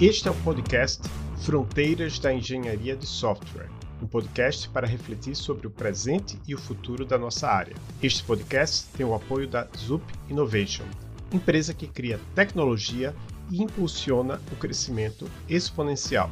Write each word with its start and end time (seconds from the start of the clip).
Este 0.00 0.28
é 0.28 0.30
o 0.30 0.34
podcast 0.42 1.02
Fronteiras 1.44 2.18
da 2.18 2.32
Engenharia 2.32 2.96
de 2.96 3.04
Software, 3.04 3.68
um 4.02 4.06
podcast 4.06 4.66
para 4.70 4.86
refletir 4.86 5.36
sobre 5.36 5.66
o 5.66 5.70
presente 5.70 6.40
e 6.48 6.54
o 6.54 6.58
futuro 6.58 7.04
da 7.04 7.18
nossa 7.18 7.46
área. 7.46 7.76
Este 8.02 8.24
podcast 8.24 8.88
tem 8.96 9.04
o 9.04 9.12
apoio 9.12 9.46
da 9.46 9.68
Zup 9.76 10.02
Innovation, 10.30 10.86
empresa 11.30 11.74
que 11.74 11.86
cria 11.86 12.18
tecnologia 12.34 13.14
e 13.50 13.62
impulsiona 13.62 14.40
o 14.50 14.56
crescimento 14.56 15.30
exponencial. 15.46 16.30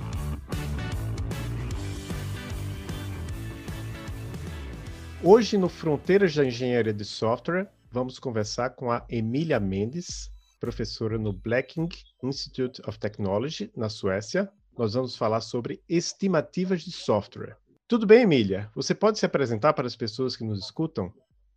Hoje, 5.22 5.58
no 5.58 5.68
Fronteiras 5.68 6.34
da 6.34 6.46
Engenharia 6.46 6.94
de 6.94 7.04
Software, 7.04 7.70
vamos 7.92 8.18
conversar 8.18 8.70
com 8.70 8.90
a 8.90 9.04
Emília 9.10 9.60
Mendes, 9.60 10.30
professora 10.58 11.18
no 11.18 11.32
Blacking 11.32 11.88
Institute 12.22 12.80
of 12.86 12.98
Technology, 12.98 13.70
na 13.76 13.88
Suécia. 13.88 14.50
Nós 14.76 14.94
vamos 14.94 15.16
falar 15.16 15.40
sobre 15.40 15.82
estimativas 15.88 16.82
de 16.82 16.92
software. 16.92 17.56
Tudo 17.86 18.06
bem, 18.06 18.22
Emília? 18.22 18.70
Você 18.74 18.94
pode 18.94 19.18
se 19.18 19.26
apresentar 19.26 19.72
para 19.72 19.86
as 19.86 19.96
pessoas 19.96 20.36
que 20.36 20.44
nos 20.44 20.64
escutam? 20.64 21.12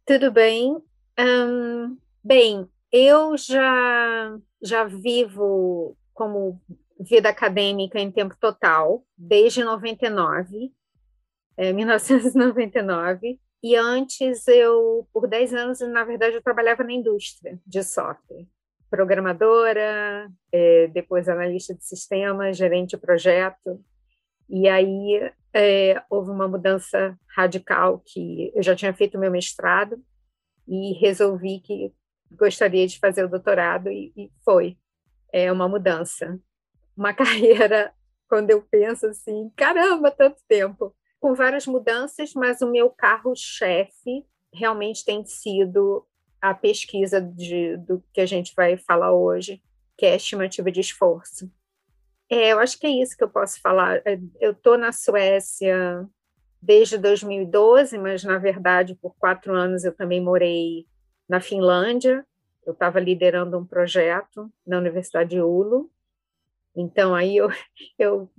Tudo 0.06 0.32
bem. 0.32 0.82
Um, 1.20 1.98
bem, 2.24 2.68
eu 2.92 3.38
já, 3.38 4.38
já 4.62 4.86
vivo 4.86 5.98
como 6.14 6.60
vida 7.00 7.30
acadêmica 7.30 8.00
em 8.00 8.12
tempo 8.12 8.36
total 8.40 9.04
desde 9.18 9.64
99, 9.64 10.72
é, 11.58 11.74
1999. 11.74 13.40
E 13.64 13.76
antes 13.76 14.48
eu, 14.48 15.08
por 15.14 15.28
10 15.28 15.54
anos, 15.54 15.80
na 15.82 16.04
verdade, 16.04 16.36
eu 16.36 16.42
trabalhava 16.42 16.84
na 16.84 16.94
indústria 16.94 17.60
de 17.66 17.84
software. 17.84 18.48
Programadora, 18.92 20.30
é, 20.52 20.88
depois 20.90 21.28
analista 21.28 21.74
de 21.74 21.84
sistemas, 21.84 22.58
gerente 22.58 22.92
de 22.92 22.98
projeto. 22.98 23.84
E 24.48 24.68
aí 24.68 25.32
é, 25.54 26.04
houve 26.10 26.30
uma 26.30 26.48
mudança 26.48 27.18
radical 27.36 28.04
que 28.06 28.52
eu 28.54 28.62
já 28.62 28.76
tinha 28.76 28.94
feito 28.94 29.18
meu 29.18 29.32
mestrado 29.32 29.98
e 30.68 30.94
resolvi 31.00 31.60
que 31.62 31.94
gostaria 32.32 32.86
de 32.86 33.00
fazer 33.00 33.26
o 33.26 33.30
doutorado 33.30 33.90
e, 33.90 34.14
e 34.16 34.30
foi 34.44 34.78
é 35.32 35.52
uma 35.52 35.68
mudança. 35.68 36.40
Uma 36.96 37.14
carreira, 37.16 37.94
quando 38.28 38.52
eu 38.52 38.62
penso 38.62 39.08
assim, 39.08 39.50
caramba, 39.56 40.12
tanto 40.12 40.42
tempo 40.48 40.94
com 41.20 41.34
várias 41.34 41.68
mudanças, 41.68 42.34
mas 42.34 42.62
o 42.62 42.72
meu 42.72 42.90
carro-chefe 42.90 44.26
realmente 44.54 45.06
tem 45.06 45.24
sido 45.26 46.06
a 46.42 46.54
pesquisa 46.54 47.22
de, 47.22 47.78
do 47.78 48.04
que 48.14 48.20
a 48.20 48.26
gente 48.26 48.54
vai 48.56 48.78
falar 48.78 49.14
hoje, 49.14 49.62
que 49.98 50.06
é 50.06 50.14
a 50.14 50.16
estimativa 50.16 50.72
de 50.72 50.80
esforço. 50.80 51.52
É, 52.30 52.54
eu 52.54 52.60
acho 52.60 52.80
que 52.80 52.88
é 52.88 52.90
isso 52.90 53.16
que 53.16 53.24
eu 53.24 53.30
posso 53.30 53.62
falar. 53.62 54.02
É, 54.06 54.20
eu 54.40 54.52
estou 54.52 54.78
na 54.78 54.92
Suécia 54.92 56.08
desde 56.62 56.98
2012, 56.98 57.98
mas 57.98 58.24
na 58.24 58.38
verdade 58.38 58.96
por 58.96 59.16
quatro 59.18 59.54
anos 59.54 59.84
eu 59.84 59.94
também 59.94 60.22
morei 60.22 60.88
na 61.28 61.42
Finlândia. 61.42 62.26
Eu 62.66 62.74
estava 62.74 63.00
liderando 63.00 63.58
um 63.58 63.66
projeto 63.66 64.52
na 64.66 64.78
Universidade 64.78 65.32
de 65.32 65.42
Ulo. 65.42 65.92
Então 66.76 67.14
aí 67.14 67.38
eu, 67.38 67.50
eu 68.00 68.32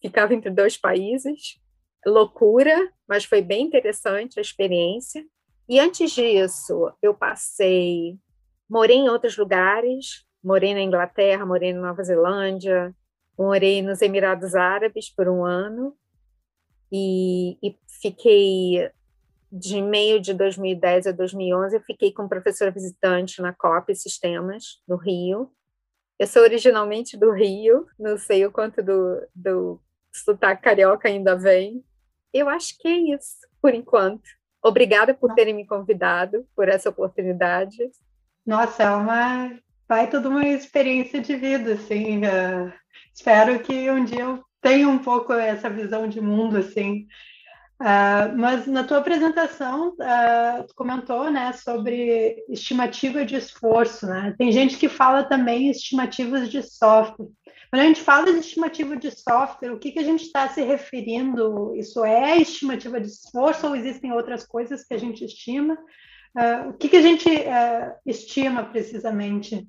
ficava 0.00 0.34
entre 0.34 0.50
dois 0.50 0.76
países 0.76 1.58
loucura, 2.06 2.92
mas 3.06 3.24
foi 3.24 3.42
bem 3.42 3.66
interessante 3.66 4.38
a 4.38 4.42
experiência. 4.42 5.24
E 5.68 5.78
antes 5.78 6.12
disso, 6.12 6.90
eu 7.02 7.12
passei, 7.12 8.18
morei 8.68 8.96
em 8.96 9.08
outros 9.08 9.36
lugares, 9.36 10.24
morei 10.42 10.72
na 10.72 10.80
Inglaterra, 10.80 11.44
morei 11.44 11.74
na 11.74 11.88
Nova 11.88 12.02
Zelândia, 12.02 12.94
morei 13.36 13.82
nos 13.82 14.00
Emirados 14.00 14.54
Árabes 14.54 15.10
por 15.14 15.28
um 15.28 15.44
ano 15.44 15.94
e, 16.90 17.58
e 17.62 17.76
fiquei 18.00 18.90
de 19.52 19.82
meio 19.82 20.20
de 20.20 20.32
2010 20.34 21.06
a 21.08 21.12
2011, 21.12 21.76
eu 21.76 21.82
fiquei 21.82 22.12
como 22.12 22.28
professora 22.28 22.70
visitante 22.70 23.40
na 23.40 23.52
COP 23.52 23.94
Sistemas, 23.94 24.82
no 24.86 24.96
Rio. 24.96 25.50
Eu 26.18 26.26
sou 26.26 26.42
originalmente 26.42 27.16
do 27.16 27.30
Rio, 27.30 27.86
não 27.98 28.18
sei 28.18 28.44
o 28.44 28.52
quanto 28.52 28.82
do, 28.82 29.26
do 29.34 29.80
sotaque 30.12 30.62
carioca 30.62 31.08
ainda 31.08 31.36
vem, 31.36 31.84
eu 32.32 32.48
acho 32.48 32.76
que 32.78 32.88
é 32.88 33.14
isso, 33.14 33.46
por 33.60 33.74
enquanto. 33.74 34.37
Obrigada 34.68 35.14
por 35.14 35.34
terem 35.34 35.54
me 35.54 35.66
convidado, 35.66 36.46
por 36.54 36.68
essa 36.68 36.90
oportunidade. 36.90 37.90
Nossa, 38.46 38.82
é 38.82 38.90
uma 38.90 39.50
vai 39.88 40.08
toda 40.08 40.28
uma 40.28 40.46
experiência 40.46 41.20
de 41.20 41.34
vida, 41.34 41.72
assim. 41.72 42.18
Uh, 42.18 42.72
espero 43.14 43.58
que 43.60 43.90
um 43.90 44.04
dia 44.04 44.20
eu 44.20 44.44
tenha 44.60 44.86
um 44.88 44.98
pouco 44.98 45.32
essa 45.32 45.70
visão 45.70 46.06
de 46.06 46.20
mundo, 46.20 46.58
assim. 46.58 47.06
Uh, 47.80 48.36
mas 48.36 48.66
na 48.66 48.84
tua 48.84 48.98
apresentação, 48.98 49.90
uh, 49.90 50.66
tu 50.66 50.74
comentou, 50.74 51.30
né, 51.30 51.52
sobre 51.52 52.44
estimativa 52.48 53.24
de 53.24 53.36
esforço, 53.36 54.04
né? 54.06 54.34
Tem 54.36 54.50
gente 54.50 54.76
que 54.76 54.88
fala 54.88 55.22
também 55.22 55.70
estimativas 55.70 56.50
de 56.50 56.60
software. 56.62 57.28
Quando 57.70 57.82
a 57.82 57.84
gente 57.84 58.00
fala 58.00 58.32
de 58.32 58.38
estimativa 58.38 58.96
de 58.96 59.10
software, 59.10 59.72
o 59.72 59.78
que, 59.78 59.92
que 59.92 59.98
a 59.98 60.04
gente 60.04 60.22
está 60.22 60.48
se 60.48 60.62
referindo? 60.62 61.74
Isso 61.76 62.02
é 62.04 62.38
estimativa 62.38 62.98
de 62.98 63.08
esforço 63.08 63.66
ou 63.66 63.76
existem 63.76 64.12
outras 64.12 64.46
coisas 64.46 64.84
que 64.84 64.94
a 64.94 64.98
gente 64.98 65.24
estima? 65.24 65.74
Uh, 66.36 66.70
o 66.70 66.72
que, 66.74 66.88
que 66.88 66.96
a 66.96 67.02
gente 67.02 67.28
uh, 67.28 67.94
estima 68.06 68.64
precisamente? 68.64 69.66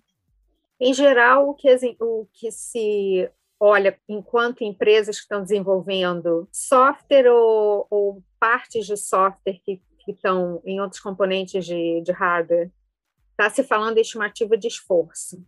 Em 0.79 0.93
geral, 0.93 1.49
o 1.49 1.53
que, 1.53 1.67
o 1.99 2.25
que 2.33 2.51
se 2.51 3.29
olha 3.59 3.99
enquanto 4.07 4.63
empresas 4.63 5.17
que 5.17 5.23
estão 5.23 5.43
desenvolvendo 5.43 6.47
software 6.53 7.29
ou, 7.29 7.85
ou 7.89 8.23
partes 8.39 8.85
de 8.85 8.95
software 8.95 9.59
que, 9.65 9.81
que, 10.05 10.11
estão 10.11 10.61
em 10.63 10.79
outros 10.79 11.01
componentes 11.01 11.65
de, 11.65 12.01
de 12.01 12.11
hardware, 12.13 12.71
está 13.31 13.49
se 13.49 13.61
falando 13.61 13.95
de 13.95 14.01
estimativa 14.01 14.55
de 14.55 14.67
esforço. 14.67 15.45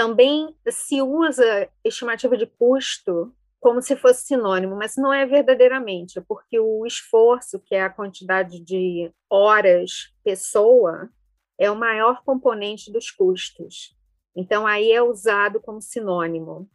Também 0.00 0.56
se 0.70 1.02
usa 1.02 1.68
estimativa 1.84 2.34
de 2.34 2.46
custo 2.46 3.36
como 3.60 3.82
se 3.82 3.94
fosse 3.94 4.24
sinônimo, 4.24 4.74
mas 4.74 4.96
não 4.96 5.12
é 5.12 5.26
verdadeiramente, 5.26 6.22
porque 6.22 6.58
o 6.58 6.86
esforço, 6.86 7.60
que 7.60 7.74
é 7.74 7.82
a 7.82 7.90
quantidade 7.90 8.60
de 8.60 9.12
horas 9.28 10.10
pessoa, 10.24 11.10
é 11.58 11.70
o 11.70 11.76
maior 11.76 12.24
componente 12.24 12.90
dos 12.90 13.10
custos. 13.10 13.94
Então, 14.34 14.66
aí 14.66 14.90
é 14.90 15.02
usado 15.02 15.60
como 15.60 15.82
sinônimo. 15.82 16.66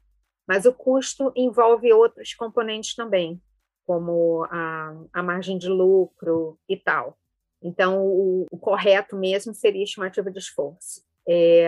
Mas 0.47 0.65
o 0.65 0.71
custo 0.71 1.33
envolve 1.35 1.91
outros 1.91 2.35
componentes 2.35 2.93
também, 2.93 3.41
como 3.87 4.43
a, 4.51 4.93
a 5.11 5.23
margem 5.23 5.57
de 5.57 5.67
lucro 5.67 6.59
e 6.69 6.77
tal. 6.77 7.17
Então, 7.59 8.05
o, 8.05 8.45
o 8.51 8.57
correto 8.59 9.15
mesmo 9.15 9.51
seria 9.51 9.83
estimativa 9.83 10.29
de 10.29 10.37
esforço. 10.37 11.03
É, 11.27 11.67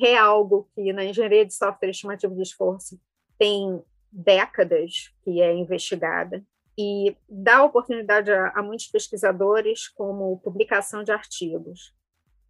é 0.00 0.16
algo 0.16 0.68
que 0.74 0.92
na 0.92 1.04
engenharia 1.04 1.44
de 1.44 1.52
software 1.52 1.90
estimativo 1.90 2.34
de 2.34 2.42
esforço 2.42 2.98
tem 3.38 3.82
décadas 4.10 5.14
que 5.22 5.42
é 5.42 5.54
investigada 5.54 6.42
e 6.78 7.16
dá 7.28 7.64
oportunidade 7.64 8.30
a, 8.30 8.50
a 8.54 8.62
muitos 8.62 8.86
pesquisadores 8.86 9.88
como 9.88 10.38
publicação 10.38 11.02
de 11.02 11.10
artigos, 11.10 11.92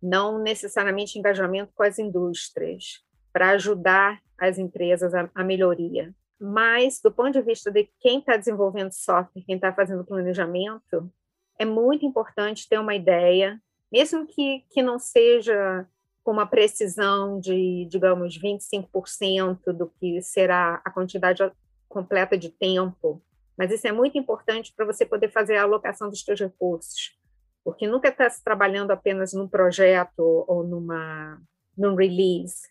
não 0.03 0.39
necessariamente 0.39 1.19
engajamento 1.19 1.73
com 1.75 1.83
as 1.83 1.99
indústrias, 1.99 3.03
para 3.33 3.51
ajudar 3.51 4.21
as 4.39 4.59
empresas 4.59 5.15
a, 5.15 5.31
a 5.35 5.43
melhoria. 5.43 6.15
Mas, 6.41 7.01
do 7.03 7.11
ponto 7.11 7.33
de 7.33 7.43
vista 7.43 7.71
de 7.71 7.89
quem 7.99 8.21
está 8.21 8.37
desenvolvendo 8.37 8.93
software, 8.93 9.43
quem 9.45 9.57
está 9.57 9.73
fazendo 9.73 10.05
planejamento, 10.05 11.11
é 11.59 11.65
muito 11.65 12.07
importante 12.07 12.69
ter 12.69 12.79
uma 12.79 12.95
ideia, 12.95 13.61
mesmo 13.91 14.27
que, 14.27 14.65
que 14.71 14.83
não 14.83 14.99
seja 14.99 15.87
com 16.29 16.33
uma 16.33 16.47
precisão 16.47 17.41
de, 17.41 17.87
digamos, 17.91 18.39
25% 18.39 19.73
do 19.73 19.87
que 19.99 20.21
será 20.21 20.79
a 20.85 20.91
quantidade 20.91 21.43
completa 21.89 22.37
de 22.37 22.51
tempo. 22.51 23.23
Mas 23.57 23.73
isso 23.73 23.89
é 23.89 23.93
muito 23.93 24.19
importante 24.19 24.75
para 24.77 24.85
você 24.85 25.07
poder 25.07 25.31
fazer 25.31 25.57
a 25.57 25.63
alocação 25.63 26.11
dos 26.11 26.23
seus 26.23 26.39
recursos, 26.39 27.19
porque 27.65 27.87
nunca 27.87 28.11
está 28.11 28.29
se 28.29 28.45
trabalhando 28.45 28.91
apenas 28.91 29.33
num 29.33 29.49
projeto 29.49 30.45
ou 30.47 30.63
numa 30.65 31.41
num 31.75 31.95
release. 31.95 32.69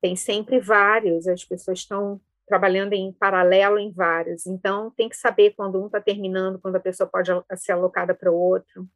Tem 0.00 0.16
sempre 0.16 0.58
vários, 0.58 1.28
as 1.28 1.44
pessoas 1.44 1.80
estão 1.80 2.18
trabalhando 2.46 2.94
em 2.94 3.12
paralelo 3.12 3.78
em 3.78 3.92
vários. 3.92 4.46
Então, 4.46 4.90
tem 4.92 5.10
que 5.10 5.16
saber 5.18 5.52
quando 5.54 5.78
um 5.78 5.88
está 5.88 6.00
terminando, 6.00 6.58
quando 6.58 6.76
a 6.76 6.80
pessoa 6.80 7.06
pode 7.06 7.30
ser 7.56 7.72
alocada 7.72 8.14
para 8.14 8.32
o 8.32 8.34
outro. 8.34 8.88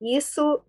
Isso 0.00 0.64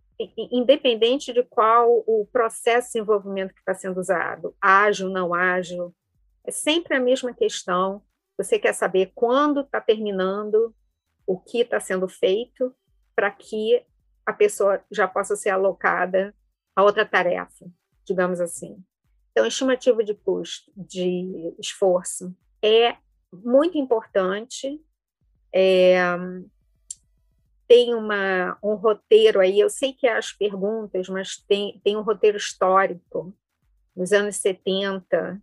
independente 0.51 1.33
de 1.33 1.44
qual 1.44 2.03
o 2.07 2.27
processo 2.31 2.88
de 2.88 2.94
desenvolvimento 2.94 3.53
que 3.53 3.59
está 3.59 3.73
sendo 3.73 4.00
usado, 4.00 4.56
ágil, 4.62 5.09
não 5.09 5.33
ágil, 5.33 5.94
é 6.45 6.51
sempre 6.51 6.95
a 6.95 7.00
mesma 7.00 7.33
questão. 7.33 8.01
Você 8.38 8.59
quer 8.59 8.73
saber 8.73 9.12
quando 9.15 9.62
está 9.62 9.81
terminando, 9.81 10.73
o 11.25 11.39
que 11.39 11.62
está 11.62 11.79
sendo 11.79 12.07
feito, 12.07 12.73
para 13.15 13.31
que 13.31 13.83
a 14.25 14.33
pessoa 14.33 14.83
já 14.91 15.07
possa 15.07 15.35
ser 15.35 15.50
alocada 15.50 16.35
a 16.75 16.83
outra 16.83 17.06
tarefa, 17.06 17.65
digamos 18.06 18.39
assim. 18.39 18.83
Então, 19.31 19.45
estimativa 19.45 20.03
de 20.03 20.13
custo, 20.13 20.71
de 20.75 21.53
esforço, 21.59 22.35
é 22.62 22.97
muito 23.33 23.77
importante. 23.77 24.81
É, 25.53 25.97
tem 27.67 27.94
uma, 27.94 28.57
um 28.63 28.75
roteiro 28.75 29.39
aí, 29.39 29.59
eu 29.59 29.69
sei 29.69 29.94
que 29.94 30.07
há 30.07 30.17
as 30.17 30.31
perguntas, 30.31 31.09
mas 31.09 31.38
tem, 31.38 31.79
tem 31.83 31.97
um 31.97 32.01
roteiro 32.01 32.38
histórico. 32.38 33.33
Nos 33.95 34.12
anos 34.12 34.35
70, 34.38 35.41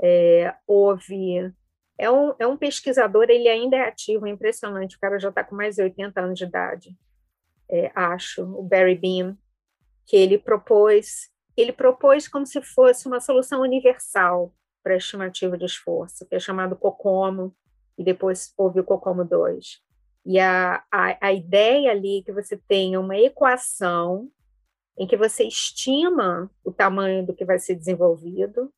é, 0.00 0.54
houve. 0.66 1.52
É 1.98 2.10
um, 2.10 2.34
é 2.38 2.46
um 2.46 2.56
pesquisador, 2.56 3.26
ele 3.28 3.48
ainda 3.48 3.76
é 3.76 3.88
ativo, 3.88 4.26
é 4.26 4.30
impressionante, 4.30 4.96
o 4.96 5.00
cara 5.00 5.18
já 5.18 5.28
está 5.28 5.44
com 5.44 5.54
mais 5.54 5.76
de 5.76 5.82
80 5.82 6.18
anos 6.18 6.38
de 6.38 6.44
idade, 6.46 6.96
é, 7.68 7.92
acho, 7.94 8.42
o 8.42 8.62
Barry 8.62 8.94
Beam, 8.94 9.36
que 10.06 10.16
ele 10.16 10.38
propôs 10.38 11.30
ele 11.56 11.72
propôs 11.72 12.26
como 12.26 12.46
se 12.46 12.62
fosse 12.62 13.06
uma 13.06 13.20
solução 13.20 13.60
universal 13.60 14.54
para 14.82 14.94
a 14.94 14.96
estimativa 14.96 15.58
de 15.58 15.66
esforço, 15.66 16.26
que 16.26 16.34
é 16.34 16.40
chamado 16.40 16.76
COCOMO, 16.76 17.54
e 17.98 18.04
depois 18.04 18.52
houve 18.56 18.80
o 18.80 18.84
COCOMO 18.84 19.24
2. 19.24 19.82
E 20.24 20.38
a, 20.38 20.84
a, 20.90 21.28
a 21.28 21.32
ideia 21.32 21.90
ali 21.90 22.20
é 22.20 22.22
que 22.22 22.32
você 22.32 22.56
tenha 22.56 23.00
uma 23.00 23.16
equação 23.16 24.30
em 24.98 25.06
que 25.06 25.16
você 25.16 25.44
estima 25.44 26.50
o 26.62 26.70
tamanho 26.70 27.24
do 27.24 27.34
que 27.34 27.44
vai 27.44 27.58
ser 27.58 27.74
desenvolvido, 27.74 28.72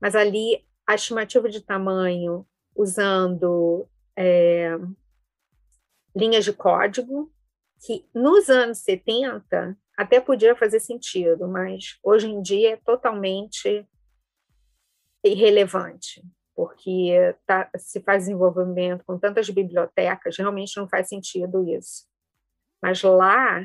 mas 0.00 0.14
ali 0.14 0.64
a 0.86 0.94
estimativa 0.94 1.48
de 1.48 1.60
tamanho 1.60 2.46
usando 2.76 3.88
é, 4.16 4.78
linhas 6.14 6.44
de 6.44 6.52
código, 6.52 7.32
que 7.84 8.08
nos 8.14 8.48
anos 8.50 8.78
70 8.78 9.76
até 9.96 10.20
podia 10.20 10.54
fazer 10.54 10.80
sentido, 10.80 11.48
mas 11.48 11.98
hoje 12.02 12.28
em 12.28 12.42
dia 12.42 12.74
é 12.74 12.76
totalmente 12.76 13.86
irrelevante, 15.24 16.22
porque 16.58 17.36
tá, 17.46 17.70
se 17.76 18.00
faz 18.00 18.24
desenvolvimento 18.24 19.04
com 19.04 19.16
tantas 19.16 19.48
bibliotecas, 19.48 20.36
realmente 20.36 20.76
não 20.76 20.88
faz 20.88 21.08
sentido 21.08 21.62
isso. 21.68 22.04
Mas 22.82 23.00
lá 23.00 23.64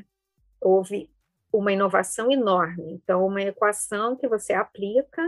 houve 0.62 1.10
uma 1.52 1.74
inovação 1.74 2.32
enorme. 2.32 2.94
Então, 2.94 3.26
uma 3.26 3.42
equação 3.42 4.16
que 4.16 4.28
você 4.28 4.54
aplica, 4.54 5.24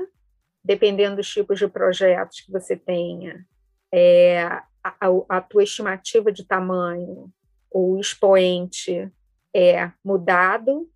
dependendo 0.64 1.16
dos 1.16 1.28
tipos 1.28 1.58
de 1.58 1.68
projetos 1.68 2.42
que 2.42 2.52
você 2.52 2.76
tenha, 2.76 3.44
é, 3.92 4.44
a, 4.44 4.64
a, 5.28 5.42
tua 5.42 5.64
estimativa 5.64 6.32
de 6.32 6.46
tamanho, 6.46 7.34
o 7.72 7.98
expoente 7.98 9.12
é 9.56 9.92
mudado 10.04 10.88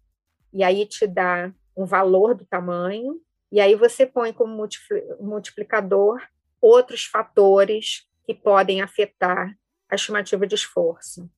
e 0.53 0.63
aí 0.63 0.85
te 0.85 1.07
dá 1.07 1.51
um 1.75 1.85
valor 1.85 2.35
do 2.35 2.45
tamanho, 2.45 3.19
e 3.51 3.59
aí 3.59 3.73
você 3.73 4.05
põe 4.05 4.31
como 4.31 4.67
multiplicador 5.19 6.21
outros 6.61 7.05
fatores 7.05 8.07
que 8.25 8.33
podem 8.33 8.81
afetar 8.81 9.57
a 9.89 9.95
estimativa 9.95 10.45
de 10.45 10.55
esforço, 10.55 11.29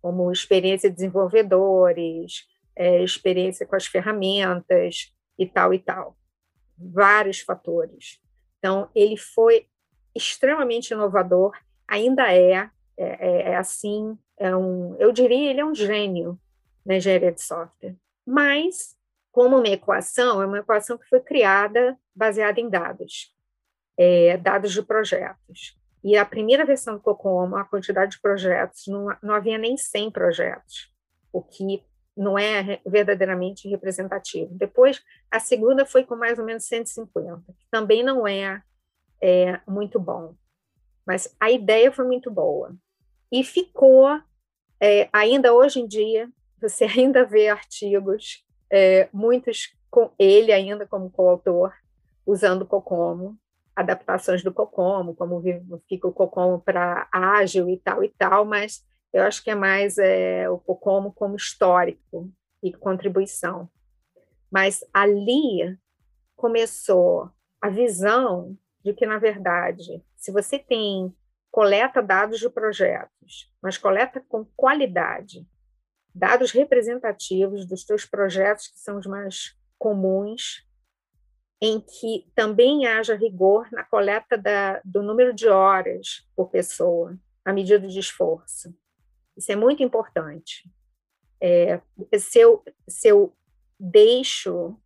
como 0.00 0.32
experiência 0.32 0.88
de 0.88 0.96
desenvolvedores, 0.96 2.46
é, 2.74 3.02
experiência 3.02 3.66
com 3.66 3.76
as 3.76 3.86
ferramentas 3.86 5.14
e 5.38 5.46
tal 5.46 5.72
e 5.72 5.78
tal. 5.78 6.16
Vários 6.76 7.40
fatores. 7.40 8.20
Então, 8.58 8.90
ele 8.94 9.16
foi 9.16 9.66
extremamente 10.14 10.90
inovador, 10.90 11.52
ainda 11.86 12.32
é, 12.32 12.52
é, 12.52 12.70
é, 12.98 13.42
é 13.52 13.56
assim, 13.56 14.18
é 14.36 14.54
um, 14.56 14.96
eu 14.98 15.12
diria, 15.12 15.50
ele 15.50 15.60
é 15.60 15.64
um 15.64 15.74
gênio 15.74 16.38
na 16.84 16.96
engenharia 16.96 17.32
de 17.32 17.42
software 17.42 17.96
mas 18.30 18.96
como 19.32 19.58
uma 19.58 19.68
equação, 19.68 20.42
é 20.42 20.46
uma 20.46 20.58
equação 20.58 20.96
que 20.96 21.08
foi 21.08 21.20
criada 21.20 21.98
baseada 22.14 22.60
em 22.60 22.68
dados, 22.68 23.34
é, 24.00 24.38
dados 24.38 24.72
de 24.72 24.80
projetos. 24.82 25.78
E 26.02 26.16
a 26.16 26.24
primeira 26.24 26.64
versão 26.64 26.94
do 26.94 27.02
COCOMO, 27.02 27.56
a 27.56 27.64
quantidade 27.66 28.12
de 28.12 28.20
projetos, 28.22 28.86
não, 28.86 29.14
não 29.22 29.34
havia 29.34 29.58
nem 29.58 29.76
100 29.76 30.10
projetos, 30.10 30.90
o 31.30 31.42
que 31.42 31.84
não 32.16 32.38
é 32.38 32.80
verdadeiramente 32.86 33.68
representativo. 33.68 34.54
Depois, 34.54 35.02
a 35.30 35.38
segunda 35.38 35.84
foi 35.84 36.02
com 36.02 36.16
mais 36.16 36.38
ou 36.38 36.46
menos 36.46 36.64
150, 36.64 37.42
que 37.46 37.66
também 37.70 38.02
não 38.02 38.26
é, 38.26 38.62
é 39.22 39.60
muito 39.68 40.00
bom. 40.00 40.34
Mas 41.06 41.36
a 41.38 41.50
ideia 41.50 41.92
foi 41.92 42.06
muito 42.06 42.30
boa. 42.30 42.74
E 43.30 43.44
ficou, 43.44 44.18
é, 44.80 45.10
ainda 45.12 45.52
hoje 45.52 45.78
em 45.78 45.86
dia, 45.86 46.26
você 46.58 46.84
ainda 46.96 47.22
vê 47.26 47.48
artigos, 47.48 48.46
é, 48.72 49.10
muitos 49.12 49.76
com 49.90 50.10
ele 50.18 50.52
ainda 50.52 50.86
como 50.86 51.10
coautor, 51.10 51.74
usando 52.24 52.62
o 52.62 52.66
Cocomo, 52.66 53.38
adaptações 53.74 54.42
do 54.42 54.52
Cocomo, 54.52 55.14
como 55.14 55.42
fica 55.88 56.06
o 56.06 56.12
Cocomo 56.12 56.60
para 56.60 57.08
ágil 57.12 57.68
e 57.68 57.78
tal 57.78 58.04
e 58.04 58.08
tal, 58.08 58.44
mas 58.44 58.84
eu 59.12 59.22
acho 59.22 59.42
que 59.42 59.50
é 59.50 59.54
mais 59.54 59.98
é, 59.98 60.48
o 60.48 60.58
Cocomo 60.58 61.12
como 61.12 61.36
histórico 61.36 62.30
e 62.62 62.72
contribuição. 62.72 63.68
Mas 64.50 64.84
ali 64.92 65.78
começou 66.36 67.30
a 67.60 67.68
visão 67.68 68.56
de 68.82 68.92
que, 68.94 69.06
na 69.06 69.18
verdade, 69.18 70.02
se 70.16 70.32
você 70.32 70.58
tem 70.58 71.14
coleta 71.50 72.02
dados 72.02 72.38
de 72.38 72.48
projetos, 72.48 73.52
mas 73.62 73.76
coleta 73.76 74.24
com 74.28 74.44
qualidade, 74.56 75.46
dados 76.14 76.52
representativos 76.52 77.66
dos 77.66 77.84
teus 77.84 78.04
projetos, 78.04 78.68
que 78.68 78.78
são 78.78 78.98
os 78.98 79.06
mais 79.06 79.56
comuns, 79.78 80.66
em 81.60 81.80
que 81.80 82.26
também 82.34 82.86
haja 82.86 83.14
rigor 83.14 83.68
na 83.70 83.84
coleta 83.84 84.38
da, 84.38 84.80
do 84.84 85.02
número 85.02 85.34
de 85.34 85.48
horas 85.48 86.26
por 86.34 86.48
pessoa, 86.48 87.18
a 87.44 87.52
medida 87.52 87.86
de 87.86 87.98
esforço. 87.98 88.74
Isso 89.36 89.52
é 89.52 89.56
muito 89.56 89.82
importante. 89.82 90.70
É, 91.40 91.80
se, 92.18 92.38
eu, 92.38 92.62
se 92.88 93.08
eu 93.08 93.34
deixo 93.78 94.76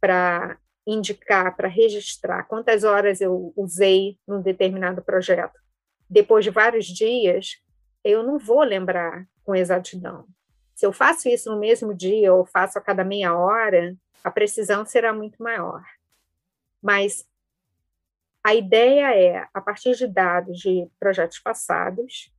para 0.00 0.58
indicar, 0.86 1.56
para 1.56 1.68
registrar 1.68 2.44
quantas 2.44 2.84
horas 2.84 3.20
eu 3.20 3.52
usei 3.56 4.18
num 4.26 4.40
determinado 4.40 5.02
projeto, 5.02 5.58
depois 6.08 6.44
de 6.44 6.50
vários 6.50 6.86
dias, 6.86 7.56
eu 8.02 8.22
não 8.22 8.38
vou 8.38 8.62
lembrar 8.62 9.26
com 9.44 9.54
exatidão. 9.54 10.26
Se 10.74 10.86
eu 10.86 10.92
faço 10.92 11.28
isso 11.28 11.50
no 11.50 11.58
mesmo 11.58 11.92
dia 11.92 12.32
ou 12.32 12.46
faço 12.46 12.78
a 12.78 12.80
cada 12.80 13.04
meia 13.04 13.36
hora, 13.36 13.94
a 14.22 14.30
precisão 14.30 14.86
será 14.86 15.12
muito 15.12 15.42
maior. 15.42 15.82
Mas 16.82 17.28
a 18.42 18.54
ideia 18.54 19.14
é, 19.14 19.48
a 19.52 19.60
partir 19.60 19.94
de 19.94 20.06
dados 20.06 20.58
de 20.58 20.88
projetos 20.98 21.38
passados, 21.38 22.32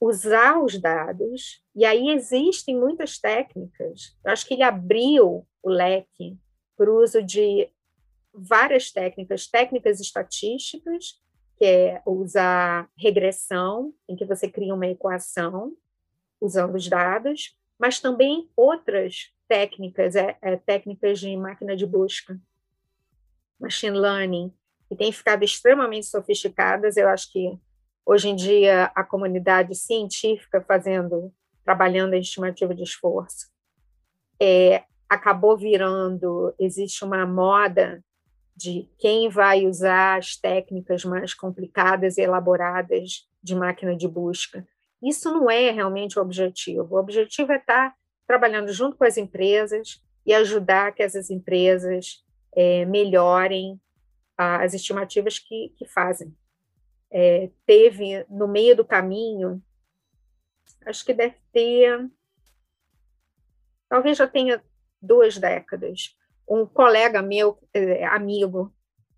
usar 0.00 0.60
os 0.62 0.78
dados, 0.78 1.62
e 1.74 1.84
aí 1.84 2.10
existem 2.10 2.76
muitas 2.78 3.18
técnicas. 3.18 4.16
Eu 4.24 4.32
acho 4.32 4.46
que 4.46 4.54
ele 4.54 4.62
abriu 4.62 5.46
o 5.62 5.68
leque 5.70 6.38
para 6.76 6.90
o 6.90 7.02
uso 7.02 7.22
de 7.22 7.70
várias 8.32 8.90
técnicas, 8.90 9.46
técnicas 9.46 10.00
estatísticas, 10.00 11.20
que 11.56 11.64
é 11.64 12.02
usar 12.04 12.90
regressão, 12.96 13.94
em 14.08 14.14
que 14.14 14.26
você 14.26 14.48
cria 14.48 14.74
uma 14.74 14.86
equação, 14.86 15.74
usando 16.40 16.74
os 16.74 16.86
dados, 16.86 17.56
mas 17.78 17.98
também 17.98 18.50
outras 18.54 19.32
técnicas, 19.48 20.16
é, 20.16 20.36
é, 20.42 20.56
técnicas 20.56 21.18
de 21.18 21.34
máquina 21.36 21.74
de 21.74 21.86
busca, 21.86 22.38
machine 23.58 23.96
learning, 23.96 24.52
que 24.88 24.96
têm 24.96 25.12
ficado 25.12 25.44
extremamente 25.44 26.06
sofisticadas. 26.06 26.96
Eu 26.96 27.08
acho 27.08 27.32
que 27.32 27.58
hoje 28.04 28.28
em 28.28 28.36
dia 28.36 28.90
a 28.94 29.02
comunidade 29.02 29.74
científica 29.74 30.60
fazendo, 30.60 31.32
trabalhando 31.64 32.14
em 32.14 32.20
estimativa 32.20 32.74
de 32.74 32.82
esforço, 32.82 33.48
é, 34.40 34.84
acabou 35.08 35.56
virando, 35.56 36.54
existe 36.58 37.04
uma 37.04 37.26
moda 37.26 38.04
de 38.54 38.88
quem 38.98 39.28
vai 39.28 39.66
usar 39.66 40.18
as 40.18 40.36
técnicas 40.36 41.04
mais 41.04 41.34
complicadas 41.34 42.16
e 42.16 42.22
elaboradas 42.22 43.28
de 43.42 43.54
máquina 43.54 43.96
de 43.96 44.08
busca 44.08 44.66
isso 45.02 45.30
não 45.30 45.50
é 45.50 45.70
realmente 45.70 46.18
o 46.18 46.22
objetivo. 46.22 46.94
O 46.94 46.98
objetivo 46.98 47.52
é 47.52 47.56
estar 47.56 47.94
trabalhando 48.26 48.72
junto 48.72 48.96
com 48.96 49.04
as 49.04 49.16
empresas 49.16 50.02
e 50.24 50.34
ajudar 50.34 50.92
que 50.92 51.02
essas 51.02 51.30
empresas 51.30 52.24
é, 52.56 52.86
melhorem 52.86 53.78
as 54.36 54.74
estimativas 54.74 55.38
que, 55.38 55.74
que 55.76 55.86
fazem. 55.86 56.34
É, 57.10 57.50
teve 57.64 58.24
no 58.28 58.48
meio 58.48 58.74
do 58.74 58.84
caminho, 58.84 59.62
acho 60.84 61.04
que 61.04 61.14
deve 61.14 61.36
ter, 61.52 62.10
talvez 63.88 64.18
já 64.18 64.26
tenha 64.26 64.62
duas 65.00 65.38
décadas, 65.38 66.16
um 66.48 66.66
colega 66.66 67.22
meu, 67.22 67.58
é, 67.72 68.04
amigo, 68.06 68.74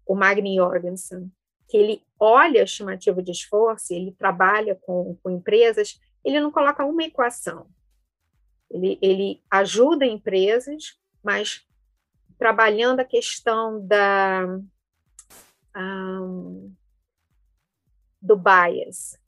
o 0.06 0.14
Magni 0.14 0.56
Jorgensen, 0.56 1.30
que 1.68 1.76
ele 1.76 2.02
olha 2.18 2.62
a 2.62 2.64
estimativa 2.64 3.22
de 3.22 3.30
esforço, 3.30 3.92
ele 3.92 4.12
trabalha 4.12 4.74
com, 4.74 5.16
com 5.22 5.30
empresas, 5.30 6.00
ele 6.24 6.40
não 6.40 6.50
coloca 6.50 6.84
uma 6.84 7.04
equação. 7.04 7.68
Ele, 8.70 8.98
ele 9.00 9.42
ajuda 9.50 10.04
empresas, 10.04 10.98
mas 11.22 11.67
trabalhando 12.38 13.00
a 13.00 13.04
questão 13.04 13.84
da 13.86 14.46
um, 15.76 16.74
do 18.20 18.36
bias. 18.36 19.18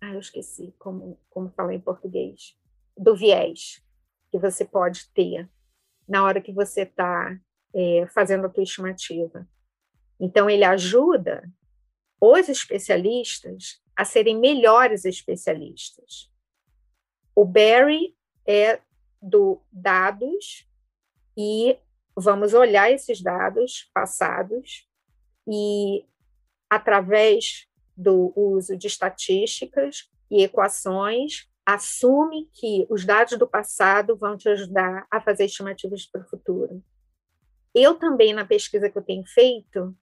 Ah, 0.00 0.14
eu 0.14 0.20
esqueci 0.20 0.74
como, 0.78 1.18
como 1.28 1.50
falar 1.50 1.74
em 1.74 1.80
português. 1.80 2.56
Do 2.96 3.16
viés 3.16 3.82
que 4.30 4.38
você 4.38 4.64
pode 4.64 5.08
ter 5.10 5.48
na 6.08 6.24
hora 6.24 6.40
que 6.40 6.52
você 6.52 6.82
está 6.82 7.38
é, 7.74 8.06
fazendo 8.08 8.46
a 8.46 8.48
tua 8.48 8.62
estimativa. 8.62 9.48
Então, 10.18 10.48
ele 10.48 10.64
ajuda 10.64 11.50
os 12.20 12.48
especialistas 12.48 13.80
a 13.94 14.04
serem 14.04 14.38
melhores 14.38 15.04
especialistas. 15.04 16.30
O 17.34 17.44
Barry 17.44 18.16
é 18.46 18.80
do 19.20 19.62
dados 19.70 20.66
e 21.36 21.78
vamos 22.20 22.52
olhar 22.54 22.90
esses 22.90 23.22
dados 23.22 23.90
passados 23.94 24.88
e 25.46 26.04
através 26.68 27.66
do 27.96 28.32
uso 28.36 28.76
de 28.76 28.86
estatísticas 28.86 30.10
e 30.30 30.42
equações 30.42 31.48
assume 31.64 32.48
que 32.52 32.86
os 32.90 33.04
dados 33.04 33.38
do 33.38 33.46
passado 33.46 34.16
vão 34.16 34.36
te 34.36 34.48
ajudar 34.48 35.06
a 35.10 35.20
fazer 35.20 35.44
estimativas 35.44 36.06
para 36.06 36.22
o 36.22 36.28
futuro. 36.28 36.82
Eu 37.74 37.94
também, 37.94 38.32
na 38.32 38.44
pesquisa 38.44 38.90
que 38.90 38.96
eu 38.96 39.02
tenho 39.02 39.24
feito, 39.26 39.96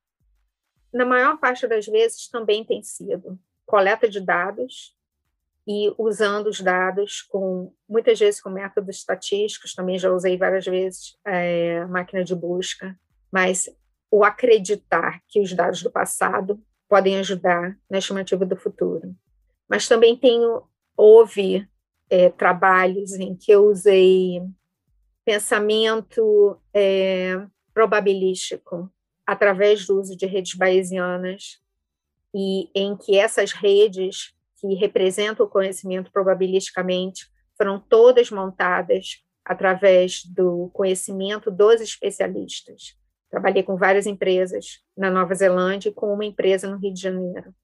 na 0.93 1.05
maior 1.05 1.39
parte 1.39 1.67
das 1.67 1.87
vezes 1.87 2.29
também 2.29 2.65
tem 2.65 2.83
sido 2.83 3.39
coleta 3.67 4.09
de 4.09 4.21
dados 4.21 4.96
e 5.67 5.93
usando 5.99 6.47
os 6.47 6.61
dados 6.61 7.23
com 7.23 7.73
muitas 7.89 8.19
vezes 8.19 8.41
com 8.41 8.51
métodos 8.51 8.97
estatísticos, 8.97 9.75
também 9.75 9.99
já 9.99 10.13
usei 10.13 10.37
várias 10.37 10.65
vezes 10.65 11.17
é, 11.27 11.85
máquina 11.87 12.23
de 12.23 12.35
busca, 12.35 12.97
mas 13.33 13.69
o 14.11 14.23
acreditar 14.23 15.21
que 15.29 15.41
os 15.41 15.53
dados 15.53 15.83
do 15.83 15.91
passado 15.91 16.63
podem 16.89 17.19
ajudar 17.19 17.77
na 17.91 17.99
estimativa 17.99 18.47
do 18.47 18.57
futuro. 18.57 19.15
Mas 19.69 19.89
também 19.89 20.17
tenho 20.17 20.63
houve 20.97 21.69
é, 22.09 22.31
trabalhos 22.31 23.13
em 23.15 23.35
que 23.35 23.51
eu 23.51 23.67
usei 23.67 24.41
pensamento 25.25 26.57
é, 26.73 27.45
probabilístico 27.75 28.91
através 29.27 29.87
do 29.87 30.01
uso 30.01 30.17
de 30.17 30.25
redes 30.25 30.55
bayesianas 30.55 31.61
e 32.33 32.71
em 32.75 32.97
que 32.97 33.19
essas 33.19 33.53
redes 33.53 34.36
que 34.61 34.75
representam 34.75 35.47
o 35.47 35.49
conhecimento 35.49 36.11
probabilisticamente 36.11 37.27
foram 37.57 37.79
todas 37.81 38.31
montadas 38.31 39.23
através 39.45 40.25
do 40.25 40.71
conhecimento 40.73 41.51
dos 41.51 41.81
especialistas. 41.81 42.97
Trabalhei 43.31 43.63
com 43.63 43.77
várias 43.77 44.07
empresas 44.07 44.81
na 44.97 45.11
Nova 45.11 45.35
Zelândia 45.35 45.91
e 45.91 45.95
com 45.95 46.13
uma 46.13 46.25
empresa 46.25 46.69
no 46.69 46.79
Rio 46.79 46.93
de 46.93 47.01
Janeiro. 47.01 47.55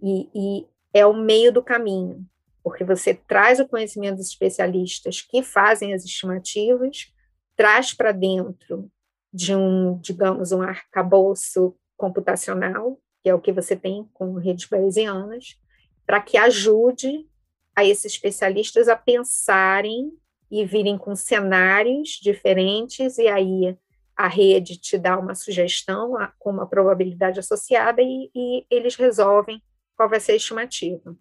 E, 0.00 0.28
e 0.34 0.66
é 0.92 1.04
o 1.06 1.14
meio 1.14 1.52
do 1.52 1.62
caminho, 1.62 2.24
porque 2.62 2.84
você 2.84 3.14
traz 3.14 3.60
o 3.60 3.68
conhecimento 3.68 4.16
dos 4.16 4.28
especialistas 4.28 5.20
que 5.22 5.42
fazem 5.42 5.92
as 5.92 6.04
estimativas, 6.04 7.12
traz 7.56 7.92
para 7.92 8.12
dentro 8.12 8.90
de 9.32 9.54
um, 9.54 9.98
digamos, 9.98 10.52
um 10.52 10.62
arcabouço 10.62 11.74
computacional, 11.96 12.98
que 13.22 13.28
é 13.28 13.34
o 13.34 13.40
que 13.40 13.52
você 13.52 13.76
tem 13.76 14.08
com 14.14 14.34
redes 14.34 14.66
bayesianas, 14.66 15.58
para 16.08 16.22
que 16.22 16.38
ajude 16.38 17.28
a 17.76 17.84
esses 17.84 18.12
especialistas 18.12 18.88
a 18.88 18.96
pensarem 18.96 20.10
e 20.50 20.64
virem 20.64 20.96
com 20.96 21.14
cenários 21.14 22.18
diferentes, 22.22 23.18
e 23.18 23.28
aí 23.28 23.76
a 24.16 24.26
rede 24.26 24.78
te 24.78 24.96
dá 24.96 25.18
uma 25.18 25.34
sugestão 25.34 26.14
com 26.38 26.50
uma 26.50 26.66
probabilidade 26.66 27.38
associada 27.38 28.00
e, 28.00 28.30
e 28.34 28.66
eles 28.70 28.96
resolvem 28.96 29.62
qual 29.94 30.08
vai 30.08 30.18
ser 30.18 30.32
a 30.32 30.36
estimativa. 30.36 31.14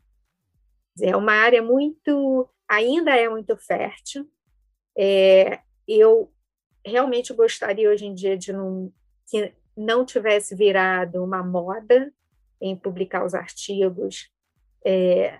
É 1.01 1.17
uma 1.17 1.33
área 1.33 1.61
muito, 1.61 2.49
ainda 2.65 3.13
é 3.13 3.27
muito 3.27 3.57
fértil. 3.57 4.25
É, 4.97 5.59
eu 5.85 6.31
realmente 6.85 7.33
gostaria 7.33 7.89
hoje 7.89 8.05
em 8.05 8.13
dia 8.13 8.37
de 8.37 8.53
não, 8.53 8.93
que 9.29 9.53
não 9.75 10.05
tivesse 10.05 10.55
virado 10.55 11.21
uma 11.21 11.43
moda 11.43 12.09
em 12.61 12.73
publicar 12.73 13.25
os 13.25 13.33
artigos 13.33 14.31
é, 14.87 15.39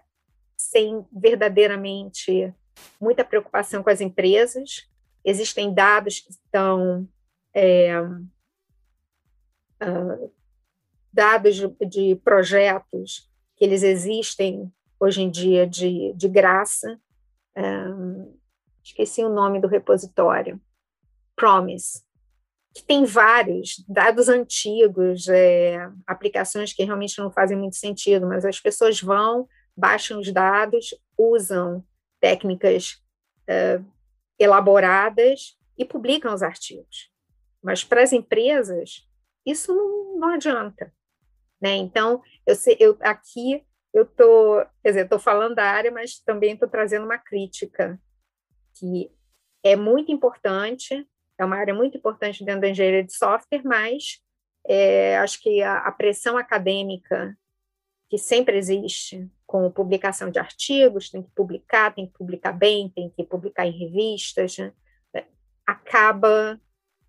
sem 0.57 1.05
verdadeiramente 1.09 2.53
muita 2.99 3.23
preocupação 3.23 3.81
com 3.81 3.89
as 3.89 4.01
empresas. 4.01 4.89
Existem 5.23 5.73
dados 5.73 6.19
que 6.19 6.31
estão 6.31 7.07
é, 7.53 7.97
uh, 8.01 8.27
dados 11.13 11.55
de, 11.55 11.69
de, 11.87 12.17
projetos 12.17 13.31
que 13.55 13.63
eles 13.63 13.83
existem 13.83 14.69
hoje 14.99 15.21
em 15.21 15.31
dia 15.31 15.65
de, 15.65 16.11
de 16.13 16.27
graça. 16.27 16.99
Um, 17.55 18.37
esqueci 18.83 19.23
o 19.23 19.33
nome 19.33 19.61
do 19.61 19.67
repositório. 19.67 20.59
Promise, 21.37 22.03
que 22.77 22.83
tem 22.83 23.05
vários 23.05 23.83
dados 23.89 24.29
antigos, 24.29 25.27
é, 25.27 25.89
aplicações 26.05 26.73
que 26.73 26.83
realmente 26.83 27.17
não 27.17 27.31
fazem 27.31 27.57
muito 27.57 27.75
sentido, 27.75 28.27
mas 28.27 28.45
as 28.45 28.59
pessoas 28.59 29.01
vão, 29.01 29.47
baixam 29.75 30.19
os 30.19 30.31
dados, 30.31 30.93
usam 31.17 31.83
técnicas 32.21 33.01
é, 33.47 33.81
elaboradas 34.37 35.57
e 35.75 35.83
publicam 35.83 36.31
os 36.31 36.43
artigos. 36.43 37.11
Mas 37.63 37.83
para 37.83 38.03
as 38.03 38.13
empresas, 38.13 39.07
isso 39.43 39.75
não, 39.75 40.19
não 40.19 40.29
adianta. 40.35 40.93
Né? 41.59 41.77
Então, 41.77 42.21
eu, 42.45 42.55
eu 42.79 42.97
aqui 43.01 43.65
eu 43.91 44.03
estou, 44.03 44.63
quer 44.83 44.89
dizer, 44.89 45.03
estou 45.05 45.17
falando 45.17 45.55
da 45.55 45.63
área, 45.63 45.89
mas 45.89 46.19
também 46.19 46.53
estou 46.53 46.69
trazendo 46.69 47.05
uma 47.05 47.17
crítica 47.17 47.99
que 48.75 49.11
é 49.63 49.75
muito 49.75 50.11
importante, 50.11 51.07
é 51.37 51.45
uma 51.45 51.57
área 51.57 51.73
muito 51.73 51.97
importante 51.97 52.43
dentro 52.43 52.61
da 52.61 52.69
engenharia 52.69 53.03
de 53.03 53.13
software, 53.13 53.61
mas 53.63 54.19
é, 54.67 55.17
acho 55.17 55.41
que 55.41 55.61
a, 55.61 55.79
a, 55.79 55.91
pressão 55.91 56.37
acadêmica 56.37 57.37
que 58.09 58.17
sempre 58.17 58.57
existe 58.57 59.29
com 59.45 59.71
publicação 59.71 60.29
de 60.29 60.39
artigos, 60.39 61.09
tem 61.09 61.21
que 61.21 61.29
publicar, 61.31 61.93
tem 61.93 62.07
que 62.07 62.13
publicar 62.13 62.51
bem, 62.51 62.89
tem 62.89 63.09
que 63.09 63.23
publicar 63.23 63.65
em 63.65 63.77
revistas, 63.77 64.57
né, 64.57 64.73
acaba 65.65 66.59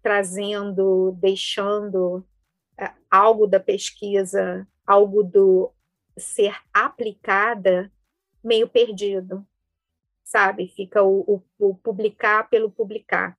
trazendo, 0.02 1.16
deixando 1.20 2.24
é, 2.78 2.92
algo 3.10 3.46
da 3.46 3.60
pesquisa, 3.60 4.66
algo 4.86 5.22
do 5.22 5.72
ser 6.16 6.56
aplicada 6.72 7.92
meio 8.42 8.68
perdido, 8.68 9.46
sabe? 10.24 10.68
Fica 10.68 11.02
o, 11.02 11.42
o, 11.58 11.68
o 11.70 11.74
publicar 11.74 12.48
pelo 12.48 12.70
publicar. 12.70 13.37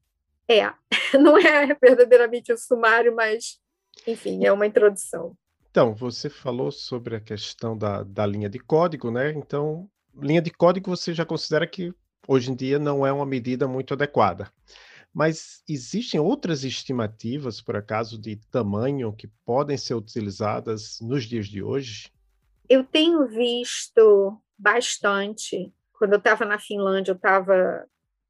É, 0.50 0.74
não 1.20 1.38
é 1.38 1.78
verdadeiramente 1.80 2.52
o 2.52 2.58
sumário, 2.58 3.16
mas, 3.16 3.60
enfim, 4.08 4.46
é 4.46 4.52
uma 4.52 4.66
introdução. 4.66 5.38
Então, 5.70 5.94
você 5.94 6.30
falou 6.30 6.72
sobre 6.72 7.16
a 7.16 7.20
questão 7.20 7.78
da, 7.78 8.02
da 8.02 8.26
linha 8.26 8.50
de 8.50 8.58
código, 8.58 9.12
né? 9.12 9.32
Então, 9.32 9.88
linha 10.20 10.42
de 10.42 10.50
código 10.50 10.90
você 10.90 11.14
já 11.14 11.24
considera 11.24 11.68
que 11.68 11.94
hoje 12.28 12.52
em 12.52 12.56
dia 12.56 12.80
não 12.80 13.06
é 13.06 13.14
uma 13.14 13.26
medida 13.26 13.68
muito 13.68 13.94
adequada. 13.94 14.52
Mas 15.14 15.64
existem 15.68 16.20
outras 16.20 16.64
estimativas, 16.64 17.62
por 17.62 17.76
acaso, 17.76 18.20
de 18.20 18.36
tamanho 18.52 19.14
que 19.14 19.28
podem 19.46 19.78
ser 19.78 19.94
utilizadas 19.94 21.00
nos 21.02 21.26
dias 21.26 21.48
de 21.48 21.62
hoje? 21.62 22.12
Eu 22.68 22.84
tenho 22.84 23.28
visto 23.28 24.40
bastante. 24.58 25.74
Quando 25.94 26.14
eu 26.14 26.20
estava 26.20 26.46
na 26.46 26.60
Finlândia, 26.60 27.12
eu 27.12 27.16
estava 27.16 27.88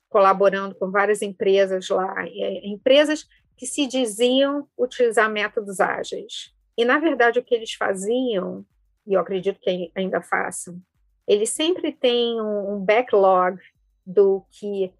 colaborando 0.09 0.75
com 0.75 0.89
várias 0.89 1.21
empresas 1.21 1.87
lá, 1.89 2.25
é, 2.25 2.67
empresas 2.67 3.27
que 3.55 3.65
se 3.65 3.85
diziam 3.85 4.67
utilizar 4.77 5.29
métodos 5.29 5.79
ágeis. 5.79 6.53
E, 6.77 6.83
na 6.83 6.97
verdade, 6.97 7.39
o 7.39 7.43
que 7.43 7.53
eles 7.53 7.73
faziam, 7.73 8.65
e 9.05 9.13
eu 9.13 9.19
acredito 9.19 9.59
que 9.59 9.91
ainda 9.95 10.21
façam, 10.21 10.81
eles 11.27 11.49
sempre 11.49 11.91
têm 11.91 12.41
um 12.41 12.83
backlog 12.83 13.59
do 14.05 14.43
que 14.51 14.91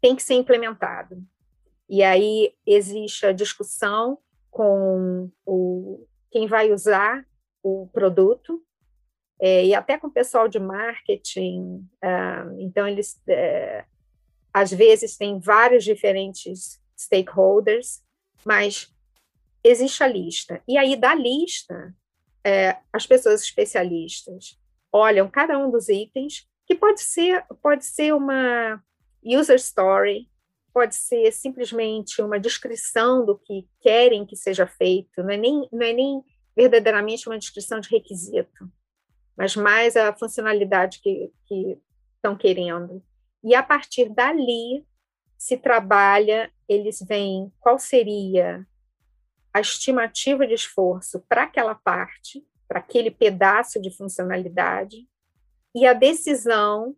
tem 0.00 0.16
que 0.16 0.22
ser 0.22 0.34
implementado. 0.34 1.22
E 1.88 2.02
aí 2.02 2.54
existe 2.66 3.26
a 3.26 3.32
discussão 3.32 4.18
com 4.50 5.30
o, 5.46 6.06
quem 6.30 6.46
vai 6.46 6.72
usar 6.72 7.24
o 7.62 7.88
produto, 7.92 8.62
é, 9.40 9.64
e 9.64 9.74
até 9.74 9.96
com 9.96 10.08
o 10.08 10.12
pessoal 10.12 10.48
de 10.48 10.58
marketing. 10.58 11.86
Uh, 12.02 12.60
então, 12.60 12.86
eles 12.86 13.14
uh, 13.28 13.84
às 14.52 14.72
vezes 14.72 15.16
tem 15.16 15.38
vários 15.38 15.84
diferentes 15.84 16.80
stakeholders, 16.96 18.02
mas 18.44 18.92
existe 19.62 20.02
a 20.02 20.08
lista. 20.08 20.62
E 20.66 20.76
aí, 20.76 20.96
da 20.96 21.14
lista, 21.14 21.94
é, 22.44 22.78
as 22.92 23.06
pessoas 23.06 23.42
especialistas 23.42 24.58
olham 24.92 25.30
cada 25.30 25.58
um 25.58 25.70
dos 25.70 25.88
itens, 25.88 26.48
que 26.66 26.74
pode 26.74 27.00
ser, 27.00 27.44
pode 27.62 27.84
ser 27.84 28.14
uma 28.14 28.82
user 29.22 29.56
story, 29.56 30.28
pode 30.72 30.94
ser 30.94 31.32
simplesmente 31.32 32.22
uma 32.22 32.38
descrição 32.38 33.24
do 33.24 33.36
que 33.36 33.68
querem 33.80 34.24
que 34.24 34.36
seja 34.36 34.66
feito, 34.66 35.22
não 35.22 35.30
é 35.30 35.36
nem, 35.36 35.68
não 35.72 35.82
é 35.82 35.92
nem 35.92 36.22
verdadeiramente 36.56 37.28
uma 37.28 37.38
descrição 37.38 37.80
de 37.80 37.88
requisito, 37.88 38.70
mas 39.36 39.56
mais 39.56 39.96
a 39.96 40.12
funcionalidade 40.12 41.00
que, 41.00 41.32
que 41.46 41.78
estão 42.16 42.36
querendo. 42.36 43.02
E 43.42 43.54
a 43.54 43.62
partir 43.62 44.08
dali 44.08 44.84
se 45.38 45.56
trabalha, 45.56 46.52
eles 46.68 47.00
veem 47.00 47.50
qual 47.58 47.78
seria 47.78 48.66
a 49.52 49.60
estimativa 49.60 50.46
de 50.46 50.54
esforço 50.54 51.24
para 51.28 51.44
aquela 51.44 51.74
parte, 51.74 52.44
para 52.68 52.78
aquele 52.78 53.10
pedaço 53.10 53.80
de 53.80 53.90
funcionalidade, 53.90 55.08
e 55.74 55.86
a 55.86 55.92
decisão, 55.92 56.94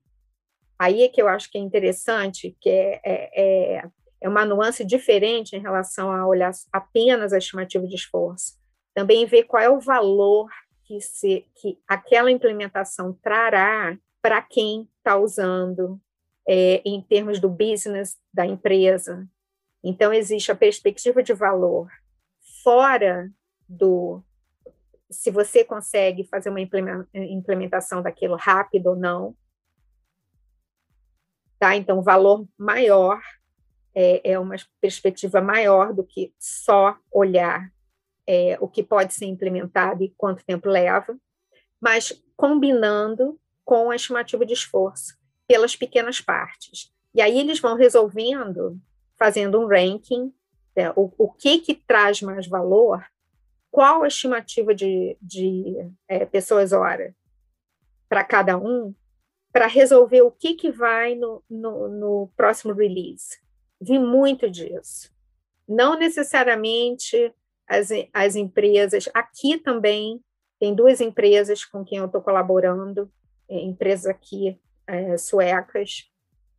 aí 0.78 1.02
é 1.02 1.08
que 1.08 1.20
eu 1.20 1.28
acho 1.28 1.50
que 1.50 1.58
é 1.58 1.60
interessante, 1.60 2.56
que 2.60 2.68
é, 2.68 3.00
é, 3.04 3.76
é, 3.76 3.90
é 4.20 4.28
uma 4.28 4.44
nuance 4.44 4.84
diferente 4.84 5.54
em 5.54 5.60
relação 5.60 6.10
a 6.10 6.26
olhar 6.26 6.52
apenas 6.72 7.32
a 7.32 7.38
estimativa 7.38 7.86
de 7.86 7.94
esforço, 7.94 8.58
também 8.94 9.26
ver 9.26 9.44
qual 9.44 9.62
é 9.62 9.70
o 9.70 9.80
valor 9.80 10.48
que, 10.84 11.00
se, 11.00 11.46
que 11.54 11.78
aquela 11.86 12.30
implementação 12.30 13.12
trará 13.22 13.96
para 14.20 14.40
quem 14.42 14.88
está 14.98 15.16
usando, 15.16 16.00
é, 16.46 16.82
em 16.84 17.00
termos 17.00 17.38
do 17.38 17.48
business 17.48 18.18
da 18.32 18.46
empresa. 18.46 19.28
Então, 19.82 20.12
existe 20.12 20.50
a 20.50 20.56
perspectiva 20.56 21.22
de 21.22 21.32
valor 21.32 21.90
fora 22.62 23.30
do 23.68 24.22
se 25.10 25.30
você 25.30 25.62
consegue 25.62 26.24
fazer 26.24 26.48
uma 26.48 26.60
implementação 27.14 28.00
daquilo 28.00 28.34
rápido 28.34 28.88
ou 28.88 28.96
não. 28.96 29.36
Tá? 31.58 31.76
Então, 31.76 31.98
o 31.98 32.02
valor 32.02 32.46
maior 32.56 33.20
é, 33.94 34.32
é 34.32 34.38
uma 34.38 34.56
perspectiva 34.80 35.42
maior 35.42 35.92
do 35.92 36.02
que 36.02 36.32
só 36.38 36.96
olhar 37.12 37.70
é, 38.26 38.56
o 38.58 38.66
que 38.66 38.82
pode 38.82 39.12
ser 39.12 39.26
implementado 39.26 40.02
e 40.02 40.14
quanto 40.16 40.44
tempo 40.44 40.68
leva, 40.68 41.14
mas 41.78 42.22
combinando 42.34 43.38
com 43.64 43.90
a 43.90 43.96
estimativa 43.96 44.46
de 44.46 44.54
esforço 44.54 45.21
pelas 45.52 45.76
pequenas 45.76 46.18
partes. 46.18 46.90
E 47.14 47.20
aí 47.20 47.38
eles 47.38 47.60
vão 47.60 47.76
resolvendo, 47.76 48.80
fazendo 49.18 49.60
um 49.60 49.66
ranking, 49.66 50.32
né, 50.74 50.90
o, 50.96 51.12
o 51.18 51.30
que 51.30 51.58
que 51.58 51.74
traz 51.74 52.22
mais 52.22 52.46
valor, 52.46 53.04
qual 53.70 54.02
a 54.02 54.08
estimativa 54.08 54.74
de, 54.74 55.14
de 55.20 55.76
é, 56.08 56.24
pessoas 56.24 56.72
hora 56.72 57.14
para 58.08 58.24
cada 58.24 58.56
um, 58.56 58.94
para 59.52 59.66
resolver 59.66 60.22
o 60.22 60.30
que 60.30 60.54
que 60.54 60.70
vai 60.70 61.14
no, 61.14 61.44
no, 61.50 61.86
no 61.86 62.32
próximo 62.34 62.72
release. 62.72 63.38
Vi 63.78 63.98
muito 63.98 64.48
disso. 64.48 65.12
Não 65.68 65.98
necessariamente 65.98 67.30
as, 67.68 67.90
as 68.10 68.36
empresas, 68.36 69.06
aqui 69.12 69.58
também 69.58 70.18
tem 70.58 70.74
duas 70.74 71.02
empresas 71.02 71.62
com 71.62 71.84
quem 71.84 71.98
eu 71.98 72.06
estou 72.06 72.22
colaborando, 72.22 73.12
é, 73.50 73.60
empresas 73.60 74.06
aqui 74.06 74.58
é, 74.86 75.16
suecas, 75.16 76.10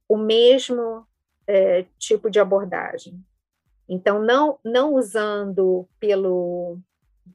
o 0.08 0.18
mesmo 0.18 1.06
é, 1.48 1.86
tipo 1.98 2.30
de 2.30 2.40
abordagem. 2.40 3.24
Então, 3.88 4.22
não, 4.22 4.60
não 4.64 4.94
usando 4.94 5.88
pelo 6.00 6.80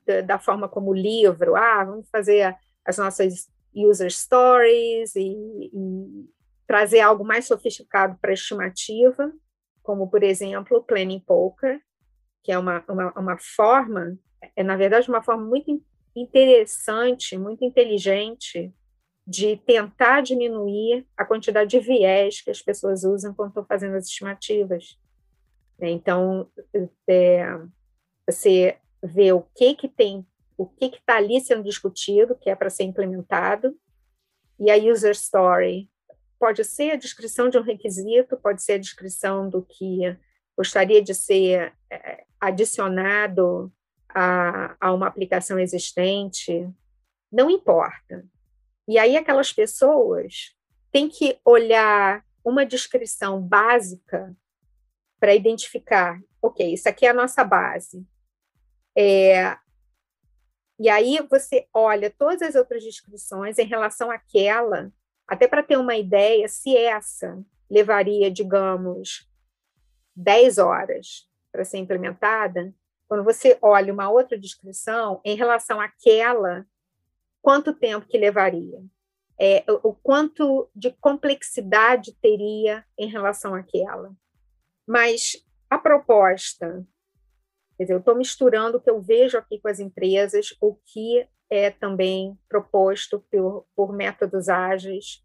da, 0.06 0.20
da, 0.22 0.38
forma 0.38 0.68
como 0.68 0.94
livro, 0.94 1.56
ah, 1.56 1.84
vamos 1.84 2.08
fazer 2.10 2.56
as 2.84 2.98
nossas 2.98 3.50
user 3.74 4.10
stories 4.10 5.14
e, 5.14 5.70
e 5.72 6.30
trazer 6.66 7.00
algo 7.00 7.24
mais 7.24 7.46
sofisticado 7.46 8.18
para 8.20 8.30
a 8.30 8.34
estimativa, 8.34 9.32
como, 9.82 10.08
por 10.08 10.22
exemplo, 10.22 10.78
o 10.78 10.82
Planning 10.82 11.20
Poker, 11.20 11.80
que 12.42 12.52
é 12.52 12.58
uma, 12.58 12.84
uma, 12.88 13.12
uma 13.18 13.38
forma, 13.38 14.18
é 14.56 14.62
na 14.62 14.76
verdade 14.76 15.08
uma 15.08 15.22
forma 15.22 15.44
muito 15.44 15.82
interessante, 16.14 17.38
muito 17.38 17.64
inteligente 17.64 18.72
de 19.28 19.58
tentar 19.58 20.22
diminuir 20.22 21.06
a 21.14 21.22
quantidade 21.22 21.68
de 21.68 21.78
viés 21.78 22.40
que 22.40 22.50
as 22.50 22.62
pessoas 22.62 23.04
usam 23.04 23.34
quando 23.34 23.50
estão 23.50 23.64
fazendo 23.66 23.94
as 23.94 24.06
estimativas. 24.06 24.98
Então, 25.78 26.50
é, 27.06 27.44
você 28.26 28.78
vê 29.02 29.30
o 29.30 29.42
que 29.54 29.74
que 29.74 29.86
tem, 29.86 30.26
o 30.56 30.66
que 30.66 30.88
que 30.88 30.96
está 30.96 31.18
ali 31.18 31.42
sendo 31.42 31.62
discutido, 31.62 32.36
que 32.36 32.48
é 32.48 32.56
para 32.56 32.70
ser 32.70 32.84
implementado, 32.84 33.78
e 34.58 34.70
a 34.70 34.76
user 34.76 35.12
story 35.12 35.90
pode 36.38 36.64
ser 36.64 36.92
a 36.92 36.96
descrição 36.96 37.50
de 37.50 37.58
um 37.58 37.62
requisito, 37.62 38.34
pode 38.38 38.62
ser 38.62 38.72
a 38.72 38.78
descrição 38.78 39.46
do 39.50 39.62
que 39.62 40.16
gostaria 40.56 41.02
de 41.02 41.14
ser 41.14 41.74
é, 41.92 42.24
adicionado 42.40 43.70
a, 44.08 44.74
a 44.80 44.94
uma 44.94 45.06
aplicação 45.06 45.58
existente, 45.58 46.66
não 47.30 47.50
importa. 47.50 48.24
E 48.88 48.98
aí 48.98 49.18
aquelas 49.18 49.52
pessoas 49.52 50.56
têm 50.90 51.10
que 51.10 51.38
olhar 51.44 52.24
uma 52.42 52.64
descrição 52.64 53.38
básica 53.40 54.34
para 55.20 55.34
identificar, 55.34 56.18
ok, 56.40 56.72
isso 56.72 56.88
aqui 56.88 57.04
é 57.04 57.10
a 57.10 57.14
nossa 57.14 57.44
base. 57.44 58.06
É, 58.96 59.56
e 60.80 60.88
aí 60.88 61.18
você 61.28 61.68
olha 61.74 62.10
todas 62.10 62.40
as 62.40 62.54
outras 62.54 62.82
descrições 62.82 63.58
em 63.58 63.66
relação 63.66 64.10
àquela, 64.10 64.90
até 65.26 65.46
para 65.46 65.62
ter 65.62 65.76
uma 65.76 65.96
ideia 65.96 66.48
se 66.48 66.74
essa 66.74 67.38
levaria, 67.68 68.30
digamos, 68.30 69.28
10 70.16 70.56
horas 70.56 71.28
para 71.52 71.64
ser 71.64 71.78
implementada, 71.78 72.72
quando 73.06 73.22
você 73.22 73.58
olha 73.60 73.92
uma 73.92 74.08
outra 74.08 74.38
descrição 74.38 75.20
em 75.24 75.36
relação 75.36 75.80
àquela 75.80 76.66
quanto 77.48 77.72
tempo 77.72 78.06
que 78.06 78.18
levaria, 78.18 78.78
é, 79.40 79.64
o, 79.66 79.88
o 79.88 79.94
quanto 79.94 80.68
de 80.76 80.92
complexidade 81.00 82.14
teria 82.20 82.84
em 82.98 83.08
relação 83.08 83.54
àquela. 83.54 84.12
Mas 84.86 85.42
a 85.70 85.78
proposta, 85.78 86.86
quer 87.74 87.84
dizer, 87.84 87.94
eu 87.94 88.00
estou 88.00 88.14
misturando 88.14 88.76
o 88.76 88.80
que 88.82 88.90
eu 88.90 89.00
vejo 89.00 89.38
aqui 89.38 89.58
com 89.58 89.68
as 89.68 89.80
empresas, 89.80 90.54
o 90.60 90.74
que 90.74 91.26
é 91.48 91.70
também 91.70 92.38
proposto 92.50 93.24
por, 93.30 93.66
por 93.74 93.94
métodos 93.94 94.50
ágeis, 94.50 95.24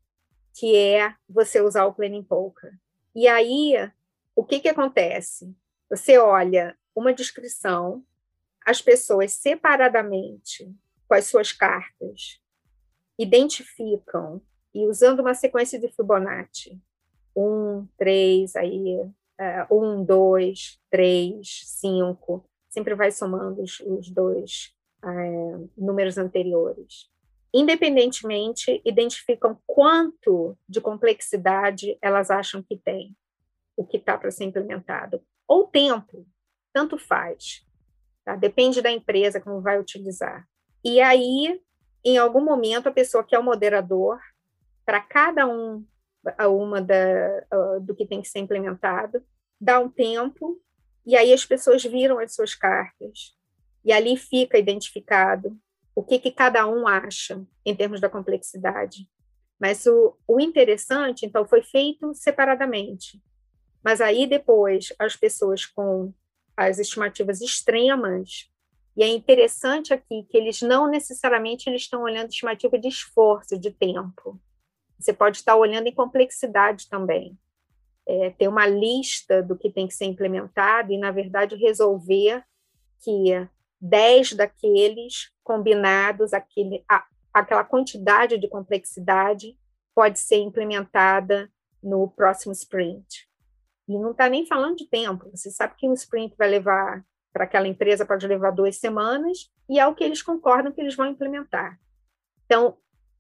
que 0.57 0.77
é 0.77 1.13
você 1.27 1.59
usar 1.59 1.83
o 1.88 1.93
Planning 1.93 2.23
Poker. 2.23 2.71
E 3.13 3.27
aí, 3.27 3.73
o 4.33 4.45
que, 4.45 4.62
que 4.62 4.69
acontece? 4.69 5.53
Você 5.89 6.17
olha 6.17 6.73
uma 6.95 7.13
descrição, 7.13 8.01
as 8.65 8.81
pessoas 8.81 9.33
separadamente 9.33 10.73
com 11.13 11.17
as 11.17 11.28
suas 11.28 11.52
cartas, 11.52 12.41
identificam, 13.19 14.41
e 14.73 14.88
usando 14.88 15.19
uma 15.19 15.36
sequência 15.36 15.80
de 15.80 15.88
Fibonacci, 15.89 16.82
um, 17.38 17.88
três, 17.95 18.56
aí, 18.56 18.99
uh, 18.99 19.76
um, 19.80 20.04
dois, 20.04 20.80
três, 20.89 21.62
cinco, 21.65 22.43
sempre 22.67 22.95
vai 22.95 23.12
somando 23.12 23.62
os, 23.62 23.80
os 23.82 24.10
dois 24.10 24.76
uh, 25.06 25.69
números 25.78 26.17
anteriores. 26.17 27.12
Independentemente, 27.54 28.82
identificam 28.84 29.56
quanto 29.67 30.58
de 30.67 30.82
complexidade 30.82 31.95
elas 32.02 32.32
acham 32.32 32.63
que 32.63 32.76
tem 32.76 33.15
o 33.78 33.86
que 33.86 33.97
está 33.97 34.17
para 34.17 34.32
ser 34.32 34.45
implementado, 34.45 35.21
ou 35.47 35.67
tempo, 35.67 36.26
tanto 36.73 36.97
faz. 36.97 37.63
Tá? 38.26 38.36
Depende 38.36 38.82
da 38.82 38.89
empresa 38.89 39.39
como 39.39 39.62
vai 39.62 39.80
utilizar. 39.80 40.47
E 40.84 41.00
aí, 41.00 41.62
em 42.04 42.17
algum 42.17 42.43
momento, 42.43 42.88
a 42.88 42.91
pessoa 42.91 43.24
que 43.24 43.36
é 43.36 43.39
o 43.39 43.43
moderador, 43.43 44.19
para 44.86 45.00
cada 45.00 45.48
um 45.48 45.86
uma 46.48 46.82
da, 46.82 47.46
uh, 47.54 47.82
do 47.82 47.93
que 47.93 48.06
tem 48.06 48.22
que 48.22 48.30
ser 48.30 48.39
implementado, 48.39 49.24
dá 49.60 49.80
um 49.80 49.89
tempo, 49.89 50.62
e 51.06 51.17
aí 51.17 51.34
as 51.34 51.46
pessoas 51.46 51.84
viram 51.84 52.17
as 52.17 52.34
suas 52.34 52.56
cartas, 52.56 53.38
e 53.84 53.91
ali 53.91 54.15
fica 54.15 54.58
identificado 54.58 55.58
o 55.96 56.04
que, 56.04 56.17
que 56.17 56.32
cada 56.32 56.65
um 56.65 56.88
acha 56.88 57.46
em 57.65 57.76
termos 57.76 58.00
da 58.00 58.10
complexidade. 58.10 59.08
Mas 59.60 59.86
o, 59.86 60.17
o 60.28 60.39
interessante, 60.39 61.26
então, 61.26 61.46
foi 61.46 61.62
feito 61.62 62.13
separadamente. 62.13 63.22
Mas 63.84 64.02
aí 64.02 64.26
depois, 64.26 64.93
as 64.98 65.15
pessoas 65.15 65.65
com 65.65 66.13
as 66.56 66.80
estimativas 66.80 67.41
extremas 67.41 68.50
e 68.95 69.03
é 69.03 69.08
interessante 69.08 69.93
aqui 69.93 70.23
que 70.29 70.38
eles 70.38 70.62
não 70.62 70.88
necessariamente 70.88 71.69
eles 71.69 71.84
estão 71.84 72.03
olhando 72.03 72.29
estimativa 72.29 72.77
de 72.77 72.88
esforço, 72.88 73.58
de 73.58 73.71
tempo. 73.71 74.39
Você 74.99 75.12
pode 75.12 75.38
estar 75.38 75.56
olhando 75.56 75.88
em 75.88 75.93
complexidade 75.93 76.88
também. 76.88 77.38
É, 78.06 78.29
ter 78.32 78.47
uma 78.47 78.67
lista 78.67 79.41
do 79.41 79.58
que 79.58 79.71
tem 79.71 79.88
que 79.88 79.93
ser 79.93 80.06
implementado 80.06 80.91
e, 80.91 80.97
na 80.97 81.10
verdade, 81.10 81.56
resolver 81.56 82.43
que 83.01 83.47
10 83.82 84.34
daqueles 84.34 85.32
combinados, 85.43 86.34
aquele, 86.34 86.84
a, 86.88 87.06
aquela 87.34 87.63
quantidade 87.63 88.38
de 88.38 88.47
complexidade 88.47 89.58
pode 89.95 90.19
ser 90.19 90.38
implementada 90.38 91.51
no 91.82 92.08
próximo 92.10 92.51
sprint. 92.53 93.27
E 93.88 93.97
não 93.97 94.12
está 94.12 94.29
nem 94.29 94.45
falando 94.45 94.77
de 94.77 94.88
tempo. 94.88 95.29
Você 95.32 95.49
sabe 95.49 95.75
que 95.77 95.88
um 95.88 95.93
sprint 95.93 96.36
vai 96.38 96.49
levar 96.49 97.03
para 97.34 97.46
aquela 97.46 97.67
empresa 97.67 98.06
pode 98.06 98.28
levar 98.28 98.52
duas 98.52 98.78
semanas 98.78 99.52
e 99.67 99.80
é 99.80 99.88
o 99.88 99.96
que 99.96 100.04
eles 100.04 100.22
concordam 100.22 100.72
que 100.72 100.80
eles 100.80 100.96
vão 100.96 101.08
implementar. 101.08 101.80
Então, 102.46 102.78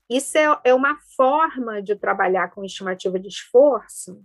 isso 0.09 0.37
é, 0.37 0.59
é 0.65 0.73
uma 0.73 0.99
forma 1.17 1.81
de 1.81 1.95
trabalhar 1.95 2.51
com 2.51 2.63
estimativa 2.63 3.19
de 3.19 3.27
esforço, 3.27 4.23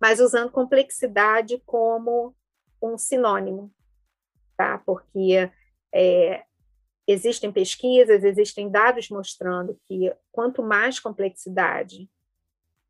mas 0.00 0.18
usando 0.18 0.50
complexidade 0.50 1.62
como 1.64 2.34
um 2.82 2.98
sinônimo, 2.98 3.72
tá? 4.56 4.78
Porque 4.78 5.48
é, 5.94 6.44
existem 7.06 7.52
pesquisas, 7.52 8.24
existem 8.24 8.68
dados 8.68 9.08
mostrando 9.08 9.78
que 9.86 10.12
quanto 10.32 10.62
mais 10.62 10.98
complexidade, 10.98 12.10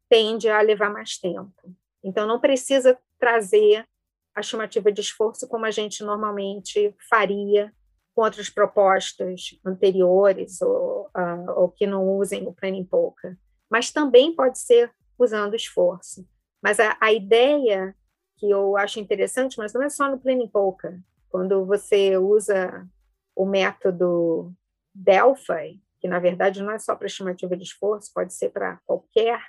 tende 0.09 0.49
a 0.49 0.62
levar 0.62 0.90
mais 0.90 1.18
tempo. 1.18 1.75
Então, 2.03 2.27
não 2.27 2.40
precisa 2.40 2.99
trazer 3.18 3.87
a 4.35 4.40
estimativa 4.40 4.90
de 4.90 5.01
esforço 5.01 5.49
como 5.49 5.66
a 5.66 5.71
gente 5.71 6.03
normalmente 6.03 6.95
faria 7.09 7.73
com 8.14 8.23
outras 8.23 8.51
propostas 8.51 9.59
anteriores 9.64 10.61
ou, 10.61 11.11
uh, 11.16 11.51
ou 11.57 11.68
que 11.68 11.87
não 11.87 12.16
usem 12.16 12.47
o 12.47 12.53
Planning 12.53 12.85
Polka. 12.85 13.38
Mas 13.71 13.90
também 13.90 14.35
pode 14.35 14.59
ser 14.59 14.92
usando 15.18 15.55
esforço. 15.55 16.27
Mas 16.62 16.79
a, 16.79 16.97
a 17.01 17.12
ideia 17.12 17.95
que 18.37 18.51
eu 18.51 18.77
acho 18.77 19.01
interessante, 19.01 19.57
mas 19.57 19.73
não 19.73 19.83
é 19.83 19.88
só 19.88 20.11
no 20.11 20.18
Planning 20.18 20.49
Polka. 20.49 21.01
Quando 21.31 21.64
você 21.64 22.16
usa 22.16 22.87
o 23.35 23.47
método 23.47 24.53
Delphi, 24.95 25.81
que 26.01 26.09
na 26.09 26.18
verdade 26.18 26.62
não 26.62 26.73
é 26.73 26.79
só 26.79 26.97
para 26.97 27.07
estimativa 27.07 27.57
de 27.57 27.62
esforço, 27.62 28.11
pode 28.12 28.35
ser 28.35 28.51
para 28.51 28.79
qualquer 28.85 29.40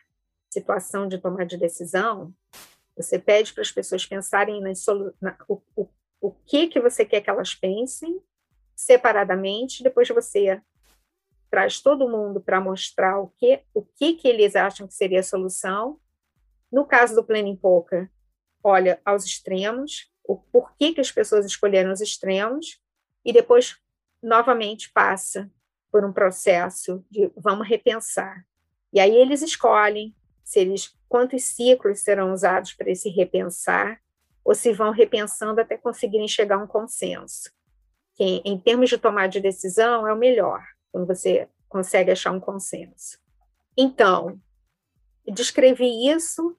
situação 0.51 1.07
de 1.07 1.17
tomar 1.17 1.45
de 1.45 1.57
decisão, 1.57 2.31
você 2.95 3.17
pede 3.17 3.53
para 3.53 3.61
as 3.61 3.71
pessoas 3.71 4.05
pensarem 4.05 4.61
nas 4.61 4.85
na, 5.21 5.37
o, 5.47 5.61
o, 5.75 5.87
o 6.21 6.31
que, 6.31 6.67
que 6.67 6.79
você 6.79 7.05
quer 7.05 7.21
que 7.21 7.29
elas 7.29 7.55
pensem 7.55 8.21
separadamente, 8.75 9.83
depois 9.83 10.07
você 10.09 10.61
traz 11.49 11.79
todo 11.79 12.09
mundo 12.09 12.41
para 12.41 12.59
mostrar 12.59 13.19
o 13.19 13.27
que, 13.37 13.61
o 13.73 13.83
que, 13.83 14.15
que 14.15 14.27
eles 14.27 14.55
acham 14.55 14.87
que 14.87 14.93
seria 14.93 15.19
a 15.19 15.23
solução. 15.23 15.99
No 16.71 16.85
caso 16.85 17.13
do 17.13 17.23
Planning 17.23 17.55
Poker, 17.55 18.09
olha 18.63 18.99
aos 19.05 19.23
extremos, 19.23 20.11
o 20.23 20.37
porquê 20.37 20.93
que 20.93 21.01
as 21.01 21.11
pessoas 21.11 21.45
escolheram 21.45 21.91
os 21.91 22.01
extremos, 22.01 22.81
e 23.23 23.31
depois, 23.31 23.77
novamente, 24.21 24.91
passa 24.91 25.51
por 25.91 26.03
um 26.03 26.11
processo 26.11 27.05
de 27.09 27.31
vamos 27.37 27.67
repensar. 27.67 28.43
E 28.91 28.99
aí 28.99 29.15
eles 29.15 29.41
escolhem 29.41 30.15
se 30.43 30.59
eles 30.59 30.93
quantos 31.07 31.43
ciclos 31.43 31.99
serão 31.99 32.33
usados 32.33 32.73
para 32.73 32.89
esse 32.89 33.09
repensar, 33.09 33.99
ou 34.43 34.53
se 34.53 34.73
vão 34.73 34.91
repensando 34.91 35.61
até 35.61 35.77
conseguirem 35.77 36.27
chegar 36.27 36.55
a 36.55 36.63
um 36.63 36.67
consenso. 36.67 37.51
Que, 38.15 38.41
em 38.43 38.59
termos 38.59 38.89
de 38.89 38.97
tomar 38.97 39.27
de 39.27 39.39
decisão, 39.39 40.07
é 40.07 40.13
o 40.13 40.17
melhor, 40.17 40.61
quando 40.91 41.07
você 41.07 41.47
consegue 41.69 42.11
achar 42.11 42.31
um 42.31 42.39
consenso. 42.39 43.17
Então, 43.77 44.39
descrevi 45.25 46.07
isso, 46.09 46.57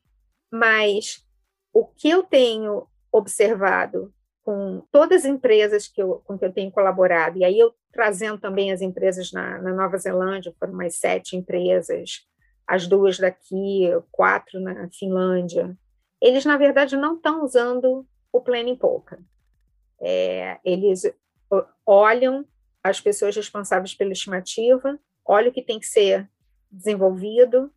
mas 0.50 1.24
o 1.72 1.84
que 1.84 2.08
eu 2.08 2.22
tenho 2.22 2.86
observado 3.12 4.12
com 4.42 4.82
todas 4.90 5.24
as 5.24 5.30
empresas 5.30 5.88
que 5.88 6.02
eu, 6.02 6.22
com 6.24 6.38
que 6.38 6.44
eu 6.44 6.52
tenho 6.52 6.70
colaborado, 6.70 7.38
e 7.38 7.44
aí 7.44 7.58
eu 7.58 7.74
trazendo 7.92 8.38
também 8.38 8.72
as 8.72 8.82
empresas 8.82 9.32
na, 9.32 9.58
na 9.58 9.72
Nova 9.72 9.96
Zelândia, 9.96 10.54
foram 10.58 10.74
mais 10.74 10.96
sete 10.96 11.36
empresas, 11.36 12.26
as 12.66 12.86
duas 12.86 13.18
daqui, 13.18 13.90
quatro 14.10 14.60
na 14.60 14.88
Finlândia, 14.90 15.76
eles, 16.20 16.44
na 16.44 16.56
verdade, 16.56 16.96
não 16.96 17.16
estão 17.16 17.44
usando 17.44 18.06
o 18.32 18.40
Planning 18.40 18.76
Polka. 18.76 19.22
É, 20.00 20.58
eles 20.64 21.02
olham 21.86 22.46
as 22.82 23.00
pessoas 23.00 23.36
responsáveis 23.36 23.94
pela 23.94 24.12
estimativa, 24.12 24.98
olham 25.24 25.50
o 25.50 25.52
que 25.52 25.62
tem 25.62 25.78
que 25.78 25.86
ser 25.86 26.28
desenvolvido, 26.70 27.70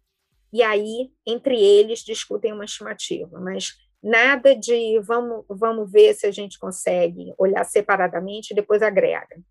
e 0.52 0.64
aí, 0.64 1.12
entre 1.26 1.60
eles, 1.62 2.00
discutem 2.00 2.54
uma 2.54 2.66
estimativa. 2.66 3.40
Mas 3.40 3.78
nada 4.02 4.56
de 4.56 5.00
vamos, 5.02 5.46
vamos 5.50 5.92
ver 5.92 6.14
se 6.14 6.26
a 6.26 6.32
gente 6.32 6.58
consegue 6.58 7.34
olhar 7.38 7.64
separadamente 7.64 8.52
e 8.52 8.56
depois 8.56 8.82
agrega. 8.82 9.42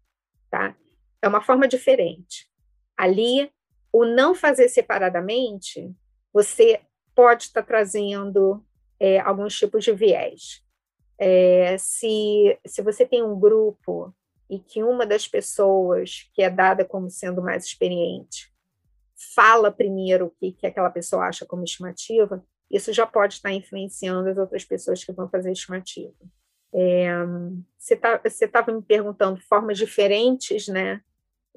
Tá? 0.50 0.74
É 1.20 1.28
uma 1.28 1.42
forma 1.42 1.68
diferente. 1.68 2.48
Ali 2.96 3.50
o 3.96 4.04
não 4.04 4.34
fazer 4.34 4.68
separadamente, 4.68 5.90
você 6.30 6.82
pode 7.14 7.44
estar 7.44 7.62
trazendo 7.62 8.62
é, 9.00 9.18
alguns 9.20 9.58
tipos 9.58 9.82
de 9.82 9.92
viés. 9.94 10.62
É, 11.18 11.78
se, 11.78 12.58
se 12.66 12.82
você 12.82 13.06
tem 13.06 13.22
um 13.22 13.40
grupo 13.40 14.14
e 14.50 14.58
que 14.58 14.82
uma 14.82 15.06
das 15.06 15.26
pessoas 15.26 16.30
que 16.34 16.42
é 16.42 16.50
dada 16.50 16.84
como 16.84 17.08
sendo 17.08 17.40
mais 17.40 17.64
experiente 17.64 18.52
fala 19.34 19.72
primeiro 19.72 20.26
o 20.26 20.30
que, 20.30 20.52
que 20.52 20.66
aquela 20.66 20.90
pessoa 20.90 21.24
acha 21.24 21.46
como 21.46 21.64
estimativa, 21.64 22.44
isso 22.70 22.92
já 22.92 23.06
pode 23.06 23.36
estar 23.36 23.50
influenciando 23.50 24.28
as 24.28 24.36
outras 24.36 24.62
pessoas 24.62 25.02
que 25.02 25.12
vão 25.12 25.26
fazer 25.30 25.52
estimativa. 25.52 26.12
É, 26.70 27.08
você 27.78 27.96
tá, 27.96 28.20
estava 28.26 28.72
me 28.72 28.82
perguntando 28.82 29.40
formas 29.40 29.78
diferentes 29.78 30.68
né, 30.68 31.00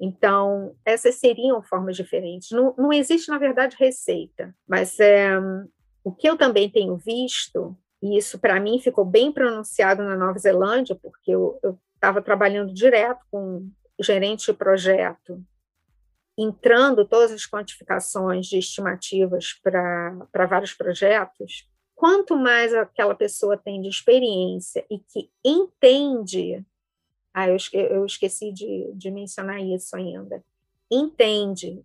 então, 0.00 0.74
essas 0.82 1.16
seriam 1.16 1.62
formas 1.62 1.94
diferentes. 1.94 2.50
Não, 2.52 2.74
não 2.78 2.92
existe, 2.92 3.28
na 3.28 3.36
verdade, 3.36 3.76
receita, 3.78 4.54
mas 4.66 4.98
é, 4.98 5.38
o 6.02 6.10
que 6.10 6.26
eu 6.26 6.38
também 6.38 6.70
tenho 6.70 6.96
visto, 6.96 7.76
e 8.02 8.16
isso 8.16 8.38
para 8.38 8.58
mim 8.58 8.80
ficou 8.80 9.04
bem 9.04 9.30
pronunciado 9.30 10.02
na 10.02 10.16
Nova 10.16 10.38
Zelândia, 10.38 10.98
porque 11.02 11.32
eu 11.32 11.60
estava 11.94 12.22
trabalhando 12.22 12.72
direto 12.72 13.20
com 13.30 13.68
o 13.98 14.02
gerente 14.02 14.46
de 14.46 14.54
projeto, 14.54 15.44
entrando 16.38 17.06
todas 17.06 17.30
as 17.30 17.46
quantificações 17.46 18.46
de 18.46 18.58
estimativas 18.58 19.52
para 19.62 20.46
vários 20.48 20.72
projetos, 20.72 21.68
quanto 21.94 22.34
mais 22.34 22.72
aquela 22.72 23.14
pessoa 23.14 23.58
tem 23.58 23.82
de 23.82 23.88
experiência 23.88 24.82
e 24.90 24.98
que 24.98 25.30
entende 25.44 26.64
ah, 27.32 27.48
eu, 27.48 27.56
eu 27.72 28.04
esqueci 28.04 28.52
de, 28.52 28.90
de 28.94 29.10
mencionar 29.10 29.60
isso 29.60 29.96
ainda. 29.96 30.44
Entende, 30.90 31.84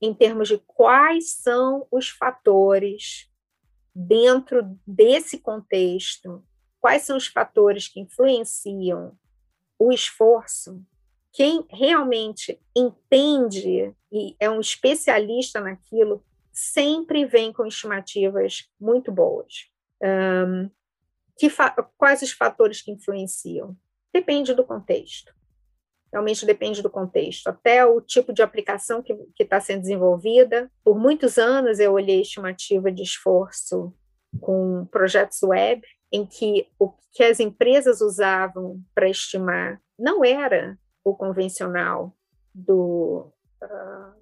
em 0.00 0.14
termos 0.14 0.48
de 0.48 0.58
quais 0.58 1.32
são 1.32 1.86
os 1.90 2.08
fatores 2.08 3.28
dentro 3.94 4.78
desse 4.86 5.38
contexto, 5.38 6.44
quais 6.80 7.02
são 7.02 7.16
os 7.16 7.26
fatores 7.26 7.88
que 7.88 8.00
influenciam 8.00 9.18
o 9.78 9.92
esforço, 9.92 10.82
quem 11.32 11.66
realmente 11.68 12.60
entende 12.74 13.94
e 14.10 14.36
é 14.38 14.48
um 14.48 14.60
especialista 14.60 15.60
naquilo, 15.60 16.24
sempre 16.52 17.26
vem 17.26 17.52
com 17.52 17.66
estimativas 17.66 18.70
muito 18.80 19.12
boas. 19.12 19.70
Um, 20.02 20.70
quais 21.98 22.22
os 22.22 22.32
fatores 22.32 22.80
que 22.80 22.90
influenciam? 22.90 23.76
Depende 24.16 24.54
do 24.54 24.64
contexto. 24.64 25.30
Realmente 26.10 26.46
depende 26.46 26.80
do 26.80 26.88
contexto, 26.88 27.48
até 27.48 27.84
o 27.84 28.00
tipo 28.00 28.32
de 28.32 28.40
aplicação 28.40 29.02
que 29.02 29.14
está 29.38 29.60
sendo 29.60 29.82
desenvolvida. 29.82 30.70
Por 30.82 30.98
muitos 30.98 31.36
anos 31.36 31.78
eu 31.78 31.92
olhei 31.92 32.22
estimativa 32.22 32.90
de 32.90 33.02
esforço 33.02 33.94
com 34.40 34.86
projetos 34.86 35.42
web, 35.42 35.86
em 36.10 36.24
que 36.24 36.66
o 36.78 36.94
que 37.12 37.22
as 37.24 37.40
empresas 37.40 38.00
usavam 38.00 38.82
para 38.94 39.06
estimar 39.06 39.82
não 39.98 40.24
era 40.24 40.78
o 41.04 41.14
convencional 41.14 42.16
do, 42.54 43.30
uh, 43.62 44.14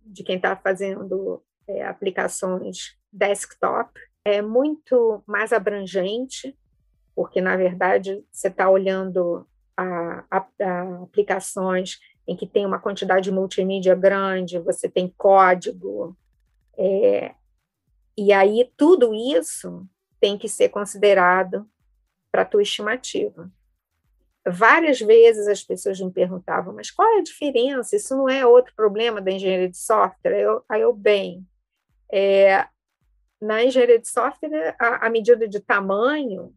de 0.00 0.24
quem 0.24 0.36
está 0.36 0.56
fazendo 0.56 1.44
é, 1.68 1.84
aplicações 1.84 2.96
desktop, 3.12 4.00
é 4.24 4.40
muito 4.40 5.22
mais 5.26 5.52
abrangente, 5.52 6.56
porque, 7.14 7.40
na 7.40 7.56
verdade, 7.56 8.24
você 8.30 8.48
está 8.48 8.68
olhando 8.68 9.46
a, 9.76 10.24
a, 10.30 10.46
a 10.60 11.02
aplicações 11.02 11.98
em 12.26 12.36
que 12.36 12.46
tem 12.46 12.64
uma 12.64 12.78
quantidade 12.78 13.24
de 13.24 13.32
multimídia 13.32 13.94
grande, 13.94 14.58
você 14.58 14.88
tem 14.88 15.12
código, 15.16 16.16
é, 16.78 17.34
e 18.16 18.32
aí 18.32 18.70
tudo 18.76 19.14
isso 19.14 19.86
tem 20.20 20.38
que 20.38 20.48
ser 20.48 20.68
considerado 20.68 21.68
para 22.30 22.42
a 22.42 22.46
tua 22.46 22.62
estimativa. 22.62 23.50
Várias 24.46 25.00
vezes 25.00 25.46
as 25.46 25.62
pessoas 25.62 26.00
me 26.00 26.10
perguntavam, 26.10 26.74
mas 26.74 26.90
qual 26.90 27.08
é 27.08 27.18
a 27.18 27.22
diferença? 27.22 27.96
Isso 27.96 28.16
não 28.16 28.28
é 28.28 28.44
outro 28.44 28.72
problema 28.74 29.20
da 29.20 29.30
engenharia 29.30 29.68
de 29.68 29.76
software? 29.76 30.40
Eu, 30.40 30.64
aí 30.68 30.80
eu, 30.80 30.92
bem, 30.92 31.46
é, 32.10 32.66
na 33.40 33.64
engenharia 33.64 33.98
de 33.98 34.08
software, 34.08 34.76
a, 34.78 35.06
a 35.06 35.10
medida 35.10 35.48
de 35.48 35.60
tamanho 35.60 36.54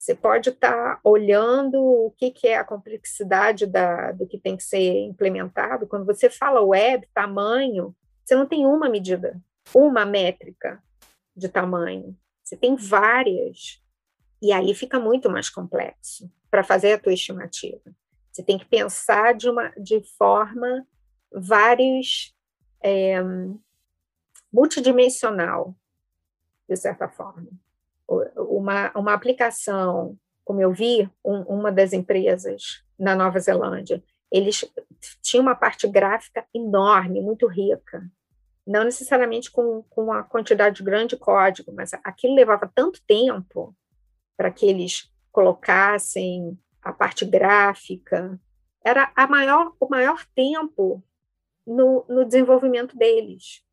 você 0.00 0.14
pode 0.14 0.48
estar 0.48 0.96
tá 0.96 1.00
olhando 1.04 1.78
o 1.78 2.10
que, 2.12 2.30
que 2.30 2.48
é 2.48 2.56
a 2.56 2.64
complexidade 2.64 3.66
da, 3.66 4.12
do 4.12 4.26
que 4.26 4.38
tem 4.38 4.56
que 4.56 4.62
ser 4.62 5.04
implementado. 5.04 5.86
Quando 5.86 6.06
você 6.06 6.30
fala 6.30 6.62
web, 6.62 7.06
tamanho, 7.12 7.94
você 8.24 8.34
não 8.34 8.46
tem 8.46 8.64
uma 8.64 8.88
medida, 8.88 9.38
uma 9.74 10.06
métrica 10.06 10.82
de 11.36 11.50
tamanho. 11.50 12.16
você 12.42 12.56
tem 12.56 12.76
várias, 12.76 13.82
e 14.40 14.52
aí 14.52 14.74
fica 14.74 14.98
muito 14.98 15.28
mais 15.28 15.50
complexo 15.50 16.32
para 16.50 16.64
fazer 16.64 16.94
a 16.94 16.98
tua 16.98 17.12
estimativa. 17.12 17.94
Você 18.32 18.42
tem 18.42 18.58
que 18.58 18.64
pensar 18.64 19.34
de, 19.34 19.50
uma, 19.50 19.68
de 19.76 20.00
forma 20.16 20.86
vários 21.30 22.34
é, 22.82 23.22
multidimensional, 24.50 25.76
de 26.66 26.76
certa 26.76 27.06
forma. 27.06 27.48
Uma, 28.60 28.92
uma 28.94 29.14
aplicação, 29.14 30.18
como 30.44 30.60
eu 30.60 30.70
vi, 30.70 31.08
um, 31.24 31.40
uma 31.44 31.72
das 31.72 31.94
empresas 31.94 32.84
na 32.98 33.16
Nova 33.16 33.40
Zelândia, 33.40 34.04
eles 34.30 34.70
tinham 35.22 35.42
uma 35.42 35.54
parte 35.54 35.88
gráfica 35.88 36.44
enorme, 36.54 37.22
muito 37.22 37.46
rica, 37.46 38.04
não 38.66 38.84
necessariamente 38.84 39.50
com, 39.50 39.82
com 39.88 40.04
uma 40.04 40.22
quantidade 40.22 40.82
grande 40.82 41.16
de 41.16 41.16
código, 41.16 41.72
mas 41.72 41.94
aquilo 42.04 42.34
levava 42.34 42.70
tanto 42.72 43.00
tempo 43.06 43.74
para 44.36 44.50
que 44.50 44.66
eles 44.66 45.10
colocassem 45.32 46.58
a 46.82 46.92
parte 46.92 47.24
gráfica, 47.24 48.38
era 48.84 49.10
a 49.16 49.26
maior, 49.26 49.72
o 49.80 49.88
maior 49.88 50.26
tempo 50.34 51.02
no, 51.66 52.04
no 52.10 52.26
desenvolvimento 52.26 52.94
deles, 52.94 53.64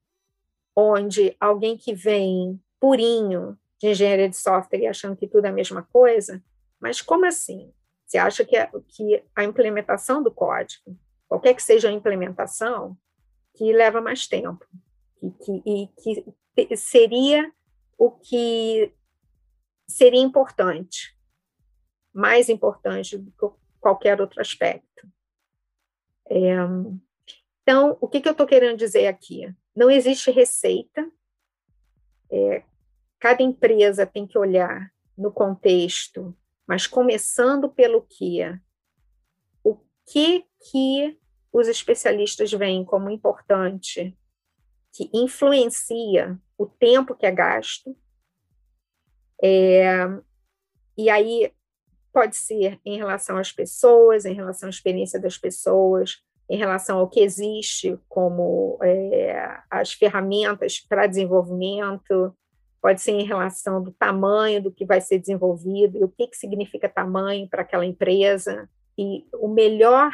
onde 0.73 1.35
alguém 1.41 1.75
que 1.75 1.93
vem 1.93 2.57
purinho 2.79 3.57
de 3.79 3.87
engenharia 3.87 4.29
de 4.29 4.37
software 4.37 4.79
e 4.79 4.87
achando 4.87 5.15
que 5.15 5.27
tudo 5.27 5.45
é 5.45 5.49
a 5.49 5.53
mesma 5.53 5.83
coisa, 5.83 6.43
mas 6.79 7.01
como 7.01 7.25
assim? 7.25 7.73
Você 8.05 8.17
acha 8.17 8.45
que, 8.45 8.55
a, 8.55 8.71
que 8.87 9.23
a 9.35 9.43
implementação 9.43 10.23
do 10.23 10.31
código, 10.31 10.97
qualquer 11.27 11.53
que 11.53 11.61
seja 11.61 11.89
a 11.89 11.91
implementação, 11.91 12.97
que 13.53 13.73
leva 13.73 13.99
mais 13.99 14.27
tempo, 14.27 14.65
e 15.21 15.31
que, 15.31 15.63
e 15.65 16.65
que 16.67 16.77
seria 16.77 17.51
o 17.97 18.11
que 18.11 18.93
seria 19.87 20.21
importante, 20.21 21.17
mais 22.13 22.49
importante 22.49 23.17
do 23.17 23.31
que 23.31 23.57
qualquer 23.79 24.21
outro 24.21 24.39
aspecto. 24.39 25.07
É, 26.29 26.55
então, 27.63 27.97
o 27.99 28.07
que, 28.07 28.21
que 28.21 28.27
eu 28.27 28.33
estou 28.33 28.47
querendo 28.47 28.77
dizer 28.77 29.07
aqui? 29.07 29.53
Não 29.75 29.89
existe 29.89 30.31
receita, 30.31 31.09
é, 32.31 32.63
cada 33.19 33.43
empresa 33.43 34.05
tem 34.05 34.25
que 34.27 34.37
olhar 34.37 34.91
no 35.17 35.31
contexto 35.31 36.35
mas 36.67 36.85
começando 36.85 37.69
pelo 37.69 38.01
que 38.01 38.41
o 39.63 39.77
que 40.05 40.45
que 40.69 41.17
os 41.51 41.67
especialistas 41.69 42.51
veem 42.51 42.83
como 42.83 43.09
importante, 43.09 44.15
que 44.91 45.09
influencia 45.13 46.37
o 46.57 46.65
tempo 46.65 47.15
que 47.15 47.25
é 47.25 47.31
gasto, 47.31 47.97
é, 49.41 50.05
e 50.97 51.09
aí 51.09 51.53
pode 52.11 52.35
ser 52.35 52.79
em 52.83 52.97
relação 52.97 53.37
às 53.37 53.51
pessoas, 53.51 54.25
em 54.25 54.33
relação 54.33 54.67
à 54.67 54.69
experiência 54.69 55.19
das 55.19 55.37
pessoas, 55.37 56.21
em 56.49 56.57
relação 56.57 56.97
ao 56.99 57.09
que 57.09 57.21
existe 57.21 57.97
como 58.09 58.77
é, 58.83 59.61
as 59.69 59.93
ferramentas 59.93 60.79
para 60.79 61.07
desenvolvimento, 61.07 62.35
pode 62.81 63.01
ser 63.01 63.11
em 63.11 63.25
relação 63.25 63.81
do 63.81 63.91
tamanho 63.91 64.61
do 64.61 64.71
que 64.71 64.85
vai 64.85 65.01
ser 65.01 65.19
desenvolvido 65.19 65.97
e 65.97 66.03
o 66.03 66.09
que, 66.09 66.27
que 66.27 66.37
significa 66.37 66.87
tamanho 66.87 67.47
para 67.47 67.61
aquela 67.61 67.85
empresa. 67.85 68.69
E 68.97 69.25
o 69.33 69.47
melhor 69.47 70.11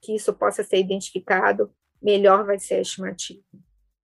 que 0.00 0.14
isso 0.14 0.32
possa 0.32 0.62
ser 0.64 0.78
identificado, 0.78 1.72
melhor 2.00 2.44
vai 2.44 2.58
ser 2.58 2.74
a 2.74 2.80
estimativa. 2.80 3.42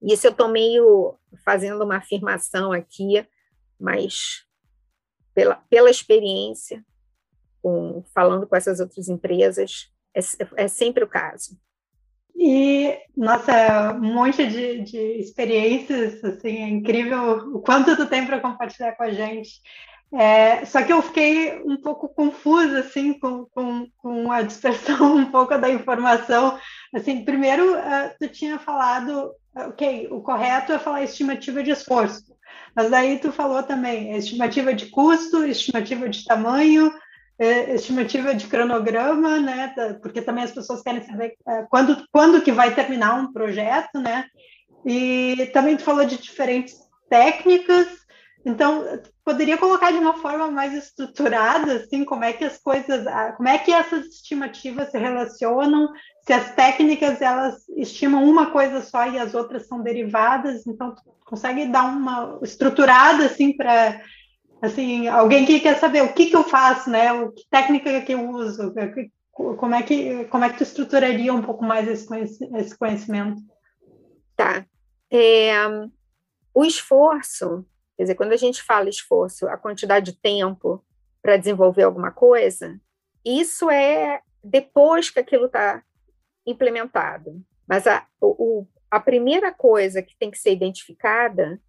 Isso 0.02 0.26
eu 0.26 0.30
estou 0.30 0.48
meio 0.48 1.18
fazendo 1.44 1.82
uma 1.82 1.96
afirmação 1.96 2.72
aqui, 2.72 3.26
mas 3.78 4.44
pela, 5.34 5.56
pela 5.68 5.90
experiência, 5.90 6.84
com, 7.62 8.04
falando 8.14 8.46
com 8.46 8.54
essas 8.54 8.78
outras 8.78 9.08
empresas, 9.08 9.92
é, 10.14 10.20
é 10.64 10.68
sempre 10.68 11.02
o 11.02 11.08
caso. 11.08 11.58
E, 12.38 12.98
nossa, 13.16 13.94
um 13.94 14.14
monte 14.14 14.46
de, 14.46 14.82
de 14.82 14.98
experiências, 15.18 16.22
assim, 16.22 16.56
é 16.62 16.68
incrível 16.68 17.54
o 17.54 17.60
quanto 17.60 17.96
tu 17.96 18.06
tem 18.06 18.26
para 18.26 18.40
compartilhar 18.40 18.92
com 18.92 19.04
a 19.04 19.10
gente. 19.10 19.60
É, 20.12 20.64
só 20.64 20.82
que 20.82 20.92
eu 20.92 21.02
fiquei 21.02 21.60
um 21.64 21.76
pouco 21.76 22.08
confusa, 22.08 22.80
assim, 22.80 23.18
com, 23.18 23.46
com, 23.46 23.88
com 23.98 24.30
a 24.30 24.42
dispersão 24.42 25.16
um 25.16 25.26
pouco 25.26 25.56
da 25.58 25.70
informação. 25.70 26.58
Assim, 26.94 27.24
primeiro, 27.24 27.74
uh, 27.74 28.10
tu 28.20 28.28
tinha 28.28 28.58
falado, 28.58 29.32
ok, 29.54 30.08
o 30.10 30.20
correto 30.20 30.72
é 30.72 30.78
falar 30.78 31.02
estimativa 31.02 31.62
de 31.62 31.70
esforço, 31.70 32.36
mas 32.74 32.90
daí 32.90 33.18
tu 33.18 33.32
falou 33.32 33.62
também 33.62 34.14
estimativa 34.16 34.72
de 34.72 34.86
custo, 34.86 35.44
estimativa 35.44 36.08
de 36.08 36.24
tamanho, 36.24 36.92
é, 37.38 37.74
estimativa 37.74 38.34
de 38.34 38.46
cronograma, 38.46 39.38
né? 39.38 39.74
Porque 40.00 40.22
também 40.22 40.44
as 40.44 40.52
pessoas 40.52 40.82
querem 40.82 41.02
saber 41.02 41.34
é, 41.46 41.62
quando, 41.68 42.06
quando 42.10 42.42
que 42.42 42.52
vai 42.52 42.74
terminar 42.74 43.14
um 43.14 43.32
projeto, 43.32 44.00
né? 44.00 44.24
E 44.84 45.50
também 45.52 45.76
tu 45.76 45.82
falou 45.82 46.04
de 46.04 46.16
diferentes 46.16 46.74
técnicas. 47.08 47.86
Então, 48.44 48.84
poderia 49.24 49.58
colocar 49.58 49.90
de 49.90 49.98
uma 49.98 50.14
forma 50.14 50.48
mais 50.48 50.72
estruturada, 50.72 51.78
assim, 51.78 52.04
como 52.04 52.22
é 52.22 52.32
que 52.32 52.44
as 52.44 52.58
coisas, 52.58 53.04
como 53.36 53.48
é 53.48 53.58
que 53.58 53.72
essas 53.72 54.06
estimativas 54.06 54.92
se 54.92 54.98
relacionam, 54.98 55.88
se 56.24 56.32
as 56.32 56.54
técnicas 56.54 57.20
elas 57.20 57.68
estimam 57.76 58.22
uma 58.24 58.52
coisa 58.52 58.80
só 58.82 59.04
e 59.08 59.18
as 59.18 59.34
outras 59.34 59.66
são 59.66 59.82
derivadas, 59.82 60.64
então 60.64 60.94
tu 60.94 61.02
consegue 61.24 61.66
dar 61.66 61.86
uma 61.86 62.38
estruturada 62.40 63.26
assim 63.26 63.56
para 63.56 64.00
Assim, 64.60 65.06
alguém 65.08 65.44
que 65.44 65.60
quer 65.60 65.78
saber 65.78 66.02
o 66.02 66.12
que, 66.12 66.26
que 66.26 66.36
eu 66.36 66.44
faço, 66.44 66.90
né? 66.90 67.12
O 67.12 67.30
que 67.30 67.44
técnica 67.50 68.00
que 68.00 68.12
eu 68.12 68.30
uso, 68.30 68.72
como 69.58 69.74
é 69.74 69.82
que 69.82 70.24
como 70.30 70.44
é 70.44 70.50
que 70.50 70.56
tu 70.56 70.62
estruturaria 70.62 71.32
um 71.32 71.42
pouco 71.42 71.62
mais 71.62 71.86
esse 71.86 72.78
conhecimento? 72.78 73.42
Tá. 74.34 74.66
É, 75.10 75.52
o 76.54 76.64
esforço, 76.64 77.66
quer 77.96 78.04
dizer, 78.04 78.14
quando 78.14 78.32
a 78.32 78.36
gente 78.36 78.62
fala 78.62 78.88
esforço, 78.88 79.46
a 79.46 79.58
quantidade 79.58 80.12
de 80.12 80.18
tempo 80.18 80.82
para 81.22 81.36
desenvolver 81.36 81.82
alguma 81.82 82.10
coisa, 82.10 82.80
isso 83.24 83.70
é 83.70 84.22
depois 84.42 85.10
que 85.10 85.20
aquilo 85.20 85.46
está 85.46 85.82
implementado. 86.46 87.42
Mas 87.68 87.86
a, 87.86 88.06
o, 88.20 88.66
a 88.90 89.00
primeira 89.00 89.52
coisa 89.52 90.00
que 90.00 90.16
tem 90.16 90.30
que 90.30 90.38
ser 90.38 90.52
identificada 90.52 91.60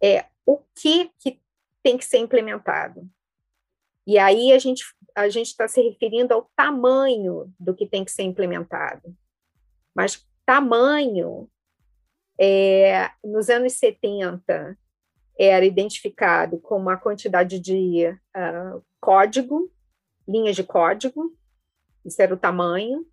é 0.00 0.26
o 0.44 0.58
que, 0.74 1.10
que 1.18 1.40
tem 1.86 1.96
que 1.96 2.04
ser 2.04 2.18
implementado. 2.18 3.08
E 4.04 4.18
aí 4.18 4.50
a 4.50 4.58
gente 4.58 4.84
a 5.14 5.28
gente 5.28 5.46
está 5.46 5.68
se 5.68 5.80
referindo 5.80 6.34
ao 6.34 6.50
tamanho 6.56 7.54
do 7.60 7.74
que 7.74 7.86
tem 7.86 8.04
que 8.04 8.10
ser 8.10 8.24
implementado. 8.24 9.16
Mas 9.94 10.26
tamanho, 10.44 11.48
é, 12.38 13.08
nos 13.24 13.48
anos 13.48 13.74
70, 13.74 14.76
era 15.38 15.64
identificado 15.64 16.58
como 16.58 16.90
a 16.90 16.96
quantidade 16.96 17.60
de 17.60 18.08
uh, 18.08 18.84
código, 19.00 19.72
linhas 20.28 20.56
de 20.56 20.64
código, 20.64 21.34
isso 22.04 22.20
era 22.20 22.34
o 22.34 22.38
tamanho. 22.38 23.06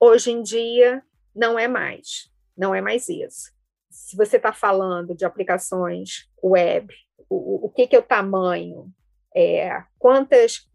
Hoje 0.00 0.30
em 0.30 0.42
dia, 0.42 1.04
não 1.34 1.58
é 1.58 1.66
mais, 1.66 2.30
não 2.56 2.72
é 2.72 2.80
mais 2.80 3.08
isso. 3.08 3.52
Se 3.90 4.16
você 4.16 4.36
está 4.36 4.52
falando 4.52 5.14
de 5.14 5.24
aplicações 5.24 6.30
web 6.42 6.94
o, 7.28 7.66
o 7.66 7.68
que, 7.70 7.86
que 7.86 7.96
é 7.96 7.98
o 7.98 8.02
tamanho, 8.02 8.92
é, 9.34 9.82
quantas 9.98 10.68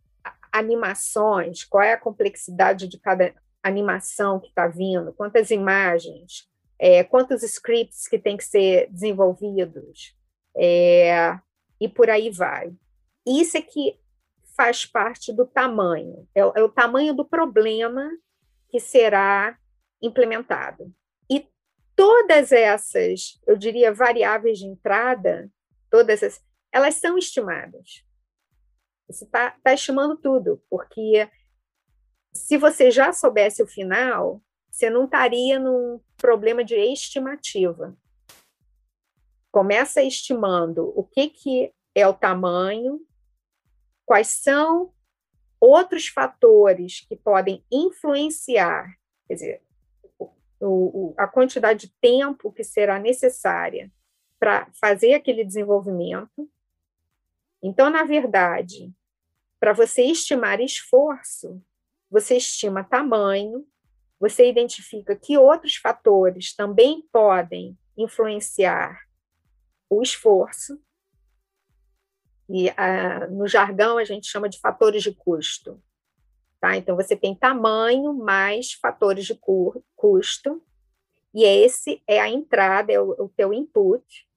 animações, 0.52 1.64
qual 1.64 1.84
é 1.84 1.94
a 1.94 2.00
complexidade 2.00 2.88
de 2.88 3.00
cada 3.00 3.34
animação 3.62 4.40
que 4.40 4.48
está 4.48 4.68
vindo, 4.68 5.14
quantas 5.14 5.52
imagens, 5.52 6.48
é, 6.78 7.04
quantos 7.04 7.44
scripts 7.44 8.08
que 8.08 8.18
tem 8.18 8.38
que 8.38 8.44
ser 8.44 8.90
desenvolvidos, 8.90 10.16
é, 10.56 11.38
e 11.80 11.88
por 11.88 12.10
aí 12.10 12.30
vai. 12.30 12.74
Isso 13.26 13.58
é 13.58 13.62
que 13.62 14.00
faz 14.56 14.86
parte 14.86 15.32
do 15.32 15.46
tamanho, 15.46 16.28
é, 16.34 16.40
é 16.40 16.64
o 16.64 16.70
tamanho 16.70 17.14
do 17.14 17.26
problema 17.26 18.10
que 18.70 18.80
será 18.80 19.58
implementado. 20.02 20.94
E 21.30 21.48
todas 21.96 22.52
essas, 22.52 23.40
eu 23.46 23.58
diria, 23.58 23.94
variáveis 23.94 24.60
de 24.60 24.66
entrada, 24.66 25.50
todas 25.90 26.24
as, 26.24 26.44
elas 26.72 26.96
são 26.96 27.18
estimadas. 27.18 28.04
Você 29.08 29.26
está 29.26 29.52
tá 29.64 29.74
estimando 29.74 30.18
tudo, 30.18 30.62
porque 30.70 31.30
se 32.32 32.58
você 32.58 32.92
já 32.92 33.12
soubesse 33.12 33.62
o 33.64 33.68
final, 33.68 34.42
você 34.70 34.90
não 34.90 35.06
estaria 35.06 35.60
num 35.60 36.00
problema 36.18 36.64
de 36.64 36.76
estimativa. 36.76 37.98
Começa 39.52 40.02
estimando 40.04 40.94
o 40.96 41.04
que, 41.04 41.30
que 41.30 41.74
é 41.96 42.08
o 42.08 42.14
tamanho, 42.14 43.02
quais 44.06 44.28
são 44.28 44.94
outros 45.60 46.08
fatores 46.08 47.02
que 47.02 47.16
podem 47.16 47.66
influenciar, 47.72 48.96
quer 49.28 49.34
dizer, 49.34 49.64
o, 50.20 50.30
o, 50.62 51.14
a 51.18 51.28
quantidade 51.28 51.88
de 51.88 51.96
tempo 52.00 52.52
que 52.52 52.64
será 52.64 53.00
necessária 53.00 53.92
para 54.40 54.70
fazer 54.80 55.14
aquele 55.14 55.44
desenvolvimento, 55.44 56.50
Então, 57.62 57.90
na 57.90 58.06
verdade, 58.06 58.90
para 59.60 59.74
você 59.74 60.04
estimar 60.04 60.62
esforço, 60.62 61.62
você 62.10 62.38
estima 62.38 62.84
tamanho, 62.84 63.68
você 64.18 64.50
identifica 64.50 65.16
que 65.16 65.38
outros 65.38 65.76
fatores 65.76 66.56
também 66.56 67.02
podem 67.12 67.78
influenciar 67.98 69.02
o 69.90 70.02
esforço, 70.02 70.82
e 72.50 72.70
ah, 72.72 73.28
no 73.28 73.48
jargão 73.48 73.98
a 73.98 74.06
gente 74.06 74.28
chama 74.28 74.50
de 74.50 74.60
fatores 74.60 75.04
de 75.04 75.14
custo. 75.14 75.82
Tá? 76.60 76.76
Então, 76.76 76.96
você 76.96 77.16
tem 77.16 77.36
tamanho 77.36 78.14
mais 78.14 78.74
fatores 78.74 79.26
de 79.26 79.40
custo, 79.96 80.64
e 81.34 81.44
esse 81.44 82.02
é 82.08 82.20
a 82.20 82.28
entrada, 82.28 82.92
é 82.92 83.00
o, 83.00 83.12
o 83.12 83.30
teu 83.30 83.54
input, 83.54 84.29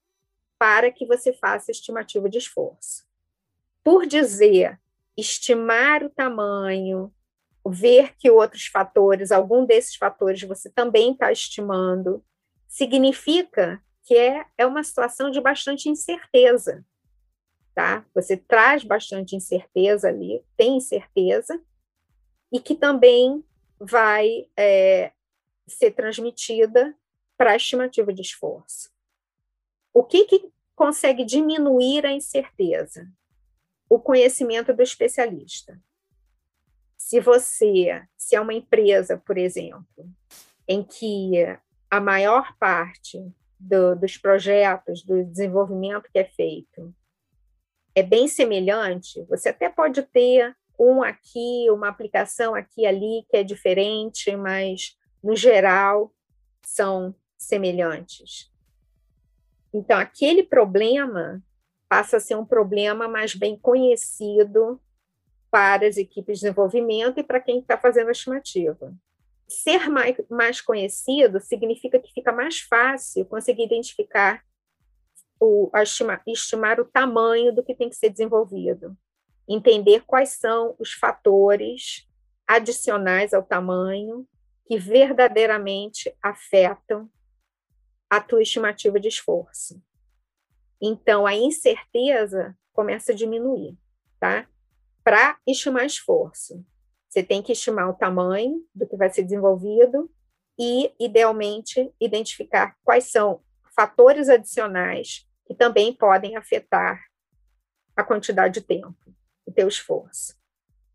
para 0.62 0.92
que 0.92 1.04
você 1.04 1.32
faça 1.32 1.72
estimativa 1.72 2.28
de 2.28 2.38
esforço. 2.38 3.04
Por 3.82 4.06
dizer 4.06 4.80
estimar 5.16 6.04
o 6.04 6.08
tamanho, 6.08 7.12
ver 7.66 8.14
que 8.16 8.30
outros 8.30 8.66
fatores, 8.66 9.32
algum 9.32 9.66
desses 9.66 9.96
fatores 9.96 10.40
você 10.44 10.70
também 10.70 11.14
está 11.14 11.32
estimando, 11.32 12.24
significa 12.68 13.82
que 14.04 14.14
é, 14.16 14.46
é 14.56 14.64
uma 14.64 14.84
situação 14.84 15.32
de 15.32 15.40
bastante 15.40 15.88
incerteza, 15.88 16.86
tá? 17.74 18.06
Você 18.14 18.36
traz 18.36 18.84
bastante 18.84 19.34
incerteza 19.34 20.10
ali, 20.10 20.44
tem 20.56 20.76
incerteza, 20.76 21.60
e 22.52 22.60
que 22.60 22.76
também 22.76 23.44
vai 23.80 24.48
é, 24.56 25.10
ser 25.66 25.90
transmitida 25.90 26.96
para 27.36 27.50
a 27.50 27.56
estimativa 27.56 28.12
de 28.12 28.22
esforço. 28.22 28.91
O 29.92 30.04
que, 30.04 30.24
que 30.24 30.50
consegue 30.74 31.24
diminuir 31.24 32.06
a 32.06 32.12
incerteza? 32.12 33.08
O 33.88 33.98
conhecimento 33.98 34.72
do 34.72 34.82
especialista. 34.82 35.78
Se 36.96 37.20
você, 37.20 38.02
se 38.16 38.34
é 38.34 38.40
uma 38.40 38.54
empresa, 38.54 39.18
por 39.18 39.36
exemplo, 39.36 40.08
em 40.66 40.82
que 40.82 41.34
a 41.90 42.00
maior 42.00 42.56
parte 42.58 43.18
do, 43.58 43.94
dos 43.94 44.16
projetos, 44.16 45.02
do 45.02 45.24
desenvolvimento 45.24 46.08
que 46.10 46.18
é 46.18 46.24
feito, 46.24 46.94
é 47.94 48.02
bem 48.02 48.26
semelhante, 48.26 49.22
você 49.24 49.50
até 49.50 49.68
pode 49.68 50.02
ter 50.02 50.56
um 50.78 51.02
aqui, 51.02 51.66
uma 51.70 51.88
aplicação 51.88 52.54
aqui 52.54 52.86
ali 52.86 53.24
que 53.28 53.36
é 53.36 53.42
diferente, 53.42 54.34
mas 54.34 54.96
no 55.22 55.36
geral 55.36 56.12
são 56.64 57.14
semelhantes. 57.38 58.51
Então, 59.72 59.98
aquele 59.98 60.42
problema 60.42 61.42
passa 61.88 62.16
a 62.16 62.20
ser 62.20 62.36
um 62.36 62.44
problema 62.44 63.08
mais 63.08 63.34
bem 63.34 63.56
conhecido 63.56 64.80
para 65.50 65.86
as 65.86 65.98
equipes 65.98 66.38
de 66.38 66.44
desenvolvimento 66.44 67.20
e 67.20 67.22
para 67.22 67.40
quem 67.40 67.58
está 67.58 67.76
fazendo 67.76 68.08
a 68.08 68.12
estimativa. 68.12 68.94
Ser 69.46 69.90
mais, 69.90 70.16
mais 70.30 70.60
conhecido 70.60 71.38
significa 71.40 71.98
que 71.98 72.12
fica 72.12 72.32
mais 72.32 72.60
fácil 72.60 73.26
conseguir 73.26 73.64
identificar, 73.64 74.42
o, 75.38 75.70
estima, 75.74 76.20
estimar 76.26 76.80
o 76.80 76.84
tamanho 76.84 77.54
do 77.54 77.62
que 77.62 77.74
tem 77.74 77.90
que 77.90 77.96
ser 77.96 78.08
desenvolvido, 78.08 78.96
entender 79.46 80.04
quais 80.06 80.30
são 80.30 80.74
os 80.78 80.94
fatores 80.94 82.08
adicionais 82.46 83.34
ao 83.34 83.42
tamanho 83.42 84.26
que 84.66 84.78
verdadeiramente 84.78 86.14
afetam 86.22 87.10
a 88.12 88.20
tua 88.20 88.42
estimativa 88.42 89.00
de 89.00 89.08
esforço. 89.08 89.82
Então, 90.78 91.26
a 91.26 91.34
incerteza 91.34 92.54
começa 92.70 93.10
a 93.10 93.14
diminuir, 93.14 93.74
tá? 94.20 94.46
para 95.02 95.38
estimar 95.46 95.86
esforço. 95.86 96.62
Você 97.08 97.22
tem 97.22 97.42
que 97.42 97.52
estimar 97.52 97.88
o 97.88 97.94
tamanho 97.94 98.62
do 98.74 98.86
que 98.86 98.98
vai 98.98 99.08
ser 99.08 99.22
desenvolvido 99.22 100.10
e, 100.58 100.92
idealmente, 101.00 101.90
identificar 101.98 102.76
quais 102.84 103.10
são 103.10 103.42
fatores 103.74 104.28
adicionais 104.28 105.26
que 105.46 105.54
também 105.54 105.94
podem 105.94 106.36
afetar 106.36 107.02
a 107.96 108.04
quantidade 108.04 108.60
de 108.60 108.60
tempo, 108.60 108.94
o 109.46 109.52
teu 109.52 109.68
esforço. 109.68 110.38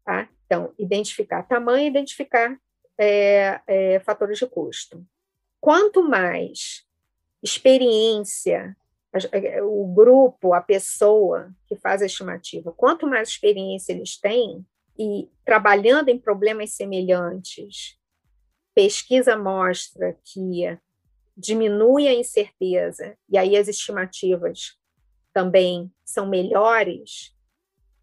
Tá? 0.06 0.30
Então, 0.45 0.71
identificar 0.77 1.41
tamanho 1.41 1.88
identificar 1.88 2.56
é, 2.95 3.60
é, 3.65 3.99
fatores 4.01 4.38
de 4.38 4.45
custo. 4.45 5.03
Quanto 5.60 6.08
mais 6.08 6.87
experiência 7.43 8.76
é, 9.32 9.62
o 9.63 9.86
grupo, 9.88 10.54
a 10.54 10.62
pessoa 10.62 11.52
que 11.65 11.76
faz 11.76 12.02
a 12.02 12.06
estimativa, 12.06 12.71
quanto 12.71 13.08
mais 13.08 13.30
experiência 13.30 13.93
eles 13.93 14.19
têm 14.19 14.65
e 14.97 15.30
trabalhando 15.45 16.10
em 16.10 16.19
problemas 16.19 16.73
semelhantes, 16.73 17.97
pesquisa 18.76 19.38
mostra 19.38 20.17
que 20.23 20.78
diminui 21.36 22.08
a 22.08 22.13
incerteza 22.13 23.17
e 23.30 23.38
aí 23.38 23.56
as 23.56 23.67
estimativas 23.67 24.78
também 25.34 25.91
são 26.04 26.28
melhores, 26.28 27.36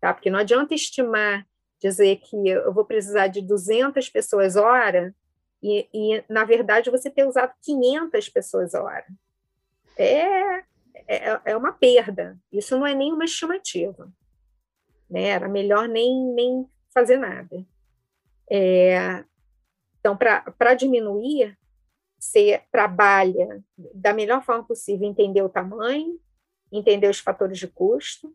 tá? 0.00 0.14
Porque 0.14 0.30
não 0.30 0.38
adianta 0.38 0.74
estimar, 0.74 1.46
dizer 1.80 2.16
que 2.16 2.36
eu 2.48 2.72
vou 2.72 2.84
precisar 2.84 3.26
de 3.26 3.40
200 3.42 4.08
pessoas 4.08 4.56
hora 4.56 5.14
e, 5.64 5.88
e 5.92 6.24
na 6.28 6.44
verdade 6.44 6.90
você 6.90 7.10
ter 7.10 7.26
usado 7.26 7.52
500 7.62 8.28
pessoas 8.28 8.74
hora. 8.74 9.06
É 9.96 10.64
é, 11.06 11.30
é, 11.30 11.40
é 11.46 11.56
uma 11.56 11.72
perda. 11.72 12.38
Isso 12.52 12.78
não 12.78 12.86
é 12.86 12.94
nenhuma 12.94 13.24
estimativa. 13.24 14.12
Né? 15.08 15.24
Era 15.24 15.48
melhor 15.48 15.88
nem, 15.88 16.32
nem 16.32 16.68
fazer 16.92 17.16
nada. 17.16 17.64
É, 18.50 19.24
então, 19.98 20.16
para 20.16 20.74
diminuir, 20.74 21.56
você 22.18 22.62
trabalha 22.70 23.62
da 23.94 24.12
melhor 24.12 24.42
forma 24.42 24.64
possível, 24.64 25.08
entender 25.08 25.42
o 25.42 25.48
tamanho, 25.48 26.20
entender 26.70 27.08
os 27.08 27.18
fatores 27.18 27.58
de 27.58 27.68
custo, 27.68 28.34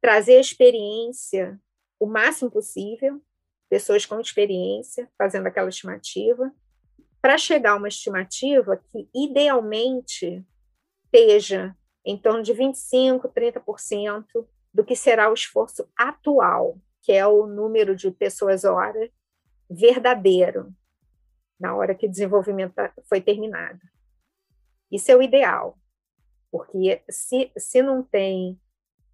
trazer 0.00 0.36
a 0.36 0.40
experiência 0.40 1.58
o 1.98 2.06
máximo 2.06 2.50
possível, 2.50 3.22
pessoas 3.68 4.06
com 4.06 4.20
experiência 4.20 5.08
fazendo 5.18 5.46
aquela 5.46 5.68
estimativa, 5.68 6.52
para 7.20 7.38
chegar 7.38 7.72
a 7.72 7.76
uma 7.76 7.88
estimativa 7.88 8.76
que, 8.76 9.08
idealmente, 9.14 10.46
esteja 11.04 11.76
em 12.04 12.16
torno 12.16 12.42
de 12.42 12.54
25%, 12.54 13.32
30% 13.32 14.24
do 14.72 14.84
que 14.84 14.94
será 14.94 15.30
o 15.30 15.34
esforço 15.34 15.88
atual, 15.96 16.78
que 17.02 17.12
é 17.12 17.26
o 17.26 17.46
número 17.46 17.96
de 17.96 18.10
pessoas 18.10 18.64
hora 18.64 19.10
verdadeiro, 19.68 20.72
na 21.58 21.74
hora 21.74 21.94
que 21.94 22.06
o 22.06 22.10
desenvolvimento 22.10 22.74
tá, 22.74 22.92
foi 23.08 23.20
terminado. 23.20 23.80
Isso 24.90 25.10
é 25.10 25.16
o 25.16 25.22
ideal, 25.22 25.76
porque 26.50 27.02
se, 27.10 27.50
se 27.56 27.82
não 27.82 28.02
tem, 28.02 28.60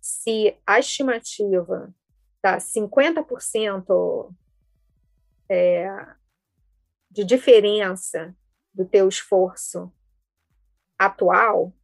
se 0.00 0.54
a 0.66 0.78
estimativa 0.78 1.94
está 2.36 2.58
50% 2.58 4.34
é, 5.52 5.86
de 7.10 7.24
diferença 7.24 8.34
do 8.72 8.86
teu 8.86 9.06
esforço 9.06 9.92
atual, 10.98 11.74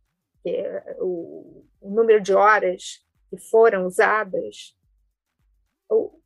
é 0.46 0.96
o, 1.00 1.66
o 1.78 1.90
número 1.90 2.18
de 2.18 2.32
horas 2.32 3.06
que 3.28 3.36
foram 3.36 3.86
usadas, 3.86 4.74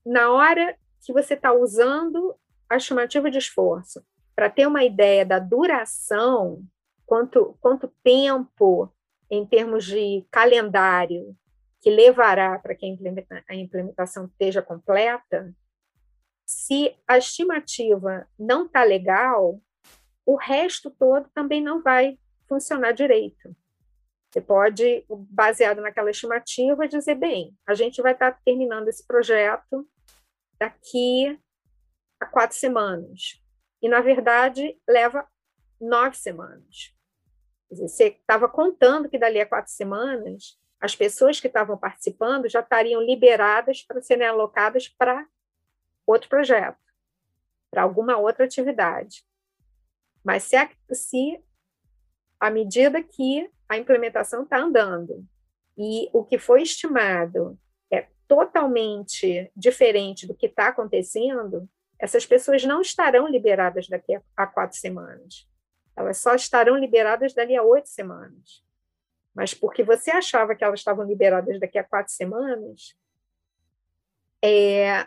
na 0.06 0.30
hora 0.30 0.78
que 1.04 1.12
você 1.12 1.34
está 1.34 1.52
usando 1.52 2.36
a 2.70 2.76
estimativa 2.76 3.28
de 3.28 3.38
esforço, 3.38 4.04
para 4.36 4.48
ter 4.48 4.68
uma 4.68 4.84
ideia 4.84 5.26
da 5.26 5.40
duração, 5.40 6.64
quanto, 7.04 7.58
quanto 7.60 7.88
tempo, 8.04 8.92
em 9.28 9.44
termos 9.44 9.84
de 9.84 10.24
calendário, 10.30 11.36
que 11.80 11.90
levará 11.90 12.56
para 12.60 12.76
que 12.76 12.86
a 13.48 13.54
implementação 13.54 14.26
esteja 14.26 14.62
completa, 14.62 15.52
se 16.52 16.94
a 17.08 17.16
estimativa 17.16 18.28
não 18.38 18.66
está 18.66 18.84
legal, 18.84 19.60
o 20.26 20.36
resto 20.36 20.90
todo 20.90 21.28
também 21.34 21.62
não 21.62 21.82
vai 21.82 22.18
funcionar 22.46 22.92
direito. 22.92 23.56
Você 24.30 24.40
pode, 24.40 25.04
baseado 25.08 25.80
naquela 25.80 26.10
estimativa, 26.10 26.88
dizer, 26.88 27.14
bem, 27.14 27.56
a 27.66 27.74
gente 27.74 28.00
vai 28.00 28.12
estar 28.12 28.38
terminando 28.44 28.88
esse 28.88 29.06
projeto 29.06 29.88
daqui 30.58 31.38
a 32.20 32.26
quatro 32.26 32.56
semanas. 32.56 33.42
E, 33.82 33.88
na 33.88 34.00
verdade, 34.00 34.78
leva 34.88 35.26
nove 35.80 36.16
semanas. 36.16 36.94
Dizer, 37.70 37.88
você 37.88 38.04
estava 38.08 38.48
contando 38.48 39.08
que 39.08 39.18
dali 39.18 39.40
a 39.40 39.46
quatro 39.46 39.72
semanas, 39.72 40.58
as 40.80 40.94
pessoas 40.94 41.40
que 41.40 41.46
estavam 41.46 41.76
participando 41.76 42.48
já 42.48 42.60
estariam 42.60 43.02
liberadas 43.02 43.82
para 43.82 44.02
serem 44.02 44.26
alocadas 44.26 44.88
para 44.88 45.26
outro 46.12 46.28
projeto, 46.28 46.78
para 47.70 47.82
alguma 47.82 48.16
outra 48.16 48.44
atividade. 48.44 49.24
Mas 50.22 50.44
se, 50.44 50.56
se 50.92 51.42
à 52.38 52.50
medida 52.50 53.02
que 53.02 53.50
a 53.68 53.76
implementação 53.76 54.44
está 54.44 54.58
andando 54.58 55.26
e 55.76 56.08
o 56.12 56.24
que 56.24 56.38
foi 56.38 56.62
estimado 56.62 57.58
totalmente 58.32 59.52
diferente 59.54 60.26
do 60.26 60.34
que 60.34 60.46
está 60.46 60.68
acontecendo, 60.68 61.68
essas 61.98 62.24
pessoas 62.24 62.64
não 62.64 62.80
estarão 62.80 63.28
liberadas 63.28 63.86
daqui 63.88 64.18
a 64.34 64.46
quatro 64.46 64.78
semanas. 64.78 65.46
Elas 65.94 66.16
só 66.16 66.34
estarão 66.34 66.78
liberadas 66.78 67.34
dali 67.34 67.54
a 67.54 67.62
oito 67.62 67.90
semanas. 67.90 68.64
Mas 69.34 69.52
porque 69.52 69.84
você 69.84 70.10
achava 70.10 70.54
que 70.54 70.64
elas 70.64 70.80
estavam 70.80 71.04
liberadas 71.04 71.60
daqui 71.60 71.76
a 71.76 71.84
quatro 71.84 72.10
semanas, 72.10 72.96
é, 74.42 75.06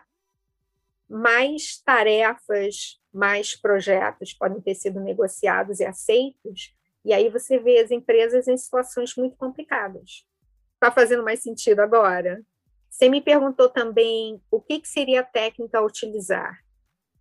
mais 1.10 1.82
tarefas, 1.84 3.00
mais 3.14 3.56
projetos 3.56 4.34
podem 4.34 4.62
ter 4.62 4.76
sido 4.76 5.00
negociados 5.00 5.80
e 5.80 5.86
aceitos, 5.86 6.76
e 7.04 7.14
aí 7.14 7.30
você 7.30 7.60
vê 7.60 7.80
as 7.80 7.92
empresas 7.92 8.48
em 8.48 8.58
situações 8.58 9.16
muito 9.16 9.38
complicadas. 9.38 10.26
Está 10.74 10.92
fazendo 10.92 11.24
mais 11.24 11.42
sentido 11.42 11.80
agora? 11.80 12.44
Você 12.90 13.10
me 13.10 13.22
perguntou 13.22 13.70
também 13.70 14.42
o 14.50 14.60
que, 14.60 14.80
que 14.80 14.88
seria 14.88 15.22
a 15.22 15.26
técnica 15.26 15.80
a 15.80 15.86
utilizar. 15.86 16.60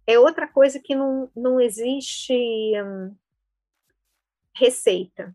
É 0.07 0.19
outra 0.19 0.47
coisa 0.47 0.79
que 0.79 0.95
não, 0.95 1.31
não 1.35 1.61
existe 1.61 2.35
hum, 2.83 3.15
receita. 4.55 5.35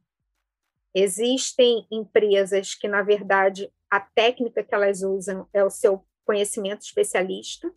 Existem 0.93 1.85
empresas 1.91 2.73
que, 2.73 2.87
na 2.87 3.01
verdade, 3.01 3.71
a 3.89 3.99
técnica 3.99 4.63
que 4.63 4.73
elas 4.73 5.01
usam 5.01 5.47
é 5.53 5.63
o 5.63 5.69
seu 5.69 6.05
conhecimento 6.25 6.81
especialista. 6.81 7.71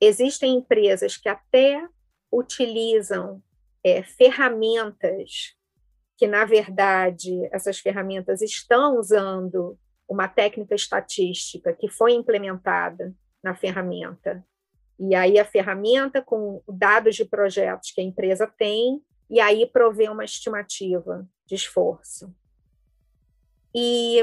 Existem 0.00 0.54
empresas 0.54 1.16
que 1.16 1.28
até 1.28 1.86
utilizam 2.30 3.42
é, 3.82 4.02
ferramentas 4.02 5.56
que, 6.16 6.26
na 6.26 6.44
verdade, 6.44 7.48
essas 7.52 7.78
ferramentas 7.78 8.42
estão 8.42 8.98
usando 8.98 9.78
uma 10.08 10.26
técnica 10.26 10.74
estatística 10.74 11.72
que 11.72 11.88
foi 11.88 12.12
implementada 12.12 13.14
na 13.42 13.54
ferramenta. 13.54 14.44
E 14.98 15.14
aí 15.14 15.38
a 15.38 15.44
ferramenta 15.44 16.20
com 16.20 16.60
dados 16.66 17.14
de 17.14 17.24
projetos 17.24 17.92
que 17.92 18.00
a 18.00 18.04
empresa 18.04 18.46
tem, 18.46 19.00
e 19.30 19.38
aí 19.38 19.64
provê 19.66 20.08
uma 20.08 20.24
estimativa 20.24 21.28
de 21.46 21.54
esforço. 21.54 22.34
E, 23.72 24.20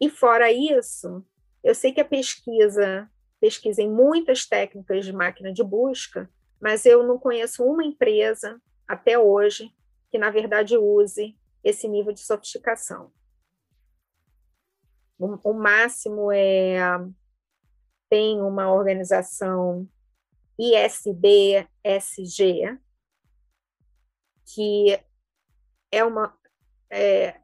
e 0.00 0.08
fora 0.08 0.50
isso, 0.50 1.22
eu 1.62 1.74
sei 1.74 1.92
que 1.92 2.00
a 2.00 2.04
pesquisa 2.04 3.10
pesquisa 3.40 3.82
em 3.82 3.90
muitas 3.90 4.46
técnicas 4.46 5.04
de 5.04 5.12
máquina 5.12 5.52
de 5.52 5.62
busca, 5.62 6.30
mas 6.60 6.84
eu 6.84 7.06
não 7.06 7.18
conheço 7.18 7.64
uma 7.64 7.84
empresa 7.84 8.60
até 8.86 9.18
hoje 9.18 9.72
que, 10.10 10.18
na 10.18 10.30
verdade, 10.30 10.76
use 10.76 11.36
esse 11.62 11.86
nível 11.86 12.12
de 12.12 12.20
sofisticação. 12.20 13.12
O, 15.18 15.50
o 15.50 15.52
máximo 15.52 16.32
é 16.32 16.78
tem 18.08 18.40
uma 18.40 18.72
organização 18.72 19.86
ISBSG, 20.58 21.68
que 24.46 24.98
é 25.92 26.02
uma, 26.02 26.34
é, 26.90 27.38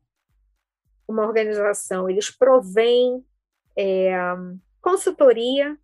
uma 1.07 1.27
organização, 1.27 2.09
eles 2.09 2.31
provêm 2.31 3.25
é, 3.77 4.13
consultoria 4.81 5.79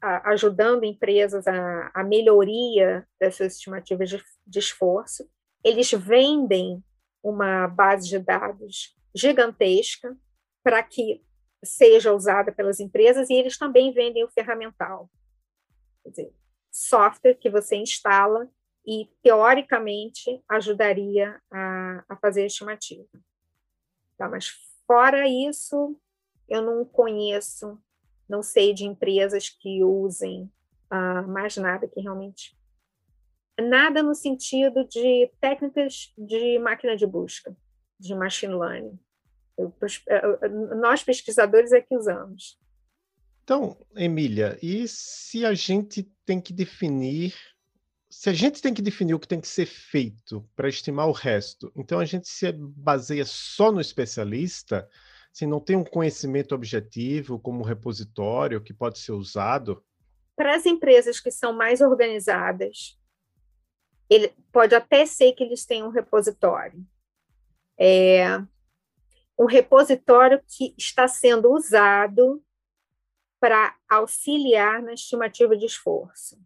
ajudando 0.00 0.84
empresas 0.84 1.46
a, 1.46 1.90
a, 1.92 2.04
melhoria 2.04 3.06
dessas 3.20 3.54
estimativas 3.54 4.08
de, 4.08 4.22
de 4.46 4.58
esforço. 4.58 5.28
Eles 5.64 5.90
vendem 5.90 6.82
uma 7.22 7.66
base 7.66 8.08
de 8.08 8.18
dados 8.18 8.96
gigantesca 9.14 10.16
para 10.62 10.82
que 10.82 11.24
seja 11.64 12.12
usada 12.12 12.52
pelas 12.52 12.78
empresas 12.78 13.28
e 13.28 13.34
eles 13.34 13.58
também 13.58 13.92
vendem 13.92 14.24
o 14.24 14.30
ferramental. 14.30 15.10
Quer 16.04 16.10
dizer, 16.10 16.34
software 16.70 17.34
que 17.34 17.50
você 17.50 17.76
instala 17.76 18.48
e, 18.86 19.10
teoricamente, 19.22 20.42
ajudaria 20.48 21.40
a, 21.50 22.04
a 22.08 22.16
fazer 22.16 22.42
a 22.42 22.46
estimativa. 22.46 23.08
Tá, 24.16 24.28
mas, 24.28 24.50
fora 24.86 25.28
isso, 25.28 26.00
eu 26.48 26.62
não 26.62 26.84
conheço 26.84 27.78
não 28.28 28.42
sei 28.42 28.74
de 28.74 28.84
empresas 28.84 29.48
que 29.48 29.82
usem 29.82 30.50
uh, 30.92 31.26
mais 31.28 31.56
nada 31.56 31.88
que 31.88 32.00
realmente. 32.00 32.56
Nada 33.60 34.02
no 34.02 34.14
sentido 34.14 34.84
de 34.86 35.30
técnicas 35.40 36.12
de 36.16 36.58
máquina 36.58 36.96
de 36.96 37.06
busca, 37.06 37.56
de 37.98 38.14
machine 38.14 38.54
learning. 38.54 38.98
Eu, 39.56 39.74
nós, 40.76 41.02
pesquisadores, 41.02 41.72
é 41.72 41.80
que 41.80 41.96
usamos. 41.96 42.56
Então, 43.42 43.76
Emília, 43.96 44.56
e 44.62 44.86
se 44.86 45.44
a 45.44 45.54
gente 45.54 46.04
tem 46.24 46.40
que 46.40 46.52
definir 46.52 47.34
se 48.10 48.30
a 48.30 48.32
gente 48.32 48.62
tem 48.62 48.72
que 48.72 48.82
definir 48.82 49.14
o 49.14 49.18
que 49.18 49.28
tem 49.28 49.40
que 49.40 49.48
ser 49.48 49.66
feito 49.66 50.48
para 50.56 50.68
estimar 50.68 51.08
o 51.08 51.12
resto, 51.12 51.70
então 51.76 52.00
a 52.00 52.04
gente 52.04 52.26
se 52.26 52.50
baseia 52.52 53.24
só 53.24 53.70
no 53.70 53.80
especialista, 53.80 54.88
se 55.32 55.46
não 55.46 55.60
tem 55.60 55.76
um 55.76 55.84
conhecimento 55.84 56.54
objetivo 56.54 57.38
como 57.38 57.64
repositório 57.64 58.60
que 58.60 58.74
pode 58.74 58.98
ser 58.98 59.12
usado? 59.12 59.84
Para 60.36 60.54
as 60.54 60.66
empresas 60.66 61.20
que 61.20 61.30
são 61.30 61.52
mais 61.52 61.80
organizadas, 61.80 62.98
ele 64.08 64.32
pode 64.52 64.74
até 64.74 65.04
ser 65.04 65.32
que 65.32 65.44
eles 65.44 65.64
tenham 65.64 65.88
um 65.88 65.92
repositório. 65.92 66.84
É 67.78 68.42
um 69.38 69.46
repositório 69.46 70.42
que 70.48 70.74
está 70.76 71.06
sendo 71.06 71.52
usado 71.52 72.42
para 73.40 73.76
auxiliar 73.88 74.82
na 74.82 74.94
estimativa 74.94 75.56
de 75.56 75.64
esforço. 75.64 76.36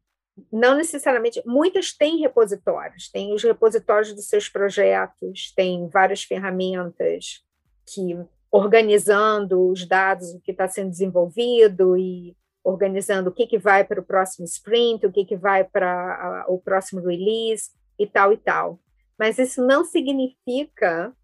Não 0.50 0.74
necessariamente, 0.74 1.42
muitas 1.46 1.92
têm 1.92 2.18
repositórios, 2.18 3.10
têm 3.10 3.32
os 3.32 3.42
repositórios 3.42 4.14
dos 4.14 4.26
seus 4.26 4.48
projetos, 4.48 5.52
têm 5.54 5.88
várias 5.88 6.22
ferramentas 6.22 7.42
que 7.86 8.18
organizando 8.52 9.66
os 9.70 9.86
dados, 9.86 10.34
o 10.34 10.40
que 10.40 10.50
está 10.50 10.68
sendo 10.68 10.90
desenvolvido 10.90 11.96
e 11.96 12.36
organizando 12.62 13.30
o 13.30 13.32
que, 13.32 13.46
que 13.46 13.58
vai 13.58 13.82
para 13.82 14.00
o 14.00 14.04
próximo 14.04 14.44
sprint, 14.44 15.06
o 15.06 15.10
que, 15.10 15.24
que 15.24 15.36
vai 15.36 15.64
para 15.64 16.44
o 16.48 16.58
próximo 16.58 17.00
release 17.00 17.70
e 17.98 18.06
tal 18.06 18.30
e 18.30 18.36
tal. 18.36 18.78
Mas 19.18 19.38
isso 19.38 19.66
não 19.66 19.84
significa 19.84 21.16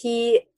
que 0.00 0.48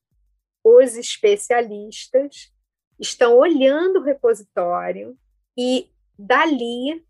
os 0.65 0.97
especialistas 0.97 2.51
estão 2.99 3.37
olhando 3.37 4.01
o 4.01 4.03
repositório 4.03 5.17
e 5.57 5.91
dali 6.19 7.05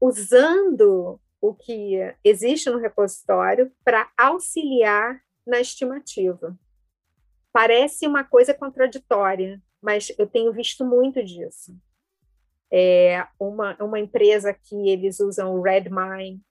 usando 0.00 1.20
o 1.40 1.54
que 1.54 1.98
existe 2.24 2.70
no 2.70 2.78
repositório 2.78 3.70
para 3.84 4.10
auxiliar 4.16 5.20
na 5.46 5.60
estimativa. 5.60 6.58
Parece 7.56 8.06
uma 8.06 8.22
coisa 8.22 8.52
contraditória, 8.52 9.58
mas 9.80 10.12
eu 10.18 10.26
tenho 10.26 10.52
visto 10.52 10.84
muito 10.84 11.24
disso. 11.24 11.74
É 12.70 13.26
uma, 13.40 13.74
uma 13.82 13.98
empresa 13.98 14.52
que 14.52 14.90
eles 14.90 15.20
usam 15.20 15.54
o 15.54 15.62
Redmine, 15.62 16.42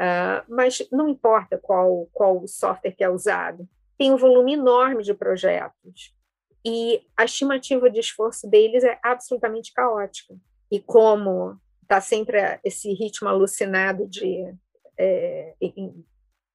uh, 0.00 0.42
mas 0.48 0.78
não 0.90 1.06
importa 1.06 1.58
qual, 1.58 2.08
qual 2.14 2.48
software 2.48 2.92
que 2.92 3.04
é 3.04 3.10
usado, 3.10 3.68
tem 3.98 4.10
um 4.10 4.16
volume 4.16 4.54
enorme 4.54 5.02
de 5.02 5.12
projetos 5.12 6.16
e 6.64 7.02
a 7.14 7.26
estimativa 7.26 7.90
de 7.90 8.00
esforço 8.00 8.48
deles 8.48 8.84
é 8.84 8.98
absolutamente 9.02 9.70
caótica. 9.70 10.34
E 10.72 10.80
como 10.80 11.60
está 11.82 12.00
sempre 12.00 12.38
esse 12.64 12.90
ritmo 12.94 13.28
alucinado 13.28 14.08
de 14.08 14.54
é, 14.96 15.54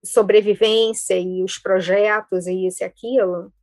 sobrevivência 0.03 1.14
e 1.20 1.43
os 1.43 1.60
projetos 1.60 2.47
e 2.47 2.66
isso 2.66 2.82
e 2.82 2.86
aquilo, 2.86 3.53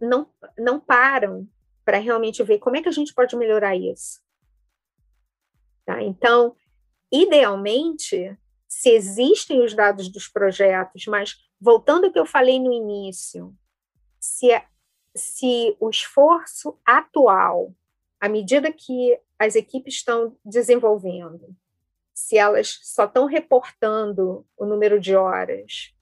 não, 0.00 0.28
não 0.56 0.78
param 0.80 1.48
para 1.84 1.98
realmente 1.98 2.42
ver 2.42 2.58
como 2.58 2.76
é 2.76 2.82
que 2.82 2.88
a 2.88 2.92
gente 2.92 3.14
pode 3.14 3.36
melhorar 3.36 3.76
isso. 3.76 4.20
Tá? 5.84 6.02
Então, 6.02 6.54
idealmente, 7.10 8.36
se 8.68 8.90
existem 8.90 9.64
os 9.64 9.74
dados 9.74 10.08
dos 10.10 10.28
projetos, 10.28 11.06
mas 11.06 11.36
voltando 11.60 12.04
ao 12.04 12.12
que 12.12 12.18
eu 12.18 12.26
falei 12.26 12.60
no 12.60 12.72
início, 12.72 13.56
se, 14.20 14.48
se 15.14 15.76
o 15.80 15.88
esforço 15.88 16.78
atual, 16.84 17.74
à 18.20 18.28
medida 18.28 18.72
que 18.72 19.18
as 19.38 19.54
equipes 19.54 19.94
estão 19.94 20.36
desenvolvendo, 20.44 21.56
se 22.12 22.36
elas 22.36 22.80
só 22.82 23.04
estão 23.04 23.26
reportando 23.26 24.44
o 24.56 24.66
número 24.66 25.00
de 25.00 25.14
horas 25.14 25.94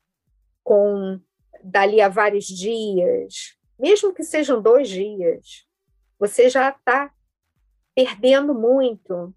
com 0.64 1.20
dali 1.62 2.00
a 2.00 2.08
vários 2.08 2.46
dias, 2.46 3.56
mesmo 3.78 4.14
que 4.14 4.22
sejam 4.22 4.60
dois 4.60 4.88
dias, 4.88 5.66
você 6.18 6.48
já 6.48 6.70
está 6.70 7.12
perdendo 7.94 8.54
muito 8.54 9.34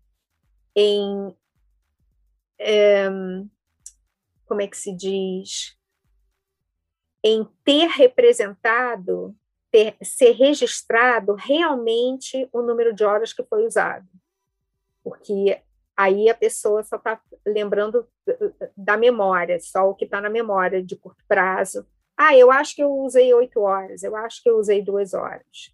em. 0.75 1.35
É, 2.57 3.09
como 4.45 4.61
é 4.61 4.67
que 4.67 4.77
se 4.77 4.93
diz? 4.93 5.77
Em 7.23 7.47
ter 7.63 7.87
representado 7.87 9.35
ter, 9.71 9.95
ser 10.01 10.31
registrado 10.31 11.35
realmente 11.35 12.47
o 12.51 12.61
número 12.61 12.93
de 12.93 13.03
horas 13.03 13.33
que 13.33 13.43
foi 13.43 13.65
usado. 13.65 14.07
Porque 15.03 15.61
aí 15.95 16.29
a 16.29 16.35
pessoa 16.35 16.83
só 16.83 16.97
está 16.97 17.21
lembrando 17.45 18.07
da 18.75 18.97
memória, 18.97 19.59
só 19.59 19.89
o 19.89 19.95
que 19.95 20.05
está 20.05 20.21
na 20.21 20.29
memória 20.29 20.83
de 20.83 20.95
curto 20.95 21.23
prazo. 21.27 21.85
Ah, 22.21 22.35
eu 22.35 22.51
acho 22.51 22.75
que 22.75 22.83
eu 22.83 22.91
usei 22.91 23.33
oito 23.33 23.61
horas, 23.61 24.03
eu 24.03 24.13
acho 24.13 24.43
que 24.43 24.49
eu 24.49 24.57
usei 24.57 24.81
duas 24.81 25.13
horas. 25.13 25.73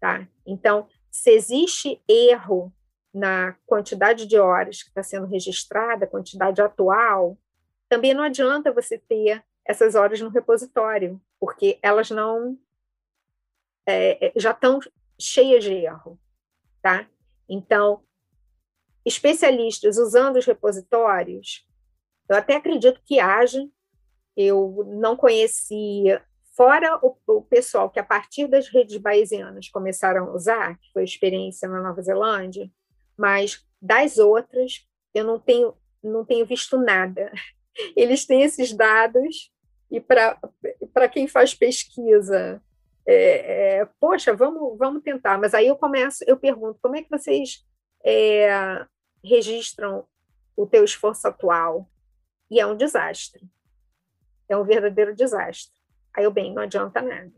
Tá? 0.00 0.26
Então, 0.44 0.88
se 1.08 1.30
existe 1.30 2.02
erro 2.08 2.74
na 3.14 3.52
quantidade 3.64 4.26
de 4.26 4.36
horas 4.36 4.82
que 4.82 4.88
está 4.88 5.04
sendo 5.04 5.28
registrada, 5.28 6.04
quantidade 6.04 6.60
atual, 6.60 7.38
também 7.88 8.12
não 8.12 8.24
adianta 8.24 8.72
você 8.72 8.98
ter 8.98 9.44
essas 9.64 9.94
horas 9.94 10.20
no 10.20 10.30
repositório, 10.30 11.20
porque 11.38 11.78
elas 11.80 12.10
não 12.10 12.58
é, 13.86 14.26
é, 14.26 14.32
já 14.34 14.50
estão 14.50 14.80
cheias 15.16 15.62
de 15.62 15.74
erro, 15.74 16.18
tá? 16.82 17.08
Então, 17.48 18.02
especialistas 19.04 19.96
usando 19.96 20.38
os 20.38 20.44
repositórios, 20.44 21.64
eu 22.28 22.34
até 22.34 22.56
acredito 22.56 23.00
que 23.04 23.20
haja, 23.20 23.64
eu 24.38 24.84
não 24.86 25.16
conhecia, 25.16 26.22
fora 26.56 26.96
o, 27.02 27.16
o, 27.26 27.42
pessoal 27.42 27.90
que 27.90 27.98
a 27.98 28.04
partir 28.04 28.46
das 28.46 28.68
redes 28.68 28.96
bayesianas 28.96 29.68
começaram 29.68 30.28
a 30.28 30.32
usar, 30.32 30.78
que 30.78 30.92
foi 30.92 31.02
a 31.02 31.04
experiência 31.04 31.68
na 31.68 31.82
Nova 31.82 32.00
Zelândia, 32.00 32.70
mas 33.16 33.66
das 33.82 34.16
outras 34.18 34.86
eu 35.12 35.24
não 35.24 35.40
tenho, 35.40 35.74
não 36.00 36.24
tenho 36.24 36.46
visto 36.46 36.78
nada. 36.78 37.32
Eles 37.96 38.24
têm 38.26 38.42
esses 38.42 38.72
dados 38.72 39.50
e 39.90 40.00
para 40.00 41.08
quem 41.10 41.26
faz 41.26 41.52
pesquisa 41.52 42.62
é, 43.04 43.78
é, 43.80 43.88
poxa, 43.98 44.32
vamos, 44.36 44.78
vamos 44.78 45.02
tentar. 45.02 45.36
Mas 45.36 45.54
aí 45.54 45.66
eu 45.66 45.76
começo, 45.76 46.22
eu 46.28 46.36
pergunto, 46.36 46.78
como 46.80 46.94
é 46.94 47.02
que 47.02 47.10
vocês 47.10 47.64
é, 48.04 48.84
registram 49.24 50.06
o 50.56 50.64
teu 50.64 50.84
esforço 50.84 51.26
atual? 51.26 51.90
E 52.48 52.60
é 52.60 52.66
um 52.66 52.76
desastre. 52.76 53.42
É 54.48 54.56
um 54.56 54.64
verdadeiro 54.64 55.14
desastre. 55.14 55.78
Aí 56.14 56.24
eu, 56.24 56.30
bem, 56.30 56.52
não 56.52 56.62
adianta 56.62 57.02
nada. 57.02 57.32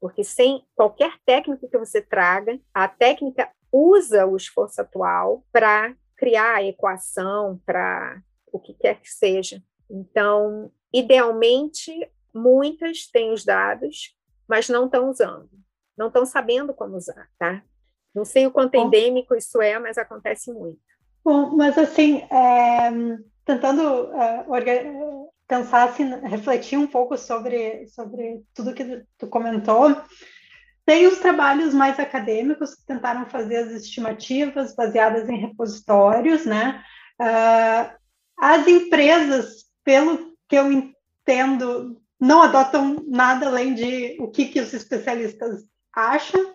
Porque 0.00 0.24
sem 0.24 0.64
qualquer 0.74 1.18
técnica 1.26 1.68
que 1.68 1.78
você 1.78 2.00
traga, 2.00 2.58
a 2.72 2.88
técnica 2.88 3.50
usa 3.72 4.26
o 4.26 4.36
esforço 4.36 4.80
atual 4.80 5.44
para 5.52 5.94
criar 6.16 6.56
a 6.56 6.62
equação, 6.62 7.60
para 7.64 8.22
o 8.52 8.58
que 8.58 8.74
quer 8.74 9.00
que 9.00 9.10
seja. 9.10 9.62
Então, 9.90 10.70
idealmente, 10.92 11.92
muitas 12.34 13.06
têm 13.06 13.32
os 13.32 13.44
dados, 13.44 14.16
mas 14.48 14.68
não 14.68 14.86
estão 14.86 15.08
usando, 15.10 15.50
não 15.96 16.08
estão 16.08 16.24
sabendo 16.26 16.74
como 16.74 16.96
usar, 16.96 17.28
tá? 17.38 17.62
Não 18.14 18.24
sei 18.24 18.46
o 18.46 18.50
quanto 18.50 18.74
endêmico 18.74 19.34
isso 19.34 19.60
é, 19.62 19.78
mas 19.78 19.96
acontece 19.96 20.52
muito. 20.52 20.80
Bom, 21.24 21.50
mas 21.56 21.78
assim, 21.78 22.22
é, 22.30 22.90
tentando 23.44 24.12
é, 24.14 24.44
pensar, 25.50 25.88
assim, 25.88 26.08
refletir 26.20 26.78
um 26.78 26.86
pouco 26.86 27.18
sobre, 27.18 27.88
sobre 27.88 28.40
tudo 28.54 28.72
que 28.72 29.02
tu 29.18 29.26
comentou, 29.26 30.00
tem 30.86 31.08
os 31.08 31.18
trabalhos 31.18 31.74
mais 31.74 31.98
acadêmicos 31.98 32.76
que 32.76 32.86
tentaram 32.86 33.26
fazer 33.26 33.56
as 33.56 33.72
estimativas 33.72 34.76
baseadas 34.76 35.28
em 35.28 35.40
repositórios, 35.40 36.46
né? 36.46 36.84
Uh, 37.20 37.98
as 38.38 38.66
empresas, 38.68 39.64
pelo 39.84 40.36
que 40.48 40.56
eu 40.56 40.70
entendo, 40.70 42.00
não 42.18 42.42
adotam 42.42 43.04
nada 43.08 43.48
além 43.48 43.74
de 43.74 44.16
o 44.20 44.28
que, 44.28 44.46
que 44.46 44.60
os 44.60 44.72
especialistas 44.72 45.64
acham, 45.92 46.54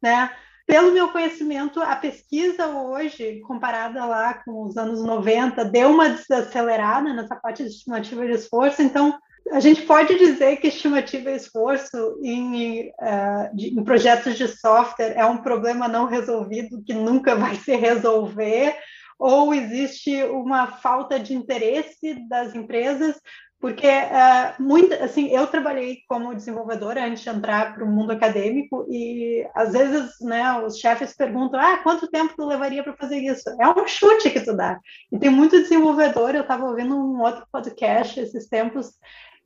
né? 0.00 0.30
Pelo 0.66 0.92
meu 0.92 1.08
conhecimento, 1.12 1.80
a 1.80 1.94
pesquisa 1.94 2.66
hoje, 2.66 3.40
comparada 3.46 4.04
lá 4.04 4.34
com 4.34 4.64
os 4.64 4.76
anos 4.76 5.00
90, 5.00 5.64
deu 5.64 5.90
uma 5.90 6.08
desacelerada 6.08 7.12
nessa 7.12 7.36
parte 7.36 7.62
de 7.62 7.68
estimativa 7.68 8.26
de 8.26 8.32
esforço, 8.32 8.82
então 8.82 9.16
a 9.52 9.60
gente 9.60 9.82
pode 9.82 10.18
dizer 10.18 10.56
que 10.56 10.66
estimativa 10.66 11.30
de 11.30 11.36
esforço 11.36 12.18
em, 12.20 12.88
uh, 12.88 13.54
de, 13.56 13.78
em, 13.78 13.84
projetos 13.84 14.36
de 14.36 14.48
software 14.48 15.14
é 15.16 15.24
um 15.24 15.38
problema 15.38 15.86
não 15.86 16.06
resolvido 16.06 16.82
que 16.82 16.92
nunca 16.92 17.36
vai 17.36 17.54
se 17.54 17.76
resolver, 17.76 18.76
ou 19.18 19.54
existe 19.54 20.24
uma 20.24 20.66
falta 20.66 21.18
de 21.18 21.32
interesse 21.32 22.26
das 22.28 22.56
empresas 22.56 23.16
porque 23.58 23.88
uh, 23.88 24.62
muito, 24.62 24.92
assim, 24.94 25.28
eu 25.28 25.46
trabalhei 25.46 25.98
como 26.08 26.34
desenvolvedora 26.34 27.04
antes 27.04 27.22
de 27.22 27.30
entrar 27.30 27.74
para 27.74 27.84
o 27.84 27.90
mundo 27.90 28.12
acadêmico 28.12 28.86
e 28.90 29.46
às 29.54 29.72
vezes, 29.72 30.10
né, 30.20 30.60
os 30.60 30.78
chefes 30.78 31.16
perguntam, 31.16 31.58
ah, 31.58 31.78
quanto 31.78 32.10
tempo 32.10 32.34
tu 32.36 32.46
levaria 32.46 32.84
para 32.84 32.96
fazer 32.96 33.18
isso? 33.18 33.48
É 33.60 33.68
um 33.68 33.86
chute 33.86 34.30
que 34.30 34.40
tu 34.40 34.54
dá. 34.54 34.78
E 35.10 35.18
tem 35.18 35.30
muito 35.30 35.60
desenvolvedor, 35.60 36.34
eu 36.34 36.42
estava 36.42 36.66
ouvindo 36.66 36.94
um 36.94 37.20
outro 37.22 37.46
podcast 37.50 38.20
esses 38.20 38.46
tempos, 38.46 38.92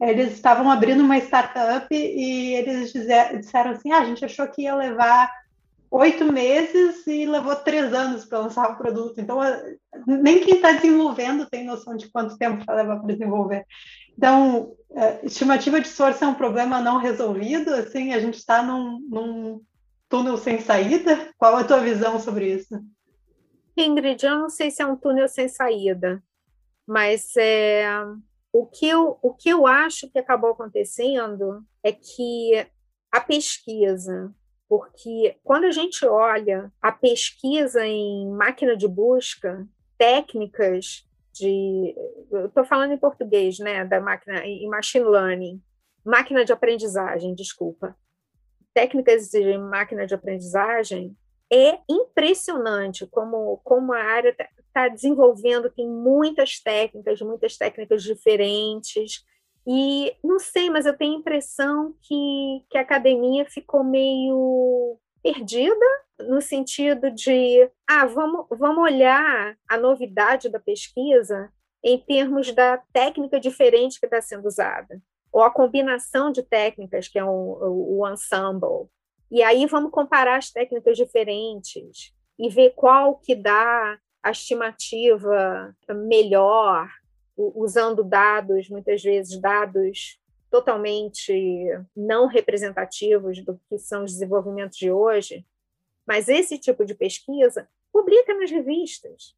eles 0.00 0.32
estavam 0.32 0.70
abrindo 0.70 1.02
uma 1.02 1.18
startup 1.18 1.86
e 1.90 2.54
eles 2.54 2.92
disseram 2.92 3.70
assim, 3.70 3.92
ah, 3.92 4.00
a 4.00 4.04
gente 4.04 4.24
achou 4.24 4.48
que 4.48 4.62
ia 4.62 4.74
levar 4.74 5.30
oito 5.90 6.32
meses 6.32 7.04
e 7.06 7.26
levou 7.26 7.56
três 7.56 7.92
anos 7.92 8.24
para 8.24 8.38
lançar 8.38 8.70
o 8.70 8.76
produto. 8.76 9.20
Então, 9.20 9.38
nem 10.06 10.40
quem 10.40 10.54
está 10.54 10.72
desenvolvendo 10.72 11.48
tem 11.50 11.64
noção 11.64 11.96
de 11.96 12.08
quanto 12.10 12.38
tempo 12.38 12.64
vai 12.64 12.76
levar 12.76 12.98
para 12.98 13.12
desenvolver. 13.12 13.66
Então, 14.16 14.74
é, 14.90 15.24
estimativa 15.24 15.80
de 15.80 15.88
source 15.88 16.22
é 16.22 16.26
um 16.26 16.34
problema 16.34 16.80
não 16.80 16.98
resolvido, 16.98 17.72
assim, 17.74 18.12
a 18.12 18.20
gente 18.20 18.34
está 18.34 18.62
num, 18.62 19.00
num 19.08 19.62
túnel 20.08 20.36
sem 20.36 20.60
saída. 20.60 21.32
Qual 21.38 21.56
a 21.56 21.64
tua 21.64 21.80
visão 21.80 22.18
sobre 22.18 22.52
isso? 22.52 22.80
Ingrid, 23.76 24.24
eu 24.24 24.38
não 24.38 24.48
sei 24.48 24.70
se 24.70 24.82
é 24.82 24.86
um 24.86 24.96
túnel 24.96 25.28
sem 25.28 25.48
saída, 25.48 26.22
mas 26.86 27.34
é, 27.36 27.86
o, 28.52 28.66
que 28.66 28.86
eu, 28.86 29.18
o 29.22 29.32
que 29.32 29.48
eu 29.48 29.66
acho 29.66 30.10
que 30.10 30.18
acabou 30.18 30.50
acontecendo 30.50 31.64
é 31.82 31.92
que 31.92 32.66
a 33.10 33.20
pesquisa 33.20 34.34
porque 34.70 35.36
quando 35.42 35.64
a 35.64 35.72
gente 35.72 36.06
olha 36.06 36.72
a 36.80 36.92
pesquisa 36.92 37.84
em 37.84 38.30
máquina 38.30 38.76
de 38.76 38.86
busca, 38.86 39.66
técnicas 39.98 41.04
de. 41.32 41.94
Estou 42.46 42.64
falando 42.64 42.92
em 42.92 42.98
português, 42.98 43.58
né? 43.58 43.84
Da 43.84 44.00
máquina, 44.00 44.44
em 44.44 44.68
machine 44.68 45.04
learning, 45.04 45.62
máquina 46.04 46.44
de 46.44 46.52
aprendizagem, 46.52 47.34
desculpa. 47.34 47.96
Técnicas 48.72 49.28
de 49.30 49.58
máquina 49.58 50.06
de 50.06 50.14
aprendizagem, 50.14 51.16
é 51.52 51.78
impressionante 51.88 53.06
como, 53.08 53.60
como 53.64 53.92
a 53.92 53.98
área 53.98 54.30
está 54.30 54.48
tá 54.72 54.88
desenvolvendo, 54.88 55.70
tem 55.70 55.88
muitas 55.88 56.60
técnicas, 56.60 57.20
muitas 57.20 57.56
técnicas 57.56 58.04
diferentes, 58.04 59.24
e 59.66 60.14
não 60.22 60.38
sei, 60.38 60.70
mas 60.70 60.86
eu 60.86 60.96
tenho 60.96 61.16
a 61.16 61.18
impressão 61.18 61.94
que, 62.02 62.64
que 62.70 62.78
a 62.78 62.82
academia 62.82 63.44
ficou 63.46 63.84
meio 63.84 64.98
perdida 65.22 65.86
no 66.20 66.40
sentido 66.40 67.10
de, 67.10 67.70
ah, 67.88 68.06
vamos, 68.06 68.46
vamos 68.50 68.84
olhar 68.84 69.56
a 69.68 69.76
novidade 69.78 70.48
da 70.48 70.60
pesquisa 70.60 71.50
em 71.82 71.98
termos 71.98 72.52
da 72.52 72.78
técnica 72.92 73.40
diferente 73.40 73.98
que 73.98 74.06
está 74.06 74.20
sendo 74.20 74.46
usada, 74.46 75.00
ou 75.32 75.42
a 75.42 75.50
combinação 75.50 76.30
de 76.30 76.42
técnicas, 76.42 77.08
que 77.08 77.18
é 77.18 77.24
o, 77.24 77.28
o, 77.28 78.00
o 78.00 78.08
ensemble. 78.08 78.88
E 79.30 79.42
aí 79.42 79.64
vamos 79.66 79.90
comparar 79.90 80.36
as 80.36 80.50
técnicas 80.50 80.96
diferentes 80.96 82.12
e 82.38 82.48
ver 82.48 82.70
qual 82.70 83.16
que 83.16 83.34
dá 83.34 83.98
a 84.22 84.30
estimativa 84.30 85.74
melhor, 85.88 86.88
usando 87.36 88.04
dados, 88.04 88.68
muitas 88.68 89.02
vezes 89.02 89.40
dados 89.40 90.19
totalmente 90.50 91.32
não 91.96 92.26
representativos 92.26 93.42
do 93.44 93.60
que 93.68 93.78
são 93.78 94.04
os 94.04 94.12
desenvolvimentos 94.12 94.76
de 94.76 94.90
hoje, 94.90 95.46
mas 96.06 96.28
esse 96.28 96.58
tipo 96.58 96.84
de 96.84 96.94
pesquisa 96.94 97.68
publica 97.92 98.34
nas 98.34 98.50
revistas, 98.50 99.36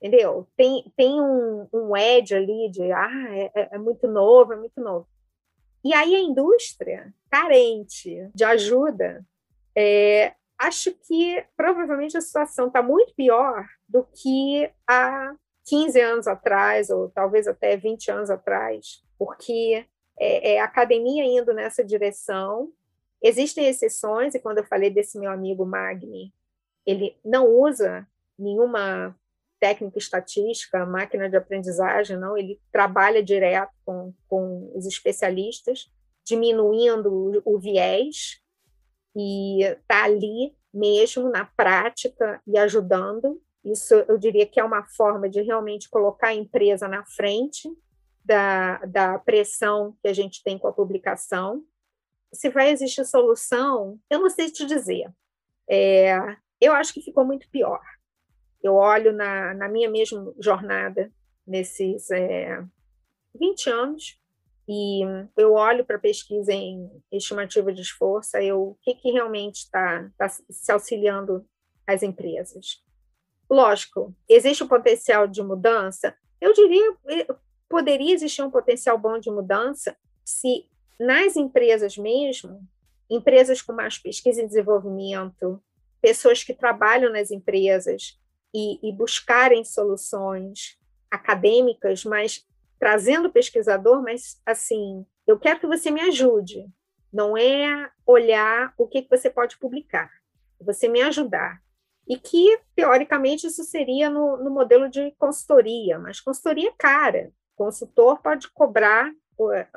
entendeu? 0.00 0.46
Tem, 0.56 0.92
tem 0.96 1.20
um, 1.20 1.68
um 1.72 1.96
edge 1.96 2.34
ali 2.34 2.70
de, 2.70 2.92
ah, 2.92 3.36
é, 3.36 3.50
é, 3.54 3.68
é 3.72 3.78
muito 3.78 4.06
novo, 4.06 4.52
é 4.52 4.56
muito 4.56 4.80
novo. 4.80 5.08
E 5.84 5.92
aí 5.92 6.14
a 6.14 6.20
indústria, 6.20 7.12
carente 7.30 8.30
de 8.34 8.44
ajuda, 8.44 9.26
é, 9.76 10.34
acho 10.58 10.92
que 11.06 11.44
provavelmente 11.56 12.16
a 12.16 12.20
situação 12.20 12.68
está 12.68 12.82
muito 12.82 13.14
pior 13.14 13.66
do 13.88 14.04
que 14.04 14.70
há 14.88 15.34
15 15.66 16.00
anos 16.00 16.26
atrás, 16.26 16.90
ou 16.90 17.10
talvez 17.10 17.48
até 17.48 17.76
20 17.76 18.10
anos 18.10 18.30
atrás, 18.30 19.02
porque 19.18 19.86
é, 20.18 20.54
é 20.54 20.60
a 20.60 20.64
academia 20.64 21.24
indo 21.24 21.52
nessa 21.52 21.84
direção. 21.84 22.72
Existem 23.22 23.66
exceções, 23.66 24.34
e 24.34 24.40
quando 24.40 24.58
eu 24.58 24.64
falei 24.64 24.90
desse 24.90 25.18
meu 25.18 25.30
amigo 25.30 25.64
Magni, 25.64 26.32
ele 26.86 27.16
não 27.24 27.48
usa 27.48 28.06
nenhuma 28.38 29.16
técnica 29.58 29.98
estatística, 29.98 30.84
máquina 30.84 31.30
de 31.30 31.36
aprendizagem, 31.36 32.18
não, 32.18 32.36
ele 32.36 32.60
trabalha 32.70 33.22
direto 33.22 33.72
com, 33.84 34.12
com 34.28 34.70
os 34.74 34.84
especialistas, 34.84 35.90
diminuindo 36.22 37.42
o, 37.44 37.54
o 37.54 37.58
viés, 37.58 38.42
e 39.16 39.62
está 39.62 40.04
ali 40.04 40.54
mesmo 40.72 41.30
na 41.30 41.44
prática 41.44 42.42
e 42.46 42.58
ajudando. 42.58 43.40
Isso 43.64 43.94
eu 43.94 44.18
diria 44.18 44.46
que 44.46 44.60
é 44.60 44.64
uma 44.64 44.84
forma 44.84 45.28
de 45.28 45.40
realmente 45.40 45.88
colocar 45.88 46.28
a 46.28 46.34
empresa 46.34 46.88
na 46.88 47.04
frente 47.04 47.70
da, 48.24 48.78
da 48.86 49.18
pressão 49.18 49.96
que 50.02 50.08
a 50.08 50.12
gente 50.12 50.42
tem 50.42 50.58
com 50.58 50.66
a 50.66 50.72
publicação. 50.72 51.62
Se 52.32 52.48
vai 52.48 52.70
existir 52.70 53.04
solução, 53.04 53.98
eu 54.10 54.20
não 54.20 54.30
sei 54.30 54.50
te 54.50 54.64
dizer. 54.64 55.12
É, 55.68 56.16
eu 56.60 56.72
acho 56.72 56.92
que 56.92 57.02
ficou 57.02 57.24
muito 57.24 57.48
pior. 57.50 57.82
Eu 58.62 58.74
olho 58.74 59.12
na, 59.12 59.54
na 59.54 59.68
minha 59.68 59.90
mesma 59.90 60.32
jornada, 60.38 61.12
nesses 61.46 62.10
é, 62.10 62.64
20 63.38 63.70
anos, 63.70 64.18
e 64.66 65.02
eu 65.36 65.52
olho 65.52 65.84
para 65.84 65.96
a 65.96 66.00
pesquisa 66.00 66.52
em 66.52 66.90
estimativa 67.12 67.72
de 67.72 67.82
esforço, 67.82 68.36
eu, 68.38 68.70
o 68.70 68.78
que, 68.80 68.94
que 68.94 69.10
realmente 69.10 69.56
está 69.56 70.10
tá 70.16 70.28
se 70.28 70.72
auxiliando 70.72 71.46
as 71.86 72.02
empresas. 72.02 72.82
Lógico, 73.50 74.14
existe 74.26 74.64
um 74.64 74.68
potencial 74.68 75.26
de 75.26 75.42
mudança? 75.42 76.16
Eu 76.40 76.54
diria, 76.54 76.96
poderia 77.68 78.14
existir 78.14 78.42
um 78.42 78.50
potencial 78.50 78.98
bom 78.98 79.18
de 79.18 79.30
mudança 79.30 79.96
se 80.24 80.66
nas 80.98 81.36
empresas 81.36 81.98
mesmo, 81.98 82.60
empresas 83.10 83.60
com 83.60 83.72
mais 83.72 83.98
pesquisa 83.98 84.42
e 84.42 84.46
desenvolvimento, 84.46 85.62
pessoas 86.00 86.42
que 86.42 86.54
trabalham 86.54 87.12
nas 87.12 87.30
empresas 87.30 88.18
e, 88.54 88.78
e 88.86 88.92
buscarem 88.92 89.64
soluções 89.64 90.78
acadêmicas, 91.10 92.04
mas 92.04 92.46
trazendo 92.78 93.32
pesquisador, 93.32 94.02
mas 94.02 94.40
assim, 94.44 95.06
eu 95.26 95.38
quero 95.38 95.60
que 95.60 95.66
você 95.66 95.90
me 95.90 96.00
ajude. 96.02 96.66
Não 97.12 97.36
é 97.36 97.90
olhar 98.06 98.74
o 98.76 98.86
que, 98.86 99.02
que 99.02 99.10
você 99.10 99.30
pode 99.30 99.56
publicar, 99.58 100.10
é 100.60 100.64
você 100.64 100.88
me 100.88 101.00
ajudar. 101.02 101.62
E 102.06 102.18
que, 102.18 102.60
teoricamente, 102.76 103.46
isso 103.46 103.64
seria 103.64 104.10
no, 104.10 104.36
no 104.36 104.50
modelo 104.50 104.90
de 104.90 105.12
consultoria, 105.12 105.98
mas 105.98 106.20
consultoria 106.20 106.68
é 106.68 106.74
cara. 106.76 107.32
Consultor 107.56 108.20
pode 108.20 108.50
cobrar 108.50 109.12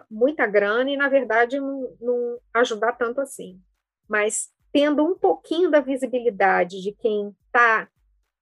muita 0.10 0.46
grana 0.46 0.90
e, 0.90 0.98
na 0.98 1.10
verdade, 1.10 1.60
não, 1.60 1.96
não 2.00 2.40
ajudar 2.54 2.94
tanto 2.94 3.22
assim. 3.22 3.60
Mas 4.08 4.50
tendo 4.72 5.04
um 5.04 5.18
pouquinho 5.18 5.72
da 5.72 5.80
visibilidade 5.80 6.82
de 6.82 6.92
quem 6.92 7.36
está 7.46 7.90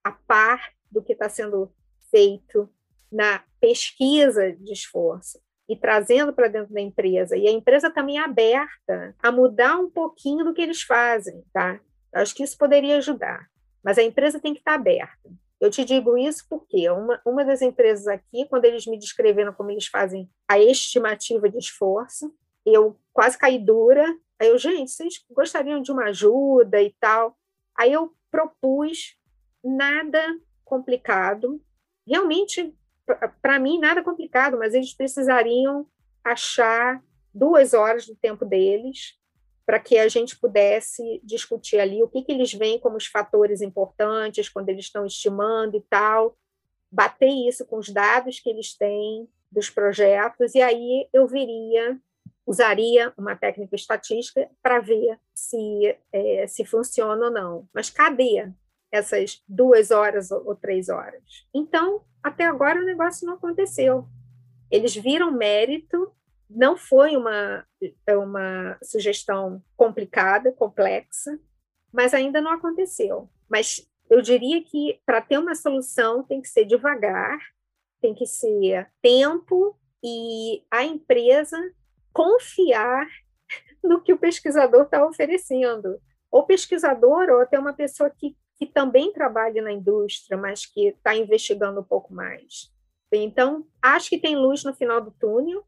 a 0.04 0.12
par 0.12 0.72
do 0.92 1.02
que 1.02 1.14
está 1.14 1.30
sendo 1.30 1.72
feito, 2.12 2.70
na 3.12 3.44
pesquisa 3.60 4.52
de 4.54 4.74
esforço 4.74 5.40
e 5.68 5.76
trazendo 5.76 6.34
para 6.34 6.48
dentro 6.48 6.74
da 6.74 6.82
empresa, 6.82 7.36
e 7.38 7.48
a 7.48 7.52
empresa 7.52 7.90
também 7.90 8.20
é 8.20 8.22
aberta 8.22 9.16
a 9.20 9.32
mudar 9.32 9.78
um 9.78 9.90
pouquinho 9.90 10.44
do 10.44 10.54
que 10.54 10.62
eles 10.62 10.82
fazem, 10.84 11.44
tá? 11.52 11.80
Acho 12.14 12.36
que 12.36 12.44
isso 12.44 12.58
poderia 12.58 12.98
ajudar, 12.98 13.48
mas 13.84 13.98
a 13.98 14.04
empresa 14.04 14.40
tem 14.40 14.54
que 14.54 14.60
estar 14.60 14.76
aberta. 14.76 15.30
Eu 15.60 15.70
te 15.70 15.86
digo 15.86 16.18
isso 16.18 16.46
porque 16.50 16.90
uma, 16.90 17.22
uma 17.26 17.46
das 17.46 17.62
empresas 17.62 18.08
aqui, 18.08 18.46
quando 18.50 18.66
eles 18.66 18.86
me 18.86 18.98
descreveram 19.00 19.54
como 19.54 19.72
eles 19.72 19.88
fazem 19.88 20.30
a 20.48 20.60
estimativa 20.60 21.50
de 21.50 21.58
esforço, 21.58 22.34
eu 22.66 23.00
quase 23.14 23.38
caí 23.38 23.58
dura. 23.58 24.06
Aí 24.40 24.50
eu, 24.50 24.58
gente, 24.58 24.92
vocês 24.92 25.24
gostariam 25.32 25.82
de 25.82 25.92
uma 25.92 26.06
ajuda 26.06 26.82
e 26.82 26.94
tal? 27.00 27.38
Aí 27.78 27.94
eu 27.94 28.14
propus 28.30 29.18
nada 29.64 30.22
complicado, 30.64 31.62
realmente 32.06 32.76
para 33.42 33.60
mim, 33.60 33.80
nada 33.80 34.04
complicado, 34.04 34.58
mas 34.58 34.74
eles 34.74 34.94
precisariam 34.94 35.88
achar 36.24 37.04
duas 37.34 37.74
horas 37.74 38.08
do 38.08 38.16
tempo 38.16 38.44
deles 38.44 39.16
para 39.66 39.80
que 39.80 39.98
a 39.98 40.08
gente 40.08 40.38
pudesse 40.38 41.20
discutir 41.24 41.80
ali 41.80 42.04
o 42.04 42.08
que, 42.08 42.22
que 42.22 42.32
eles 42.32 42.54
veem 42.54 42.80
como 42.80 42.98
os 42.98 43.08
fatores 43.08 43.62
importantes 43.62 44.48
quando 44.48 44.70
eles 44.70 44.86
estão 44.86 45.06
estimando 45.06 45.76
e 45.76 45.82
tal, 45.82 46.38
bater 46.92 47.30
isso 47.30 47.66
com 47.66 47.78
os 47.78 47.90
dados 47.90 48.40
que 48.40 48.50
eles 48.50 48.76
têm 48.78 49.28
dos 49.52 49.70
projetos, 49.70 50.54
e 50.54 50.62
aí 50.62 51.08
eu 51.14 51.28
viria, 51.28 52.00
usaria 52.46 53.14
uma 53.18 53.36
técnica 53.36 53.76
estatística 53.76 54.50
para 54.62 54.80
ver 54.80 55.18
se, 55.34 55.98
é, 56.12 56.46
se 56.48 56.66
funciona 56.66 57.26
ou 57.26 57.32
não. 57.32 57.68
Mas 57.74 57.90
cadê 57.90 58.52
essas 58.92 59.42
duas 59.48 59.92
horas 59.92 60.32
ou 60.32 60.56
três 60.56 60.90
horas? 60.90 61.48
Então, 61.54 62.02
até 62.22 62.46
agora 62.46 62.82
o 62.82 62.86
negócio 62.86 63.26
não 63.26 63.36
aconteceu. 63.36 64.08
Eles 64.70 64.96
viram 64.96 65.32
mérito, 65.32 66.12
não 66.50 66.78
foi 66.78 67.16
uma, 67.16 67.66
uma 68.10 68.78
sugestão 68.84 69.64
complicada, 69.76 70.52
complexa, 70.52 71.40
mas 71.92 72.14
ainda 72.14 72.42
não 72.42 72.52
aconteceu. 72.52 73.30
Mas 73.50 73.88
eu 74.10 74.22
diria 74.22 74.64
que 74.64 75.00
para 75.06 75.22
ter 75.22 75.38
uma 75.38 75.56
solução 75.56 76.24
tem 76.24 76.42
que 76.42 76.48
ser 76.48 76.66
devagar, 76.66 77.40
tem 78.02 78.14
que 78.14 78.26
ser 78.26 78.90
tempo 79.02 79.78
e 80.04 80.64
a 80.70 80.84
empresa 80.84 81.58
confiar 82.14 83.08
no 83.84 84.02
que 84.02 84.14
o 84.14 84.18
pesquisador 84.18 84.84
está 84.84 85.06
oferecendo. 85.06 86.00
Ou 86.32 86.46
pesquisador, 86.46 87.30
ou 87.30 87.40
até 87.40 87.58
uma 87.58 87.74
pessoa 87.74 88.10
que 88.10 88.36
que 88.58 88.66
também 88.66 89.12
trabalha 89.12 89.62
na 89.62 89.72
indústria, 89.72 90.38
mas 90.38 90.66
que 90.66 90.88
está 90.88 91.16
investigando 91.16 91.82
um 91.82 91.84
pouco 91.84 92.14
mais. 92.14 92.72
Então, 93.12 93.66
acho 93.82 94.10
que 94.10 94.20
tem 94.20 94.36
luz 94.36 94.64
no 94.64 94.74
final 94.74 95.02
do 95.02 95.12
túnel. 95.12 95.64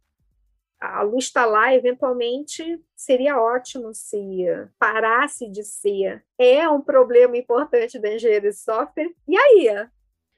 A 0.79 1.01
luz 1.01 1.25
está 1.25 1.45
lá, 1.45 1.73
eventualmente 1.73 2.63
seria 2.95 3.41
ótimo 3.41 3.93
se 3.93 4.45
parasse 4.77 5.49
de 5.49 5.63
ser. 5.63 6.23
É 6.37 6.69
um 6.69 6.81
problema 6.81 7.35
importante 7.35 7.99
da 7.99 8.13
engenharia 8.13 8.51
de 8.51 8.57
software. 8.57 9.11
E 9.27 9.35
aí? 9.35 9.87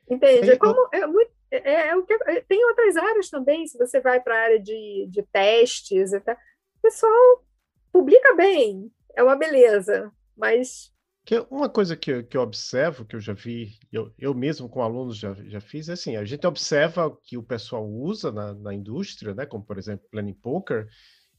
Entende? 0.10 0.52
É 0.52 0.58
como, 0.58 0.90
é 0.94 1.06
muito, 1.06 1.32
é, 1.52 1.90
é, 1.90 1.96
o 1.96 2.04
que, 2.04 2.18
tem 2.48 2.64
outras 2.66 2.96
áreas 2.96 3.30
também, 3.30 3.66
se 3.68 3.78
você 3.78 4.00
vai 4.00 4.22
para 4.22 4.36
a 4.36 4.44
área 4.44 4.60
de, 4.60 5.08
de 5.10 5.24
testes, 5.24 6.14
o 6.14 6.82
pessoal 6.82 7.44
publica 7.92 8.36
bem, 8.36 8.92
é 9.16 9.24
uma 9.24 9.36
beleza, 9.36 10.12
mas 10.38 10.94
que 11.30 11.46
uma 11.52 11.70
coisa 11.70 11.96
que, 11.96 12.10
eu, 12.10 12.24
que 12.24 12.36
eu 12.36 12.42
observo, 12.42 13.06
que 13.06 13.16
eu 13.16 13.20
já 13.20 13.34
vi, 13.34 13.78
eu, 13.92 14.12
eu 14.18 14.34
mesmo 14.34 14.68
com 14.68 14.82
alunos 14.82 15.16
já, 15.16 15.32
já 15.46 15.62
fiz, 15.62 15.88
é 15.88 15.94
assim, 15.94 16.16
a 16.16 16.26
gente 16.26 16.48
observa 16.48 17.16
que 17.22 17.38
o 17.38 17.44
pessoal 17.44 17.88
usa 17.88 18.32
na, 18.32 18.56
na 18.56 18.74
indústria, 18.74 19.36
né, 19.36 19.46
como 19.46 19.64
por 19.64 19.78
exemplo 19.78 20.08
Planning 20.10 20.34
Poker, 20.34 20.88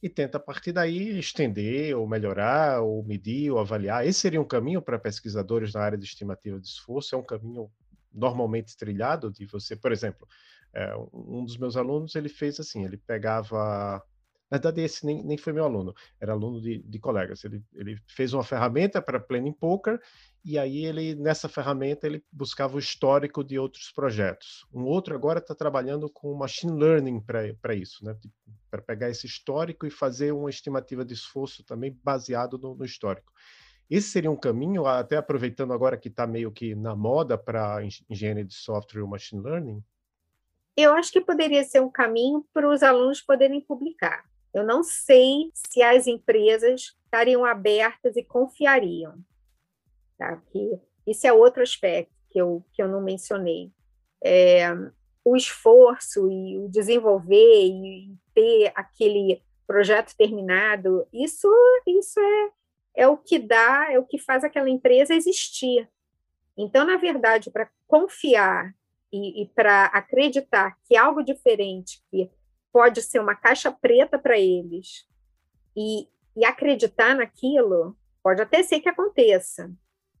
e 0.01 0.07
tenta 0.07 0.37
a 0.37 0.39
partir 0.39 0.71
daí 0.71 1.19
estender, 1.19 1.93
ou 1.97 2.07
melhorar, 2.07 2.81
ou 2.81 3.03
medir, 3.03 3.51
ou 3.51 3.59
avaliar. 3.59 4.07
Esse 4.07 4.21
seria 4.21 4.39
um 4.39 4.47
caminho 4.47 4.81
para 4.81 4.97
pesquisadores 4.97 5.73
na 5.73 5.81
área 5.81 5.97
de 5.97 6.05
estimativa 6.05 6.57
de 6.57 6.67
esforço, 6.67 7.13
é 7.13 7.17
um 7.17 7.25
caminho 7.25 7.69
normalmente 8.13 8.77
trilhado 8.77 9.29
de 9.29 9.45
você, 9.45 9.75
por 9.75 9.91
exemplo, 9.91 10.25
é, 10.73 10.95
um 11.13 11.43
dos 11.43 11.57
meus 11.57 11.75
alunos, 11.75 12.15
ele 12.15 12.29
fez 12.29 12.61
assim, 12.61 12.85
ele 12.85 12.95
pegava 12.95 14.01
na 14.51 14.57
verdade, 14.57 14.81
esse 14.81 15.05
nem, 15.05 15.23
nem 15.23 15.37
foi 15.37 15.53
meu 15.53 15.63
aluno, 15.63 15.95
era 16.19 16.33
aluno 16.33 16.59
de, 16.59 16.79
de 16.79 16.99
colegas. 16.99 17.41
Ele, 17.45 17.63
ele 17.73 17.97
fez 18.05 18.33
uma 18.33 18.43
ferramenta 18.43 19.01
para 19.01 19.17
Planning 19.17 19.53
Poker 19.53 19.97
e 20.43 20.59
aí 20.59 20.85
ele 20.85 21.15
nessa 21.15 21.47
ferramenta 21.47 22.05
ele 22.05 22.21
buscava 22.29 22.75
o 22.75 22.79
histórico 22.79 23.45
de 23.45 23.57
outros 23.57 23.89
projetos. 23.93 24.67
Um 24.73 24.83
outro 24.83 25.15
agora 25.15 25.39
está 25.39 25.55
trabalhando 25.55 26.09
com 26.09 26.35
machine 26.35 26.77
learning 26.77 27.21
para 27.21 27.73
isso, 27.73 28.03
né? 28.03 28.13
para 28.69 28.81
pegar 28.81 29.09
esse 29.09 29.25
histórico 29.25 29.87
e 29.87 29.89
fazer 29.89 30.33
uma 30.33 30.49
estimativa 30.49 31.05
de 31.05 31.13
esforço 31.13 31.63
também 31.63 31.97
baseado 32.03 32.57
no, 32.57 32.75
no 32.75 32.83
histórico. 32.83 33.31
Esse 33.89 34.09
seria 34.09 34.31
um 34.31 34.37
caminho, 34.37 34.85
até 34.85 35.15
aproveitando 35.15 35.71
agora 35.71 35.97
que 35.97 36.09
está 36.09 36.27
meio 36.27 36.51
que 36.51 36.75
na 36.75 36.93
moda 36.93 37.37
para 37.37 37.79
engenharia 38.09 38.43
de 38.43 38.53
software 38.53 39.01
e 39.01 39.07
machine 39.07 39.41
learning? 39.41 39.81
Eu 40.75 40.93
acho 40.93 41.11
que 41.11 41.21
poderia 41.21 41.63
ser 41.63 41.81
um 41.81 41.89
caminho 41.89 42.45
para 42.53 42.69
os 42.69 42.81
alunos 42.83 43.21
poderem 43.21 43.59
publicar. 43.59 44.30
Eu 44.53 44.65
não 44.65 44.83
sei 44.83 45.51
se 45.53 45.81
as 45.81 46.07
empresas 46.07 46.95
estariam 47.05 47.45
abertas 47.45 48.15
e 48.15 48.23
confiariam. 48.23 49.15
Tá? 50.17 50.37
Porque 50.37 50.79
isso 51.07 51.25
é 51.25 51.33
outro 51.33 51.63
aspecto 51.63 52.13
que 52.29 52.39
eu, 52.39 52.63
que 52.73 52.81
eu 52.81 52.87
não 52.87 53.01
mencionei. 53.01 53.71
É, 54.23 54.69
o 55.23 55.35
esforço 55.35 56.29
e 56.31 56.57
o 56.59 56.67
desenvolver 56.67 57.65
e 57.65 58.13
ter 58.33 58.71
aquele 58.75 59.41
projeto 59.65 60.15
terminado, 60.17 61.07
isso, 61.13 61.47
isso 61.87 62.19
é, 62.19 62.49
é 63.03 63.07
o 63.07 63.17
que 63.17 63.39
dá, 63.39 63.91
é 63.91 63.97
o 63.97 64.05
que 64.05 64.17
faz 64.17 64.43
aquela 64.43 64.69
empresa 64.69 65.13
existir. 65.13 65.87
Então, 66.57 66.85
na 66.85 66.97
verdade, 66.97 67.49
para 67.49 67.69
confiar 67.87 68.75
e, 69.11 69.43
e 69.43 69.47
para 69.47 69.85
acreditar 69.85 70.77
que 70.83 70.95
algo 70.95 71.23
diferente, 71.23 72.01
que 72.09 72.29
pode 72.71 73.01
ser 73.01 73.19
uma 73.19 73.35
caixa 73.35 73.71
preta 73.71 74.17
para 74.17 74.39
eles 74.39 75.07
e, 75.75 76.07
e 76.35 76.45
acreditar 76.45 77.15
naquilo, 77.15 77.97
pode 78.23 78.41
até 78.41 78.63
ser 78.63 78.79
que 78.79 78.89
aconteça, 78.89 79.71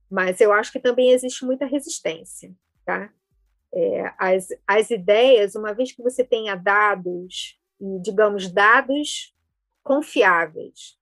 mas 0.09 0.41
eu 0.41 0.51
acho 0.51 0.71
que 0.71 0.79
também 0.79 1.11
existe 1.11 1.45
muita 1.45 1.65
resistência, 1.65 2.53
tá? 2.85 3.11
É, 3.73 4.13
as, 4.17 4.49
as 4.67 4.89
ideias, 4.89 5.55
uma 5.55 5.73
vez 5.73 5.93
que 5.93 6.03
você 6.03 6.23
tenha 6.23 6.55
dados, 6.55 7.57
e 7.79 8.01
digamos, 8.01 8.51
dados 8.51 9.33
confiáveis, 9.81 10.99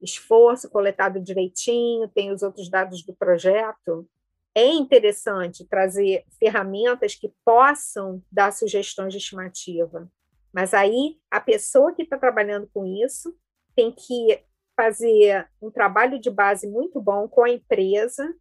esforço 0.00 0.70
coletado 0.70 1.20
direitinho, 1.20 2.08
tem 2.08 2.30
os 2.30 2.42
outros 2.42 2.70
dados 2.70 3.04
do 3.04 3.12
projeto, 3.12 4.08
é 4.54 4.66
interessante 4.66 5.66
trazer 5.66 6.24
ferramentas 6.38 7.14
que 7.14 7.32
possam 7.44 8.22
dar 8.30 8.52
sugestões 8.52 9.12
de 9.12 9.18
estimativa. 9.18 10.10
Mas 10.52 10.74
aí 10.74 11.18
a 11.30 11.40
pessoa 11.40 11.94
que 11.94 12.02
está 12.02 12.18
trabalhando 12.18 12.68
com 12.72 12.84
isso 12.84 13.36
tem 13.74 13.90
que 13.90 14.42
fazer 14.76 15.48
um 15.60 15.70
trabalho 15.70 16.18
de 16.18 16.30
base 16.30 16.68
muito 16.68 17.00
bom 17.00 17.28
com 17.28 17.44
a 17.44 17.50
empresa 17.50 18.34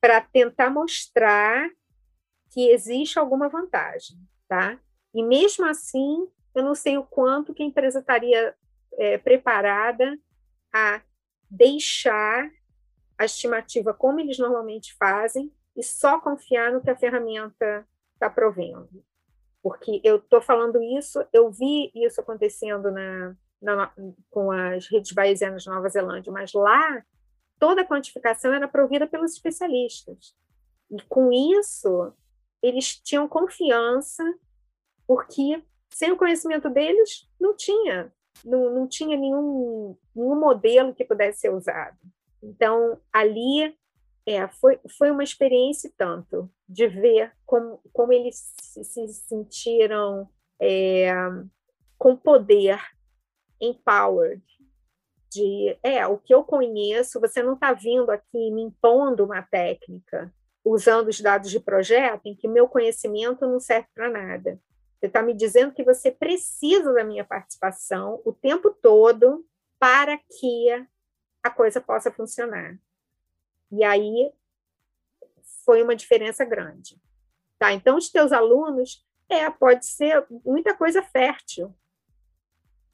para 0.00 0.20
tentar 0.20 0.70
mostrar 0.70 1.68
que 2.50 2.70
existe 2.70 3.18
alguma 3.18 3.48
vantagem, 3.48 4.18
tá? 4.48 4.78
E 5.14 5.22
mesmo 5.22 5.66
assim, 5.66 6.28
eu 6.54 6.62
não 6.62 6.74
sei 6.74 6.96
o 6.96 7.04
quanto 7.04 7.54
que 7.54 7.62
a 7.62 7.66
empresa 7.66 8.00
estaria 8.00 8.54
é, 8.98 9.18
preparada 9.18 10.18
a 10.72 11.02
deixar 11.50 12.50
a 13.18 13.24
estimativa 13.24 13.94
como 13.94 14.20
eles 14.20 14.38
normalmente 14.38 14.94
fazem 14.94 15.52
e 15.76 15.82
só 15.82 16.20
confiar 16.20 16.72
no 16.72 16.80
que 16.80 16.90
a 16.90 16.96
ferramenta 16.96 17.86
está 18.14 18.28
provendo. 18.30 19.04
Porque 19.64 19.98
eu 20.04 20.16
estou 20.16 20.42
falando 20.42 20.82
isso, 20.82 21.24
eu 21.32 21.50
vi 21.50 21.90
isso 21.94 22.20
acontecendo 22.20 22.92
na, 22.92 23.34
na, 23.62 23.90
com 24.30 24.52
as 24.52 24.86
redes 24.88 25.10
bayesianas 25.12 25.64
na 25.64 25.76
Nova 25.76 25.88
Zelândia, 25.88 26.30
mas 26.30 26.52
lá 26.52 27.02
toda 27.58 27.80
a 27.80 27.86
quantificação 27.86 28.52
era 28.52 28.68
provida 28.68 29.06
pelos 29.06 29.32
especialistas. 29.32 30.36
E 30.90 31.00
com 31.08 31.32
isso, 31.32 32.12
eles 32.62 32.98
tinham 32.98 33.26
confiança, 33.26 34.22
porque 35.06 35.64
sem 35.88 36.12
o 36.12 36.16
conhecimento 36.18 36.68
deles, 36.68 37.26
não 37.40 37.56
tinha, 37.56 38.12
não, 38.44 38.68
não 38.68 38.86
tinha 38.86 39.16
nenhum, 39.16 39.96
nenhum 40.14 40.38
modelo 40.38 40.94
que 40.94 41.06
pudesse 41.06 41.40
ser 41.40 41.54
usado. 41.54 41.96
Então, 42.42 43.00
ali 43.10 43.74
é, 44.26 44.48
foi, 44.48 44.80
foi 44.98 45.10
uma 45.10 45.22
experiência 45.22 45.92
tanto 45.96 46.50
de 46.68 46.86
ver 46.86 47.32
como, 47.44 47.80
como 47.92 48.12
eles 48.12 48.54
se, 48.60 48.84
se 48.84 49.08
sentiram 49.08 50.28
é, 50.60 51.12
com 51.98 52.16
poder, 52.16 52.80
empowered, 53.60 54.42
de, 55.30 55.76
é, 55.82 56.06
o 56.06 56.16
que 56.16 56.32
eu 56.32 56.44
conheço, 56.44 57.20
você 57.20 57.42
não 57.42 57.54
está 57.54 57.72
vindo 57.72 58.10
aqui 58.10 58.50
me 58.50 58.62
impondo 58.62 59.24
uma 59.24 59.42
técnica, 59.42 60.32
usando 60.64 61.08
os 61.08 61.20
dados 61.20 61.50
de 61.50 61.60
projeto, 61.60 62.22
em 62.26 62.34
que 62.36 62.48
meu 62.48 62.68
conhecimento 62.68 63.46
não 63.46 63.58
serve 63.60 63.88
para 63.94 64.08
nada. 64.08 64.60
Você 64.98 65.06
está 65.06 65.22
me 65.22 65.34
dizendo 65.34 65.74
que 65.74 65.84
você 65.84 66.10
precisa 66.10 66.92
da 66.94 67.04
minha 67.04 67.24
participação 67.24 68.22
o 68.24 68.32
tempo 68.32 68.70
todo 68.70 69.44
para 69.78 70.16
que 70.16 70.68
a 71.42 71.50
coisa 71.50 71.80
possa 71.80 72.10
funcionar. 72.10 72.78
E 73.76 73.82
aí 73.82 74.32
foi 75.64 75.82
uma 75.82 75.96
diferença 75.96 76.44
grande. 76.44 77.00
Tá? 77.58 77.72
Então, 77.72 77.96
os 77.96 78.08
teus 78.08 78.32
alunos, 78.32 79.04
é, 79.28 79.48
pode 79.50 79.86
ser 79.86 80.24
muita 80.44 80.74
coisa 80.74 81.02
fértil, 81.02 81.74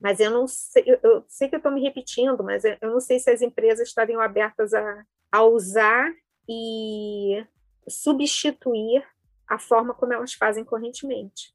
mas 0.00 0.18
eu 0.20 0.30
não 0.30 0.46
sei, 0.46 0.84
eu 1.02 1.24
sei 1.28 1.48
que 1.48 1.56
eu 1.56 1.58
estou 1.58 1.72
me 1.72 1.82
repetindo, 1.82 2.42
mas 2.42 2.64
eu 2.64 2.78
não 2.82 3.00
sei 3.00 3.18
se 3.18 3.30
as 3.30 3.42
empresas 3.42 3.88
estariam 3.88 4.20
abertas 4.20 4.72
a, 4.72 5.04
a 5.30 5.44
usar 5.44 6.10
e 6.48 7.44
substituir 7.86 9.06
a 9.46 9.58
forma 9.58 9.92
como 9.92 10.14
elas 10.14 10.32
fazem 10.32 10.64
correntemente. 10.64 11.54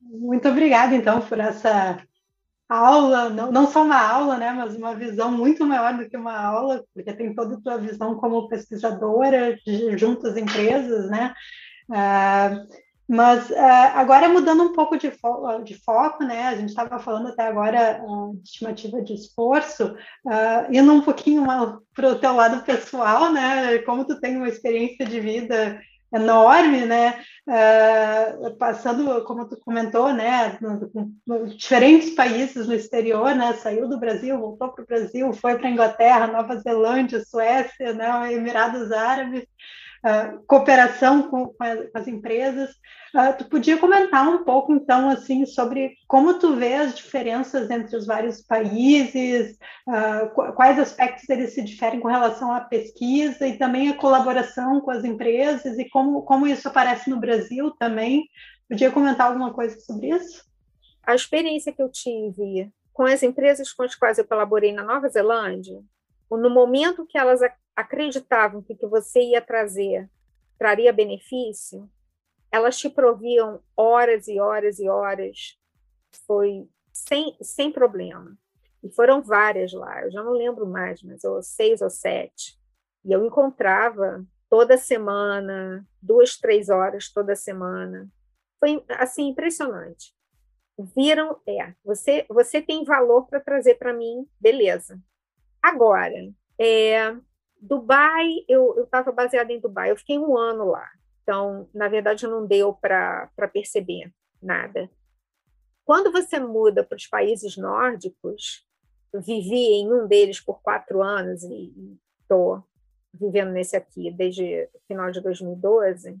Muito 0.00 0.48
obrigada, 0.48 0.94
então, 0.94 1.20
por 1.20 1.38
essa 1.38 2.02
aula, 2.68 3.28
não, 3.28 3.52
não 3.52 3.66
só 3.66 3.82
uma 3.82 4.00
aula, 4.00 4.36
né, 4.36 4.52
mas 4.52 4.74
uma 4.74 4.94
visão 4.94 5.30
muito 5.30 5.64
maior 5.66 5.96
do 5.96 6.08
que 6.08 6.16
uma 6.16 6.36
aula, 6.36 6.84
porque 6.94 7.12
tem 7.12 7.34
toda 7.34 7.56
a 7.56 7.60
tua 7.60 7.78
visão 7.78 8.16
como 8.16 8.48
pesquisadora 8.48 9.56
junto 9.96 10.26
às 10.26 10.36
empresas, 10.36 11.10
né? 11.10 11.34
Uh, 11.88 12.84
mas 13.06 13.50
uh, 13.50 13.54
agora 13.94 14.30
mudando 14.30 14.62
um 14.62 14.72
pouco 14.72 14.96
de, 14.96 15.10
fo 15.10 15.58
de 15.62 15.74
foco, 15.74 16.24
né? 16.24 16.48
A 16.48 16.56
gente 16.56 16.70
estava 16.70 16.98
falando 16.98 17.28
até 17.28 17.46
agora 17.46 18.02
uh, 18.02 18.34
de 18.36 18.48
estimativa 18.48 19.02
de 19.02 19.12
esforço, 19.12 19.94
uh, 20.24 20.72
indo 20.72 20.90
um 20.90 21.02
pouquinho 21.02 21.44
para 21.94 22.08
o 22.08 22.18
teu 22.18 22.34
lado 22.34 22.64
pessoal, 22.64 23.30
né? 23.30 23.78
Como 23.80 24.06
tu 24.06 24.18
tem 24.18 24.36
uma 24.36 24.48
experiência 24.48 25.04
de 25.04 25.20
vida 25.20 25.78
enorme, 26.14 26.86
né? 26.86 27.20
Uh, 27.46 28.56
passando, 28.56 29.22
como 29.24 29.48
tu 29.48 29.58
comentou, 29.58 30.12
né? 30.12 30.58
Diferentes 31.56 32.10
países 32.10 32.66
no 32.66 32.74
exterior, 32.74 33.34
né? 33.34 33.52
Saiu 33.54 33.88
do 33.88 33.98
Brasil, 33.98 34.38
voltou 34.38 34.70
para 34.70 34.84
o 34.84 34.86
Brasil, 34.86 35.32
foi 35.32 35.58
para 35.58 35.68
Inglaterra, 35.68 36.26
Nova 36.26 36.56
Zelândia, 36.56 37.22
Suécia, 37.24 37.92
né? 37.92 38.32
Emirados 38.32 38.92
Árabes 38.92 39.44
uh, 40.04 40.44
cooperação 40.46 41.22
com, 41.30 41.46
com, 41.48 41.64
as 41.94 42.06
empresas. 42.06 42.70
Uh, 43.14 43.36
tu 43.38 43.46
podia 43.46 43.78
comentar 43.78 44.28
um 44.28 44.44
pouco, 44.44 44.72
então, 44.72 45.08
assim, 45.08 45.46
sobre 45.46 45.94
como 46.06 46.38
tu 46.38 46.54
vê 46.56 46.74
as 46.74 46.94
diferenças 46.94 47.70
entre 47.70 47.96
os 47.96 48.06
vários 48.06 48.42
países, 48.42 49.56
uh, 49.88 50.52
quais 50.54 50.78
aspectos 50.78 51.28
eles 51.28 51.54
se 51.54 51.62
diferem 51.62 52.00
com 52.00 52.08
relação 52.08 52.52
à 52.52 52.60
pesquisa 52.60 53.46
e 53.46 53.56
também 53.56 53.88
a 53.88 53.96
colaboração 53.96 54.80
com 54.80 54.90
as 54.90 55.04
empresas 55.04 55.78
e 55.78 55.88
como, 55.88 56.22
como 56.22 56.46
isso 56.46 56.68
aparece 56.68 57.08
no 57.08 57.18
Brasil 57.18 57.70
também. 57.78 58.24
Podia 58.68 58.90
comentar 58.90 59.28
alguma 59.28 59.52
coisa 59.52 59.78
sobre 59.80 60.08
isso? 60.08 60.44
A 61.06 61.14
experiência 61.14 61.72
que 61.72 61.82
eu 61.82 61.90
tive 61.90 62.70
com 62.92 63.02
as 63.02 63.22
empresas 63.22 63.72
com 63.72 63.82
as 63.82 63.94
quais 63.94 64.18
eu 64.18 64.24
colaborei 64.24 64.72
na 64.72 64.84
Nova 64.84 65.08
Zelândia, 65.08 65.82
no 66.30 66.48
momento 66.48 67.06
que 67.06 67.18
elas 67.18 67.40
acreditavam 67.76 68.62
que 68.62 68.74
que 68.74 68.86
você 68.86 69.20
ia 69.20 69.40
trazer 69.40 70.08
traria 70.58 70.92
benefício, 70.92 71.90
elas 72.50 72.78
te 72.78 72.88
proviam 72.88 73.60
horas 73.76 74.28
e 74.28 74.38
horas 74.38 74.78
e 74.78 74.88
horas, 74.88 75.58
foi 76.26 76.68
sem, 76.92 77.36
sem 77.42 77.72
problema. 77.72 78.36
E 78.82 78.90
foram 78.90 79.22
várias 79.22 79.72
lá, 79.72 80.02
eu 80.02 80.10
já 80.10 80.22
não 80.22 80.32
lembro 80.32 80.66
mais, 80.66 81.02
mas 81.02 81.24
ou 81.24 81.42
seis 81.42 81.80
ou 81.80 81.90
sete. 81.90 82.58
E 83.04 83.12
eu 83.12 83.24
encontrava 83.24 84.24
toda 84.48 84.78
semana, 84.78 85.86
duas, 86.00 86.36
três 86.36 86.68
horas 86.68 87.10
toda 87.12 87.34
semana. 87.34 88.08
Foi 88.60 88.84
assim 88.90 89.28
impressionante. 89.28 90.14
Viram, 90.78 91.40
é, 91.46 91.74
você 91.84 92.26
você 92.28 92.60
tem 92.60 92.84
valor 92.84 93.26
para 93.26 93.40
trazer 93.40 93.76
para 93.76 93.92
mim, 93.92 94.28
beleza. 94.40 95.00
Agora, 95.62 96.32
é, 96.58 97.16
Dubai, 97.66 98.44
eu 98.46 98.84
estava 98.84 99.10
baseada 99.10 99.50
em 99.50 99.58
Dubai, 99.58 99.90
eu 99.90 99.96
fiquei 99.96 100.18
um 100.18 100.36
ano 100.36 100.66
lá, 100.66 100.86
então, 101.22 101.66
na 101.72 101.88
verdade, 101.88 102.26
não 102.26 102.46
deu 102.46 102.74
para 102.74 103.30
perceber 103.52 104.12
nada. 104.42 104.90
Quando 105.82 106.12
você 106.12 106.38
muda 106.38 106.84
para 106.84 106.96
os 106.96 107.06
países 107.06 107.56
nórdicos, 107.56 108.66
vivi 109.14 109.80
em 109.80 109.90
um 109.90 110.06
deles 110.06 110.40
por 110.40 110.60
quatro 110.60 111.02
anos 111.02 111.42
e 111.42 111.98
estou 112.20 112.62
vivendo 113.12 113.52
nesse 113.52 113.76
aqui 113.76 114.10
desde 114.10 114.68
final 114.86 115.10
de 115.10 115.22
2012, 115.22 116.18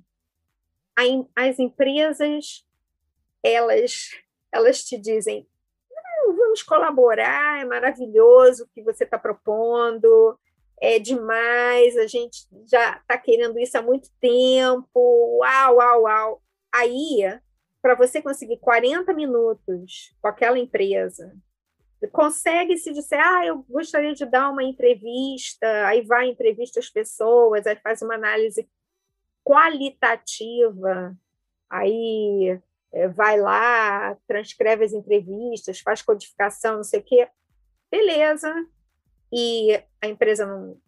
as 1.36 1.58
empresas 1.58 2.64
elas 3.42 4.10
elas 4.50 4.82
te 4.82 4.96
dizem 4.96 5.46
vamos 6.26 6.62
colaborar, 6.62 7.60
é 7.60 7.64
maravilhoso 7.64 8.64
o 8.64 8.68
que 8.68 8.82
você 8.82 9.04
está 9.04 9.18
propondo, 9.18 10.38
é 10.80 10.98
demais, 10.98 11.96
a 11.96 12.06
gente 12.06 12.46
já 12.70 12.96
está 12.96 13.16
querendo 13.18 13.58
isso 13.58 13.76
há 13.78 13.82
muito 13.82 14.08
tempo, 14.20 15.38
uau, 15.40 15.76
uau, 15.76 16.02
uau. 16.02 16.42
Aí, 16.72 17.20
para 17.80 17.94
você 17.94 18.20
conseguir 18.20 18.58
40 18.58 19.12
minutos 19.14 20.14
com 20.20 20.28
aquela 20.28 20.58
empresa, 20.58 21.32
consegue 22.12 22.76
se 22.76 22.92
disser, 22.92 23.20
ah, 23.20 23.46
eu 23.46 23.64
gostaria 23.68 24.14
de 24.14 24.26
dar 24.26 24.50
uma 24.50 24.62
entrevista, 24.62 25.66
aí 25.86 26.02
vai 26.02 26.28
entrevista 26.28 26.80
as 26.80 26.90
pessoas, 26.90 27.66
aí 27.66 27.76
faz 27.76 28.02
uma 28.02 28.14
análise 28.14 28.68
qualitativa, 29.42 31.16
aí 31.68 32.60
é, 32.92 33.08
vai 33.08 33.40
lá, 33.40 34.16
transcreve 34.26 34.84
as 34.84 34.92
entrevistas, 34.92 35.80
faz 35.80 36.02
codificação, 36.02 36.76
não 36.76 36.84
sei 36.84 37.00
o 37.00 37.04
quê. 37.04 37.28
Beleza. 37.90 38.52
E 39.36 39.82
a 40.00 40.06
empresa 40.06 40.46
não 40.46 40.80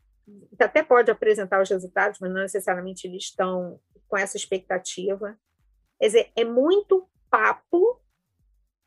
até 0.58 0.82
pode 0.82 1.10
apresentar 1.10 1.60
os 1.60 1.68
resultados, 1.68 2.20
mas 2.20 2.32
não 2.32 2.42
necessariamente 2.42 3.06
eles 3.06 3.24
estão 3.24 3.80
com 4.08 4.16
essa 4.16 4.36
expectativa. 4.36 5.36
Quer 5.98 6.06
dizer, 6.06 6.32
é 6.36 6.44
muito 6.44 7.08
papo 7.28 8.00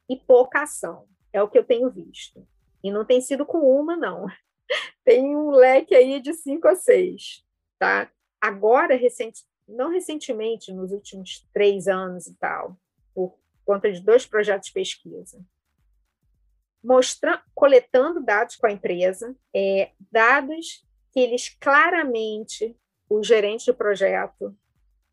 e 0.10 0.16
pouca 0.16 0.64
ação. 0.64 1.08
É 1.34 1.44
o 1.44 1.50
que 1.50 1.58
eu 1.58 1.64
tenho 1.66 1.90
visto. 1.90 2.48
E 2.82 2.90
não 2.90 3.04
tem 3.04 3.20
sido 3.20 3.46
com 3.46 3.60
uma, 3.60 3.98
não. 3.98 4.28
Tem 5.04 5.36
um 5.36 5.50
leque 5.50 5.96
aí 5.96 6.22
de 6.22 6.34
cinco 6.34 6.68
a 6.68 6.76
seis, 6.76 7.44
tá? 7.80 8.10
Agora, 8.40 8.96
recente, 8.96 9.44
não 9.68 9.90
recentemente, 9.90 10.72
nos 10.72 10.92
últimos 10.92 11.48
três 11.52 11.88
anos 11.88 12.28
e 12.28 12.36
tal, 12.36 12.78
por 13.14 13.36
conta 13.66 13.92
de 13.92 14.00
dois 14.00 14.28
projetos 14.28 14.68
de 14.68 14.74
pesquisa. 14.74 15.44
Mostrando, 16.84 17.42
coletando 17.54 18.24
dados 18.24 18.56
com 18.56 18.68
a 18.68 18.72
empresa, 18.72 19.36
é, 19.56 19.92
dados 20.12 20.86
que 21.12 21.20
eles 21.20 21.50
claramente, 21.60 22.78
o 23.10 23.24
gerente 23.24 23.66
de 23.66 23.74
projeto, 23.74 24.56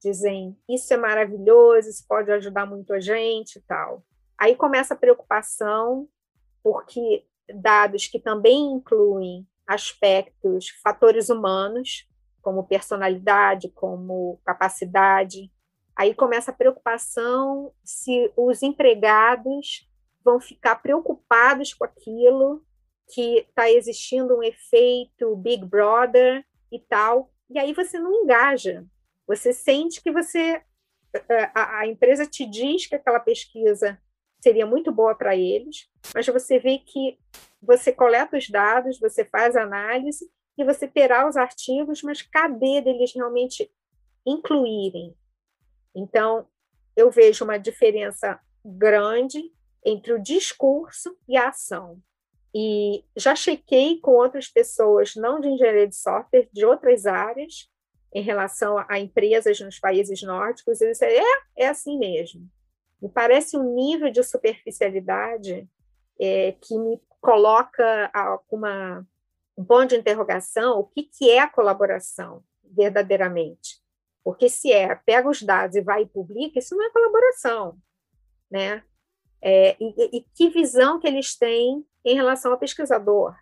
dizem 0.03 0.57
isso 0.69 0.93
é 0.93 0.97
maravilhoso, 0.97 1.89
isso 1.89 2.05
pode 2.07 2.31
ajudar 2.31 2.67
muito 2.67 2.93
a 2.93 3.01
gente 3.01 3.57
e 3.57 3.63
tal. 3.63 4.05
Aí 4.39 4.55
começa 4.55 4.95
a 4.95 4.97
preocupação, 4.97 6.09
porque 6.63 7.25
dados 7.55 8.07
que 8.07 8.19
também 8.19 8.73
incluem 8.73 9.47
aspectos, 9.67 10.69
fatores 10.83 11.29
humanos, 11.29 12.07
como 12.43 12.67
personalidade, 12.67 13.71
como 13.71 14.39
capacidade. 14.45 15.51
Aí 15.97 16.15
começa 16.15 16.51
a 16.51 16.55
preocupação 16.55 17.73
se 17.83 18.31
os 18.37 18.63
empregados 18.63 19.86
vão 20.27 20.41
ficar 20.41 20.75
preocupados 20.83 21.73
com 21.73 21.85
aquilo, 21.85 22.67
que 23.15 23.47
está 23.49 23.71
existindo 23.71 24.37
um 24.37 24.43
efeito 24.43 25.37
Big 25.37 25.65
Brother 25.65 26.45
e 26.73 26.81
tal. 26.81 27.33
E 27.49 27.61
aí 27.61 27.73
você 27.73 27.97
não 27.97 28.13
engaja. 28.13 28.85
Você 29.29 29.53
sente 29.53 30.03
que 30.03 30.11
você 30.11 30.61
a, 31.55 31.79
a 31.79 31.87
empresa 31.87 32.27
te 32.27 32.45
diz 32.45 32.87
que 32.87 32.97
aquela 32.97 33.21
pesquisa 33.21 33.99
seria 34.43 34.67
muito 34.67 34.93
boa 34.93 35.15
para 35.15 35.37
eles, 35.37 35.89
mas 36.13 36.27
você 36.27 36.59
vê 36.59 36.79
que 36.79 37.19
você 37.63 37.93
coleta 37.93 38.37
os 38.37 38.51
dados, 38.51 38.99
você 38.99 39.25
faz 39.25 39.57
análise 39.57 40.29
e 40.59 40.65
você 40.65 40.87
terá 40.87 41.27
os 41.27 41.37
artigos, 41.37 42.03
mas 42.03 42.21
cadê 42.21 42.81
deles 42.83 43.15
realmente 43.15 43.71
incluírem? 44.27 45.17
Então, 45.95 46.47
eu 46.95 47.11
vejo 47.11 47.45
uma 47.45 47.59
diferença 47.59 48.39
grande 48.65 49.56
entre 49.87 50.13
o 50.13 50.21
discurso 50.21 51.17
e 51.29 51.37
a 51.37 51.51
ação. 51.51 52.03
E 52.53 53.05
já 53.17 53.37
chequei 53.37 54.01
com 54.01 54.11
outras 54.11 54.49
pessoas, 54.49 55.15
não 55.15 55.41
de 55.41 55.49
engenharia 55.49 55.87
de 55.87 55.95
software, 55.95 56.49
de 56.53 56.67
outras 56.67 57.07
áreas, 57.07 57.71
em 58.13 58.23
relação 58.23 58.85
a 58.89 58.99
empresas 58.99 59.61
nos 59.61 59.79
países 59.79 60.23
nórdicos, 60.23 60.81
eles 60.81 60.99
disseram, 60.99 61.23
é, 61.57 61.65
é 61.65 61.69
assim 61.69 61.99
mesmo. 61.99 62.49
Me 63.01 63.09
parece 63.09 63.57
um 63.57 63.75
nível 63.75 64.11
de 64.11 64.23
superficialidade 64.25 65.69
é, 66.19 66.53
que 66.53 66.79
me 66.79 67.01
coloca 67.21 68.11
uma, 68.51 69.07
um 69.57 69.65
ponto 69.65 69.89
de 69.89 69.97
interrogação, 69.97 70.81
o 70.81 70.85
que, 70.85 71.05
que 71.05 71.31
é 71.31 71.41
a 71.41 71.49
colaboração 71.49 72.43
verdadeiramente? 72.65 73.81
Porque 74.25 74.49
se 74.49 74.73
é, 74.73 74.95
pega 74.95 75.29
os 75.29 75.43
dados 75.43 75.77
e 75.77 75.81
vai 75.81 76.03
e 76.03 76.09
publica, 76.09 76.59
isso 76.59 76.75
não 76.75 76.87
é 76.87 76.91
colaboração, 76.91 77.79
né? 78.51 78.83
É, 79.43 79.77
e, 79.81 80.19
e, 80.19 80.27
que 80.35 80.49
visão 80.51 80.99
que 80.99 81.07
eles 81.07 81.37
têm 81.37 81.85
em 82.05 82.15
relação 82.15 82.53
ao 82.53 82.59
pesquisador? 82.59 83.35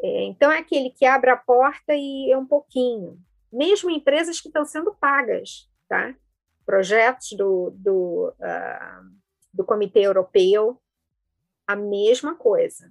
É, 0.00 0.24
então, 0.24 0.50
é 0.50 0.58
aquele 0.58 0.90
que 0.90 1.04
abre 1.04 1.30
a 1.30 1.36
porta 1.36 1.94
e 1.94 2.30
é 2.30 2.36
um 2.36 2.46
pouquinho. 2.46 3.18
Mesmo 3.52 3.90
empresas 3.90 4.40
que 4.40 4.48
estão 4.48 4.64
sendo 4.64 4.94
pagas, 4.94 5.70
tá? 5.88 6.14
Projetos 6.66 7.32
do, 7.32 7.70
do, 7.76 8.34
uh, 8.38 9.10
do 9.52 9.64
Comitê 9.64 10.00
Europeu, 10.00 10.80
a 11.66 11.76
mesma 11.76 12.34
coisa. 12.34 12.90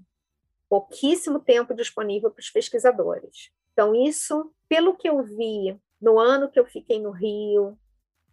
Pouquíssimo 0.69 1.39
tempo 1.39 1.73
disponível 1.73 2.31
para 2.31 2.41
os 2.41 2.49
pesquisadores. 2.49 3.51
Então, 3.73 3.93
isso, 3.95 4.53
pelo 4.67 4.95
que 4.95 5.09
eu 5.09 5.21
vi 5.23 5.79
no 6.01 6.19
ano 6.19 6.49
que 6.49 6.59
eu 6.59 6.65
fiquei 6.65 6.99
no 6.99 7.11
Rio, 7.11 7.77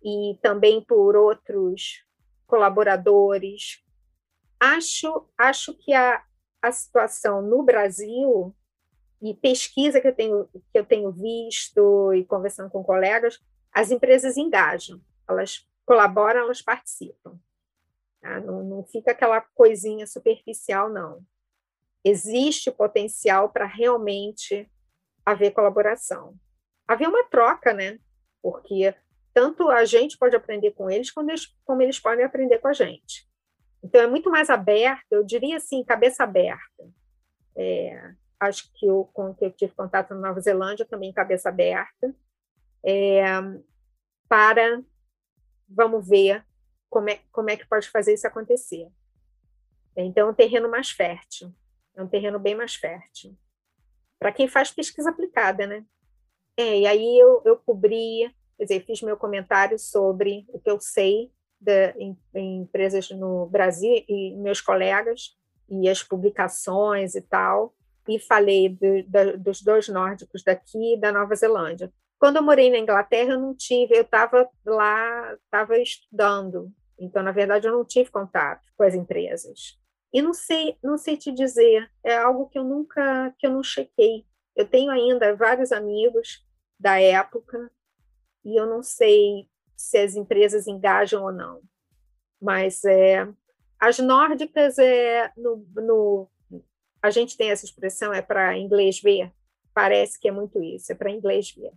e 0.03 0.39
também 0.43 0.81
por 0.83 1.15
outros 1.15 2.05
colaboradores, 2.51 3.83
acho, 4.59 5.27
acho 5.39 5.73
que 5.75 5.95
a, 5.95 6.23
a 6.61 6.73
situação 6.73 7.41
no 7.41 7.63
Brasil, 7.63 8.55
e 9.23 9.35
pesquisa 9.35 10.01
que 10.01 10.09
eu, 10.09 10.15
tenho, 10.15 10.49
que 10.49 10.79
eu 10.79 10.85
tenho 10.85 11.13
visto 11.13 12.13
e 12.13 12.25
conversando 12.25 12.71
com 12.71 12.83
colegas, 12.83 13.39
as 13.73 13.91
empresas 13.91 14.37
engajam, 14.37 15.01
elas 15.29 15.67
colaboram, 15.87 16.41
elas 16.41 16.61
participam. 16.61 17.39
Tá? 18.21 18.41
Não, 18.41 18.63
não 18.65 18.85
fica 18.85 19.13
aquela 19.13 19.41
coisinha 19.41 20.07
superficial, 20.07 20.91
não. 20.91 21.25
Existe 22.05 22.71
potencial 22.71 23.51
para 23.51 23.67
realmente 23.67 24.71
haver 25.25 25.53
colaboração. 25.53 26.35
Haver 26.89 27.09
uma 27.09 27.25
troca, 27.25 27.73
né? 27.73 27.99
Porque 28.43 28.95
tanto 29.41 29.71
a 29.71 29.87
gente 29.87 30.19
pode 30.19 30.37
aprender 30.37 30.73
com 30.73 30.91
eles, 30.91 31.11
como 31.11 31.31
eles, 31.31 31.47
como 31.65 31.81
eles 31.81 31.99
podem 31.99 32.27
aprender 32.27 32.59
com 32.59 32.69
a 32.69 32.75
gente. 32.75 33.27
Então, 33.83 34.03
é 34.03 34.07
muito 34.07 34.31
mais 34.31 34.51
aberto, 34.51 35.11
eu 35.11 35.25
diria 35.25 35.57
assim, 35.57 35.83
cabeça 35.83 36.25
aberta. 36.25 36.93
É, 37.57 38.13
acho 38.39 38.71
que 38.75 38.87
eu, 38.87 39.09
com 39.15 39.35
que 39.35 39.47
eu 39.47 39.51
tive 39.51 39.73
contato 39.73 40.11
na 40.11 40.29
Nova 40.29 40.43
Zelândia, 40.43 40.85
também 40.85 41.11
cabeça 41.11 41.49
aberta, 41.49 42.15
é, 42.85 43.25
para, 44.29 44.83
vamos 45.67 46.07
ver 46.07 46.45
como 46.91 47.09
é, 47.09 47.21
como 47.33 47.49
é 47.49 47.57
que 47.57 47.67
pode 47.67 47.89
fazer 47.89 48.13
isso 48.13 48.27
acontecer. 48.27 48.87
Então, 49.97 50.29
é 50.29 50.31
um 50.31 50.35
terreno 50.35 50.71
mais 50.71 50.91
fértil, 50.91 51.51
é 51.97 52.03
um 52.03 52.09
terreno 52.09 52.39
bem 52.39 52.55
mais 52.55 52.75
fértil. 52.75 53.35
Para 54.19 54.33
quem 54.33 54.47
faz 54.47 54.71
pesquisa 54.71 55.09
aplicada, 55.09 55.67
né? 55.67 55.83
É, 56.59 56.81
e 56.81 56.87
aí 56.87 57.19
eu, 57.19 57.41
eu 57.47 57.57
cobri, 57.57 58.31
quer 58.61 58.65
dizer, 58.65 58.85
fiz 58.85 59.01
meu 59.01 59.17
comentário 59.17 59.79
sobre 59.79 60.45
o 60.49 60.61
que 60.61 60.71
eu 60.71 60.79
sei 60.79 61.33
de, 61.59 61.93
em, 61.93 62.19
em 62.35 62.59
empresas 62.61 63.09
no 63.09 63.47
Brasil 63.47 64.05
e 64.07 64.37
meus 64.37 64.61
colegas, 64.61 65.35
e 65.67 65.89
as 65.89 66.03
publicações 66.03 67.15
e 67.15 67.23
tal, 67.23 67.75
e 68.07 68.19
falei 68.19 68.69
do, 68.69 69.03
do, 69.05 69.39
dos 69.39 69.63
dois 69.63 69.89
nórdicos 69.89 70.43
daqui 70.45 70.95
e 70.95 71.01
da 71.01 71.11
Nova 71.11 71.35
Zelândia. 71.35 71.91
Quando 72.19 72.37
eu 72.37 72.43
morei 72.43 72.71
na 72.71 72.77
Inglaterra, 72.77 73.33
eu 73.33 73.41
não 73.41 73.55
tive, 73.55 73.97
eu 73.97 74.03
estava 74.03 74.47
lá, 74.67 75.35
estava 75.43 75.79
estudando, 75.79 76.71
então, 76.99 77.23
na 77.23 77.33
verdade, 77.33 77.67
eu 77.67 77.73
não 77.73 77.85
tive 77.85 78.11
contato 78.11 78.61
com 78.77 78.83
as 78.83 78.95
empresas. 78.95 79.79
E 80.13 80.21
não 80.21 80.35
sei, 80.35 80.77
não 80.83 80.99
sei 80.99 81.17
te 81.17 81.33
dizer, 81.33 81.91
é 82.05 82.15
algo 82.19 82.47
que 82.51 82.59
eu 82.59 82.65
nunca, 82.65 83.35
que 83.39 83.47
eu 83.47 83.53
não 83.53 83.63
chequei. 83.63 84.27
Eu 84.55 84.69
tenho 84.69 84.91
ainda 84.91 85.35
vários 85.35 85.73
amigos 85.73 86.45
da 86.79 87.01
época 87.01 87.71
e 88.45 88.59
eu 88.59 88.67
não 88.67 88.83
sei 88.83 89.49
se 89.77 89.99
as 89.99 90.15
empresas 90.15 90.67
engajam 90.67 91.23
ou 91.23 91.33
não. 91.33 91.61
Mas 92.41 92.85
é, 92.85 93.29
as 93.79 93.99
nórdicas 93.99 94.79
é 94.79 95.33
no, 95.37 95.67
no 95.75 96.29
a 97.03 97.11
gente 97.11 97.37
tem 97.37 97.51
essa 97.51 97.65
expressão 97.65 98.13
é 98.13 98.21
para 98.21 98.59
inglês 98.59 99.01
ver. 99.01 99.33
Parece 99.73 100.19
que 100.19 100.29
é 100.29 100.33
muito 100.33 100.63
isso, 100.63 100.93
é 100.93 100.95
para 100.95 101.11
inglês 101.11 101.53
ver. 101.53 101.73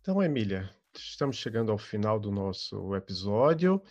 Então, 0.00 0.22
Emília, 0.22 0.70
estamos 0.94 1.36
chegando 1.36 1.72
ao 1.72 1.78
final 1.78 2.18
do 2.18 2.30
nosso 2.30 2.94
episódio 2.94 3.82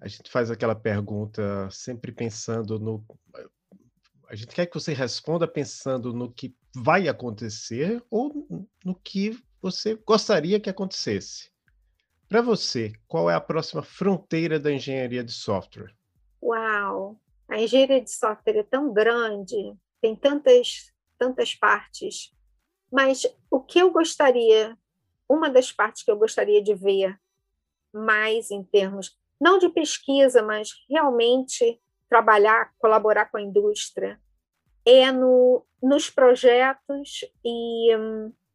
a 0.00 0.08
gente 0.08 0.30
faz 0.30 0.50
aquela 0.50 0.74
pergunta 0.74 1.68
sempre 1.70 2.12
pensando 2.12 2.78
no. 2.78 3.04
A 4.28 4.34
gente 4.34 4.54
quer 4.54 4.66
que 4.66 4.74
você 4.74 4.92
responda 4.92 5.46
pensando 5.46 6.12
no 6.12 6.30
que 6.30 6.54
vai 6.76 7.08
acontecer 7.08 8.02
ou 8.10 8.68
no 8.84 8.94
que 8.94 9.38
você 9.64 9.94
gostaria 9.94 10.60
que 10.60 10.68
acontecesse. 10.68 11.50
Para 12.28 12.42
você, 12.42 12.92
qual 13.08 13.30
é 13.30 13.34
a 13.34 13.40
próxima 13.40 13.82
fronteira 13.82 14.60
da 14.60 14.70
engenharia 14.70 15.24
de 15.24 15.32
software? 15.32 15.96
Uau! 16.42 17.18
A 17.48 17.58
engenharia 17.58 18.02
de 18.02 18.10
software 18.10 18.58
é 18.58 18.62
tão 18.62 18.92
grande, 18.92 19.74
tem 20.02 20.14
tantas, 20.14 20.92
tantas 21.16 21.54
partes, 21.54 22.30
mas 22.92 23.26
o 23.50 23.58
que 23.58 23.78
eu 23.78 23.90
gostaria, 23.90 24.76
uma 25.26 25.48
das 25.48 25.72
partes 25.72 26.02
que 26.02 26.10
eu 26.10 26.18
gostaria 26.18 26.62
de 26.62 26.74
ver 26.74 27.18
mais 27.90 28.50
em 28.50 28.62
termos 28.62 29.18
não 29.40 29.58
de 29.58 29.70
pesquisa, 29.70 30.42
mas 30.42 30.72
realmente 30.90 31.80
trabalhar, 32.10 32.70
colaborar 32.76 33.30
com 33.30 33.38
a 33.38 33.42
indústria, 33.42 34.20
é 34.84 35.10
no, 35.10 35.64
nos 35.82 36.10
projetos 36.10 37.24
e, 37.42 37.96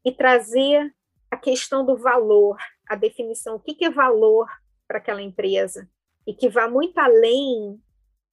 e 0.05 0.11
trazer 0.11 0.93
a 1.31 1.37
questão 1.37 1.85
do 1.85 1.97
valor, 1.97 2.57
a 2.87 2.95
definição, 2.95 3.55
o 3.55 3.59
que, 3.59 3.85
é 3.85 3.89
valor 3.89 4.47
para 4.87 4.97
aquela 4.97 5.21
empresa, 5.21 5.87
e 6.25 6.33
que 6.33 6.49
vá 6.49 6.67
muito 6.67 6.97
além 6.97 7.79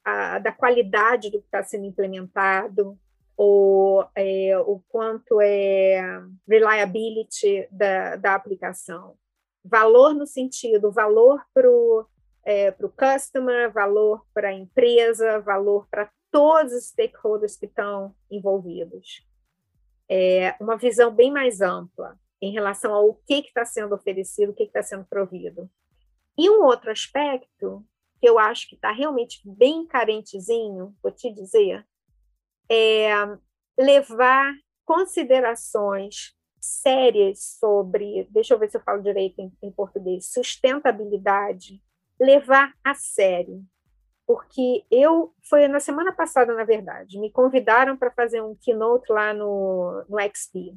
a, 0.04 0.38
da 0.38 0.52
qualidade 0.52 1.30
do 1.30 1.40
que 1.40 1.46
está 1.46 1.62
sendo 1.62 1.84
implementado, 1.84 2.98
ou 3.36 4.06
é, 4.14 4.58
o 4.58 4.80
quanto 4.88 5.40
é 5.42 6.22
reliability 6.48 7.68
da, 7.70 8.16
da 8.16 8.34
aplicação. 8.34 9.14
Valor 9.62 10.14
no 10.14 10.26
sentido, 10.26 10.90
valor 10.90 11.44
para 11.52 11.70
o 11.70 12.06
é, 12.44 12.72
customer, 12.72 13.70
valor 13.70 14.24
para 14.32 14.48
a 14.48 14.54
empresa, 14.54 15.40
valor 15.40 15.86
para 15.90 16.10
todos 16.30 16.72
os 16.72 16.86
stakeholders 16.86 17.56
que 17.56 17.66
estão 17.66 18.14
envolvidos. 18.30 19.26
É 20.08 20.54
uma 20.60 20.76
visão 20.76 21.14
bem 21.14 21.30
mais 21.30 21.60
ampla 21.60 22.18
em 22.40 22.52
relação 22.52 22.92
ao 22.92 23.14
que 23.14 23.34
está 23.34 23.64
sendo 23.64 23.94
oferecido, 23.94 24.50
o 24.50 24.54
que 24.54 24.64
está 24.64 24.82
sendo 24.82 25.04
provido. 25.04 25.70
E 26.36 26.50
um 26.50 26.64
outro 26.64 26.90
aspecto 26.90 27.84
que 28.20 28.28
eu 28.28 28.38
acho 28.38 28.68
que 28.68 28.74
está 28.74 28.92
realmente 28.92 29.40
bem 29.44 29.86
carentezinho, 29.86 30.94
vou 31.02 31.12
te 31.12 31.32
dizer, 31.32 31.86
é 32.70 33.10
levar 33.78 34.54
considerações 34.84 36.34
sérias 36.60 37.56
sobre, 37.58 38.26
deixa 38.30 38.54
eu 38.54 38.58
ver 38.58 38.70
se 38.70 38.76
eu 38.76 38.82
falo 38.82 39.02
direito 39.02 39.38
em, 39.40 39.52
em 39.62 39.70
português, 39.70 40.32
sustentabilidade, 40.32 41.82
levar 42.18 42.72
a 42.82 42.94
sério. 42.94 43.62
Porque 44.26 44.84
eu, 44.90 45.32
foi 45.48 45.68
na 45.68 45.78
semana 45.78 46.12
passada, 46.12 46.52
na 46.52 46.64
verdade, 46.64 47.20
me 47.20 47.30
convidaram 47.30 47.96
para 47.96 48.10
fazer 48.10 48.42
um 48.42 48.56
keynote 48.56 49.12
lá 49.12 49.32
no, 49.32 50.04
no 50.08 50.18
XP. 50.20 50.76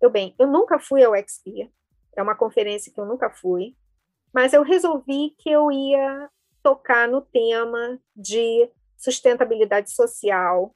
Eu, 0.00 0.10
bem, 0.10 0.34
eu 0.38 0.46
nunca 0.46 0.78
fui 0.78 1.04
ao 1.04 1.14
XP, 1.14 1.70
é 2.16 2.22
uma 2.22 2.34
conferência 2.34 2.92
que 2.92 3.00
eu 3.00 3.06
nunca 3.06 3.30
fui, 3.30 3.76
mas 4.32 4.52
eu 4.52 4.62
resolvi 4.62 5.34
que 5.38 5.50
eu 5.50 5.70
ia 5.70 6.30
tocar 6.62 7.08
no 7.08 7.20
tema 7.20 7.98
de 8.14 8.70
sustentabilidade 8.96 9.90
social 9.90 10.74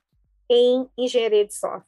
em 0.51 0.89
engenharia 0.97 1.47
de 1.47 1.55
software. 1.55 1.85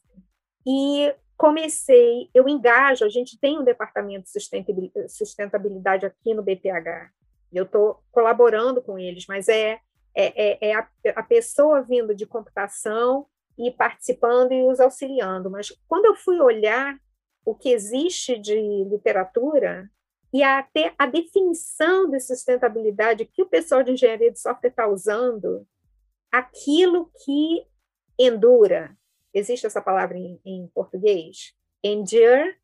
E 0.67 1.15
comecei, 1.37 2.31
eu 2.35 2.49
engajo, 2.49 3.05
a 3.05 3.09
gente 3.09 3.39
tem 3.39 3.59
um 3.59 3.65
departamento 3.65 4.31
de 4.33 5.09
sustentabilidade 5.09 6.07
aqui 6.07 6.35
no 6.35 6.43
BPH, 6.43 7.11
eu 7.53 7.65
estou 7.65 8.03
colaborando 8.11 8.83
com 8.83 8.99
eles, 8.99 9.27
mas 9.27 9.49
é, 9.49 9.81
é, 10.15 10.67
é, 10.67 10.71
é 10.71 10.75
a, 10.75 10.89
a, 11.17 11.23
pessoa 11.23 11.83
vindo 11.83 12.15
de 12.15 12.27
computação 12.27 13.27
e 13.57 13.71
participando 13.71 14.53
e 14.53 14.63
os 14.63 14.81
auxiliando. 14.81 15.51
Mas 15.51 15.71
quando 15.89 16.07
eu 16.07 16.15
fui 16.15 16.41
olhar 16.41 16.99
o 17.47 17.55
que 17.55 17.71
existe 17.71 18.37
de 18.37 18.59
literatura 18.85 19.89
e 20.35 20.43
até 20.43 20.93
a 20.99 21.07
definição 21.07 22.11
de 22.11 22.19
sustentabilidade 22.19 23.25
que 23.25 23.41
o 23.41 23.49
pessoal 23.49 23.85
de 23.85 23.93
engenharia 23.93 24.33
de 24.33 24.41
software 24.41 24.71
está 24.71 24.89
usando, 24.89 25.65
aquilo 26.31 27.09
que 27.25 27.65
endura, 28.19 28.99
existe 29.33 29.65
essa 29.65 29.81
palavra 29.81 30.19
em, 30.19 30.41
em 30.45 30.67
português? 30.75 31.55
Endure. 31.83 32.57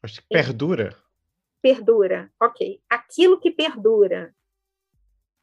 Acho 0.00 0.22
que 0.22 0.28
perdura. 0.28 0.96
Perdura, 1.60 2.32
ok. 2.40 2.80
Aquilo 2.88 3.40
que 3.40 3.50
perdura. 3.50 4.32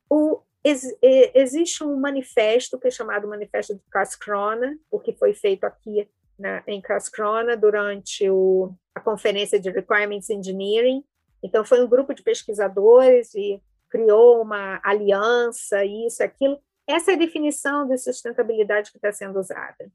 O, 0.09 0.41
ex, 0.63 0.83
existe 1.01 1.83
um 1.83 1.99
manifesto 1.99 2.79
que 2.79 2.87
é 2.87 2.91
chamado 2.91 3.27
Manifesto 3.27 3.75
de 3.75 3.81
Karlskrona, 3.91 4.79
o 4.89 4.99
que 4.99 5.13
foi 5.13 5.33
feito 5.33 5.65
aqui 5.65 6.09
na, 6.39 6.63
em 6.65 6.81
Karlskrona 6.81 7.55
durante 7.57 8.29
o, 8.29 8.73
a 8.95 8.99
conferência 8.99 9.59
de 9.59 9.69
Requirements 9.69 10.29
Engineering. 10.29 11.03
Então, 11.43 11.63
foi 11.63 11.83
um 11.83 11.87
grupo 11.87 12.13
de 12.13 12.23
pesquisadores 12.23 13.33
e 13.35 13.61
criou 13.89 14.41
uma 14.41 14.79
aliança, 14.83 15.83
isso, 15.85 16.23
aquilo. 16.23 16.59
Essa 16.87 17.11
é 17.11 17.13
a 17.15 17.17
definição 17.17 17.87
de 17.87 17.97
sustentabilidade 17.97 18.91
que 18.91 18.97
está 18.97 19.11
sendo 19.11 19.39
usada 19.39 19.91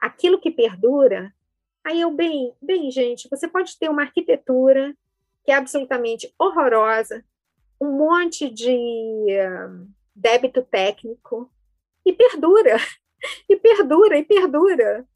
aquilo 0.00 0.40
que 0.40 0.50
perdura, 0.50 1.32
aí 1.84 2.00
eu, 2.00 2.10
bem, 2.10 2.54
bem, 2.60 2.90
gente, 2.90 3.28
você 3.28 3.48
pode 3.48 3.78
ter 3.78 3.88
uma 3.88 4.02
arquitetura 4.02 4.96
que 5.44 5.52
é 5.52 5.54
absolutamente 5.54 6.32
horrorosa, 6.38 7.24
um 7.80 7.92
monte 7.92 8.50
de 8.50 8.70
uh, 8.70 9.88
débito 10.14 10.62
técnico, 10.62 11.50
e 12.04 12.12
perdura, 12.12 12.76
e 13.48 13.56
perdura, 13.56 14.18
e 14.18 14.24
perdura. 14.24 15.06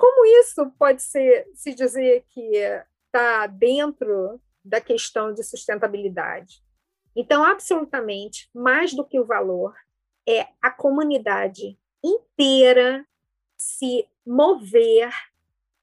Como 0.00 0.24
isso 0.40 0.70
pode 0.78 1.02
ser, 1.02 1.46
se 1.52 1.74
dizer 1.74 2.24
que 2.30 2.56
está 3.04 3.46
dentro 3.46 4.40
da 4.64 4.80
questão 4.80 5.34
de 5.34 5.42
sustentabilidade? 5.42 6.64
Então, 7.14 7.44
absolutamente, 7.44 8.48
mais 8.54 8.94
do 8.94 9.04
que 9.04 9.20
o 9.20 9.26
valor, 9.26 9.74
é 10.26 10.46
a 10.62 10.70
comunidade 10.70 11.78
inteira 12.02 13.06
se 13.58 14.08
mover 14.26 15.12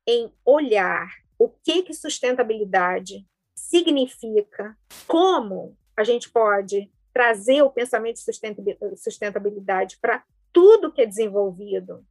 em 0.07 0.34
olhar 0.43 1.07
o 1.38 1.47
que, 1.47 1.84
que 1.84 1.93
sustentabilidade 1.93 3.24
significa, 3.53 4.76
como 5.05 5.78
a 5.95 6.03
gente 6.03 6.28
pode 6.32 6.91
trazer 7.13 7.61
o 7.61 7.70
pensamento 7.70 8.18
de 8.18 8.97
sustentabilidade 8.97 9.99
para 10.01 10.24
tudo 10.51 10.91
que 10.91 11.03
é 11.03 11.05
desenvolvido, 11.05 12.03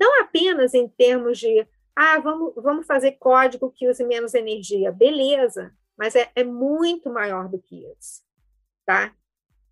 não 0.00 0.22
apenas 0.22 0.72
em 0.72 0.88
termos 0.88 1.38
de 1.38 1.66
ah, 1.94 2.18
vamos, 2.18 2.54
vamos 2.56 2.86
fazer 2.86 3.12
código 3.12 3.70
que 3.70 3.86
use 3.86 4.02
menos 4.02 4.32
energia, 4.32 4.90
beleza, 4.90 5.72
mas 5.96 6.16
é, 6.16 6.30
é 6.34 6.42
muito 6.42 7.10
maior 7.10 7.48
do 7.48 7.58
que 7.58 7.84
isso, 7.98 8.22
tá? 8.86 9.14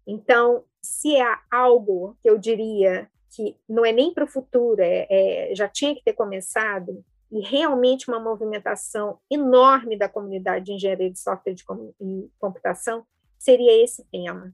Então, 0.06 0.64
se 0.82 1.18
há 1.18 1.40
algo 1.50 2.16
que 2.22 2.28
eu 2.28 2.36
diria 2.36 3.10
que 3.30 3.56
não 3.68 3.84
é 3.84 3.92
nem 3.92 4.12
para 4.12 4.24
o 4.24 4.28
futuro, 4.28 4.80
é, 4.80 5.06
é, 5.08 5.54
já 5.54 5.68
tinha 5.68 5.94
que 5.94 6.02
ter 6.02 6.12
começado, 6.12 7.04
e 7.30 7.40
realmente 7.40 8.08
uma 8.08 8.18
movimentação 8.18 9.18
enorme 9.30 9.96
da 9.96 10.08
comunidade 10.08 10.66
de 10.66 10.72
engenharia 10.72 11.10
de 11.10 11.18
software 11.18 11.54
de 11.54 11.64
com, 11.64 11.94
e 12.00 12.30
computação, 12.38 13.06
seria 13.38 13.82
esse 13.82 14.04
tema. 14.04 14.52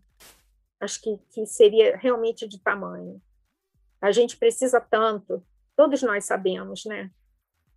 Acho 0.80 1.00
que, 1.00 1.18
que 1.30 1.46
seria 1.46 1.96
realmente 1.96 2.48
de 2.48 2.58
tamanho. 2.58 3.22
A 4.00 4.10
gente 4.10 4.36
precisa 4.36 4.80
tanto, 4.80 5.42
todos 5.76 6.02
nós 6.02 6.24
sabemos, 6.24 6.84
né? 6.84 7.10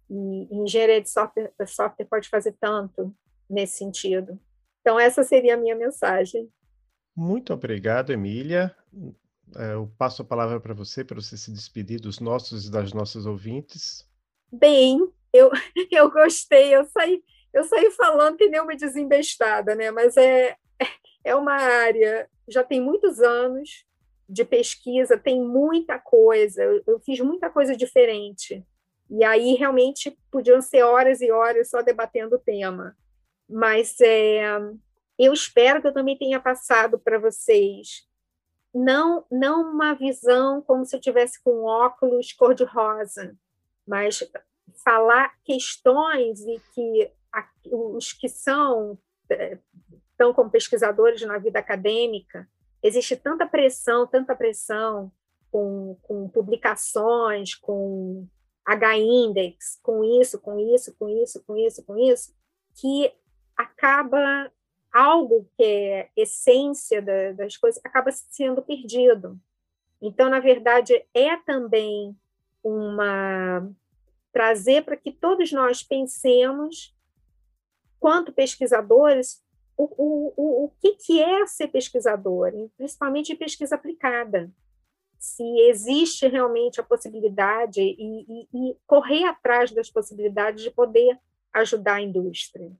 E, 0.09 0.47
e 0.51 0.55
engenharia 0.57 1.01
de 1.01 1.09
software, 1.09 1.51
software 1.65 2.05
pode 2.05 2.29
fazer 2.29 2.55
tanto 2.59 3.15
nesse 3.49 3.77
sentido. 3.77 4.39
Então, 4.81 4.99
essa 4.99 5.23
seria 5.23 5.55
a 5.55 5.57
minha 5.57 5.75
mensagem. 5.75 6.49
Muito 7.15 7.53
obrigado, 7.53 8.11
Emília. 8.13 8.75
É, 9.55 9.73
eu 9.73 9.91
passo 9.97 10.21
a 10.21 10.25
palavra 10.25 10.59
para 10.59 10.73
você, 10.73 11.03
para 11.03 11.19
você 11.19 11.35
se 11.37 11.51
despedir 11.51 11.99
dos 11.99 12.19
nossos 12.19 12.67
e 12.67 12.71
das 12.71 12.93
nossas 12.93 13.25
ouvintes. 13.25 14.07
Bem, 14.51 15.11
eu, 15.33 15.51
eu 15.91 16.11
gostei, 16.11 16.75
eu 16.75 16.85
saí, 16.85 17.23
eu 17.53 17.63
saí 17.63 17.91
falando 17.91 18.37
que 18.37 18.47
nem 18.47 18.61
uma 18.61 18.75
desembestada, 18.75 19.75
né? 19.75 19.91
Mas 19.91 20.15
é, 20.17 20.55
é 21.23 21.35
uma 21.35 21.53
área, 21.53 22.29
já 22.47 22.63
tem 22.63 22.79
muitos 22.79 23.19
anos 23.19 23.86
de 24.27 24.43
pesquisa, 24.43 25.17
tem 25.17 25.41
muita 25.41 25.97
coisa, 25.99 26.63
eu, 26.63 26.83
eu 26.85 26.99
fiz 26.99 27.19
muita 27.19 27.49
coisa 27.49 27.75
diferente. 27.75 28.65
E 29.09 29.23
aí 29.23 29.53
realmente 29.55 30.17
podiam 30.29 30.61
ser 30.61 30.83
horas 30.83 31.21
e 31.21 31.31
horas 31.31 31.69
só 31.69 31.81
debatendo 31.81 32.35
o 32.35 32.39
tema. 32.39 32.95
Mas 33.49 33.95
é, 34.01 34.59
eu 35.17 35.31
espero 35.31 35.81
que 35.81 35.87
eu 35.87 35.93
também 35.93 36.17
tenha 36.17 36.39
passado 36.39 36.99
para 36.99 37.17
vocês 37.17 38.05
não 38.73 39.25
não 39.31 39.71
uma 39.71 39.93
visão 39.93 40.61
como 40.61 40.85
se 40.85 40.95
eu 40.95 40.99
tivesse 40.99 41.41
com 41.43 41.63
óculos 41.63 42.31
cor-de-rosa, 42.33 43.35
mas 43.87 44.23
falar 44.83 45.33
questões 45.43 46.41
e 46.41 46.61
que 46.73 47.11
os 47.71 48.13
que 48.13 48.29
são 48.29 48.97
estão 50.11 50.33
como 50.33 50.49
pesquisadores 50.49 51.21
na 51.21 51.37
vida 51.37 51.59
acadêmica, 51.59 52.47
existe 52.87 53.15
tanta 53.15 53.45
pressão, 53.45 54.07
tanta 54.07 54.35
pressão 54.35 55.11
com, 55.51 55.97
com 56.03 56.29
publicações, 56.29 57.55
com 57.55 58.27
H-index, 58.65 59.79
com 59.81 60.03
isso, 60.03 60.39
com 60.39 60.59
isso, 60.59 60.95
com 60.97 61.09
isso, 61.09 61.43
com 61.45 61.57
isso, 61.57 61.85
com 61.85 61.97
isso, 61.97 62.35
que 62.75 63.13
acaba 63.55 64.51
algo 64.91 65.49
que 65.55 65.63
é 65.63 66.09
essência 66.15 67.01
da, 67.01 67.31
das 67.33 67.57
coisas 67.57 67.79
acaba 67.83 68.11
sendo 68.11 68.61
perdido. 68.61 69.39
Então, 70.01 70.29
na 70.29 70.39
verdade, 70.39 71.05
é 71.13 71.37
também 71.37 72.15
uma 72.63 73.69
trazer 74.31 74.83
para 74.83 74.97
que 74.97 75.11
todos 75.11 75.51
nós 75.51 75.81
pensemos, 75.81 76.95
quanto 77.99 78.31
pesquisadores, 78.31 79.43
o, 79.77 79.83
o, 79.83 80.33
o, 80.35 80.65
o 80.65 80.69
que, 80.81 80.93
que 80.93 81.21
é 81.21 81.45
ser 81.45 81.67
pesquisador, 81.67 82.51
principalmente 82.75 83.35
pesquisa 83.35 83.75
aplicada. 83.75 84.51
Se 85.19 85.43
existe 85.61 86.27
realmente 86.27 86.79
a 86.79 86.83
possibilidade 86.83 87.81
e, 87.81 87.95
e, 87.97 88.47
e 88.53 88.77
correr 88.85 89.23
atrás 89.25 89.71
das 89.71 89.89
possibilidades 89.89 90.63
de 90.63 90.71
poder 90.71 91.19
ajudar 91.53 91.95
a 91.95 92.01
indústria. 92.01 92.71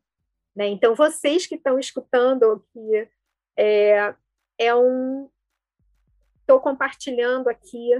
Né? 0.56 0.68
Então, 0.68 0.96
vocês 0.96 1.46
que 1.46 1.56
estão 1.56 1.80
escutando 1.80 2.52
aqui, 2.52 3.10
é, 3.56 4.16
é 4.58 4.76
um. 4.76 5.30
Estou 6.42 6.60
compartilhando 6.62 7.50
aqui 7.50 7.92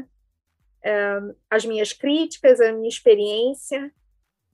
é, 0.84 1.20
as 1.50 1.66
minhas 1.66 1.92
críticas, 1.92 2.62
a 2.62 2.72
minha 2.72 2.88
experiência, 2.88 3.92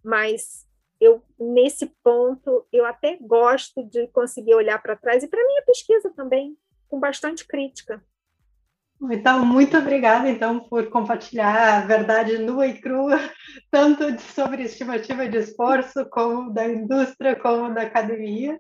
mas 0.04 0.68
eu 1.04 1.22
nesse 1.40 1.88
ponto 2.04 2.66
eu 2.72 2.86
até 2.86 3.18
gosto 3.22 3.84
de 3.84 4.08
conseguir 4.08 4.56
olhar 4.56 4.82
para 4.82 4.96
trás 4.96 5.24
e 5.24 5.28
para 5.28 5.46
minha 5.46 5.62
pesquisa 5.64 6.12
também 6.16 6.58
com 6.88 7.00
bastante 7.00 7.48
crítica. 7.48 8.02
Então, 9.12 9.46
muito 9.46 9.78
obrigada, 9.78 10.30
então, 10.30 10.60
por 10.60 10.90
compartilhar 10.90 11.78
a 11.78 11.86
verdade 11.86 12.38
nua 12.38 12.68
e 12.68 12.80
crua, 12.80 13.20
tanto 13.70 14.20
sobre 14.22 14.64
estimativa 14.64 15.28
de 15.28 15.38
esforço, 15.38 16.06
como 16.10 16.54
da 16.54 16.66
indústria, 16.68 17.36
como 17.36 17.74
da 17.74 17.82
academia. 17.82 18.58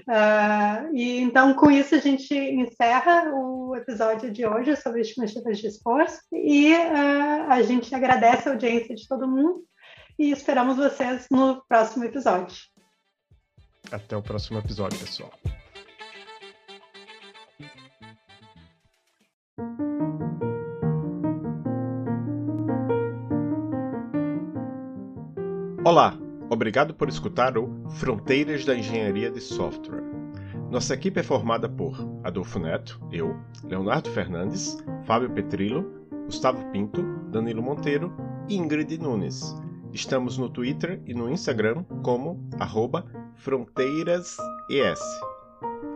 Uh, 0.00 0.94
e, 0.94 1.20
então, 1.20 1.54
com 1.54 1.70
isso, 1.70 1.94
a 1.94 1.98
gente 1.98 2.34
encerra 2.34 3.32
o 3.32 3.74
episódio 3.76 4.30
de 4.30 4.44
hoje 4.46 4.76
sobre 4.76 5.00
estimativas 5.00 5.58
de 5.58 5.68
esforço 5.68 6.20
e 6.32 6.74
uh, 6.74 7.46
a 7.48 7.62
gente 7.62 7.94
agradece 7.94 8.48
a 8.48 8.52
audiência 8.52 8.94
de 8.94 9.08
todo 9.08 9.28
mundo 9.28 9.64
e 10.18 10.30
esperamos 10.30 10.76
vocês 10.76 11.26
no 11.30 11.62
próximo 11.68 12.04
episódio. 12.04 12.56
Até 13.90 14.16
o 14.16 14.22
próximo 14.22 14.58
episódio, 14.58 14.98
pessoal. 14.98 15.32
Olá, 25.84 26.18
obrigado 26.50 26.92
por 26.92 27.08
escutar 27.08 27.56
o 27.56 27.88
Fronteiras 27.92 28.64
da 28.64 28.76
Engenharia 28.76 29.30
de 29.30 29.40
Software. 29.40 30.02
Nossa 30.70 30.92
equipe 30.92 31.18
é 31.20 31.22
formada 31.22 31.66
por 31.66 31.96
Adolfo 32.24 32.58
Neto, 32.58 33.00
eu, 33.10 33.34
Leonardo 33.64 34.10
Fernandes, 34.10 34.76
Fábio 35.06 35.30
Petrillo, 35.30 36.06
Gustavo 36.26 36.62
Pinto, 36.72 37.02
Danilo 37.30 37.62
Monteiro 37.62 38.14
e 38.50 38.56
Ingrid 38.56 38.98
Nunes. 38.98 39.54
Estamos 39.92 40.38
no 40.38 40.48
Twitter 40.48 41.00
e 41.06 41.14
no 41.14 41.30
Instagram 41.30 41.84
como 42.02 42.48
fronteirasES. 43.36 44.38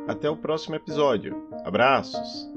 Até 0.09 0.29
o 0.29 0.37
próximo 0.37 0.75
episódio. 0.75 1.49
Abraços! 1.65 2.52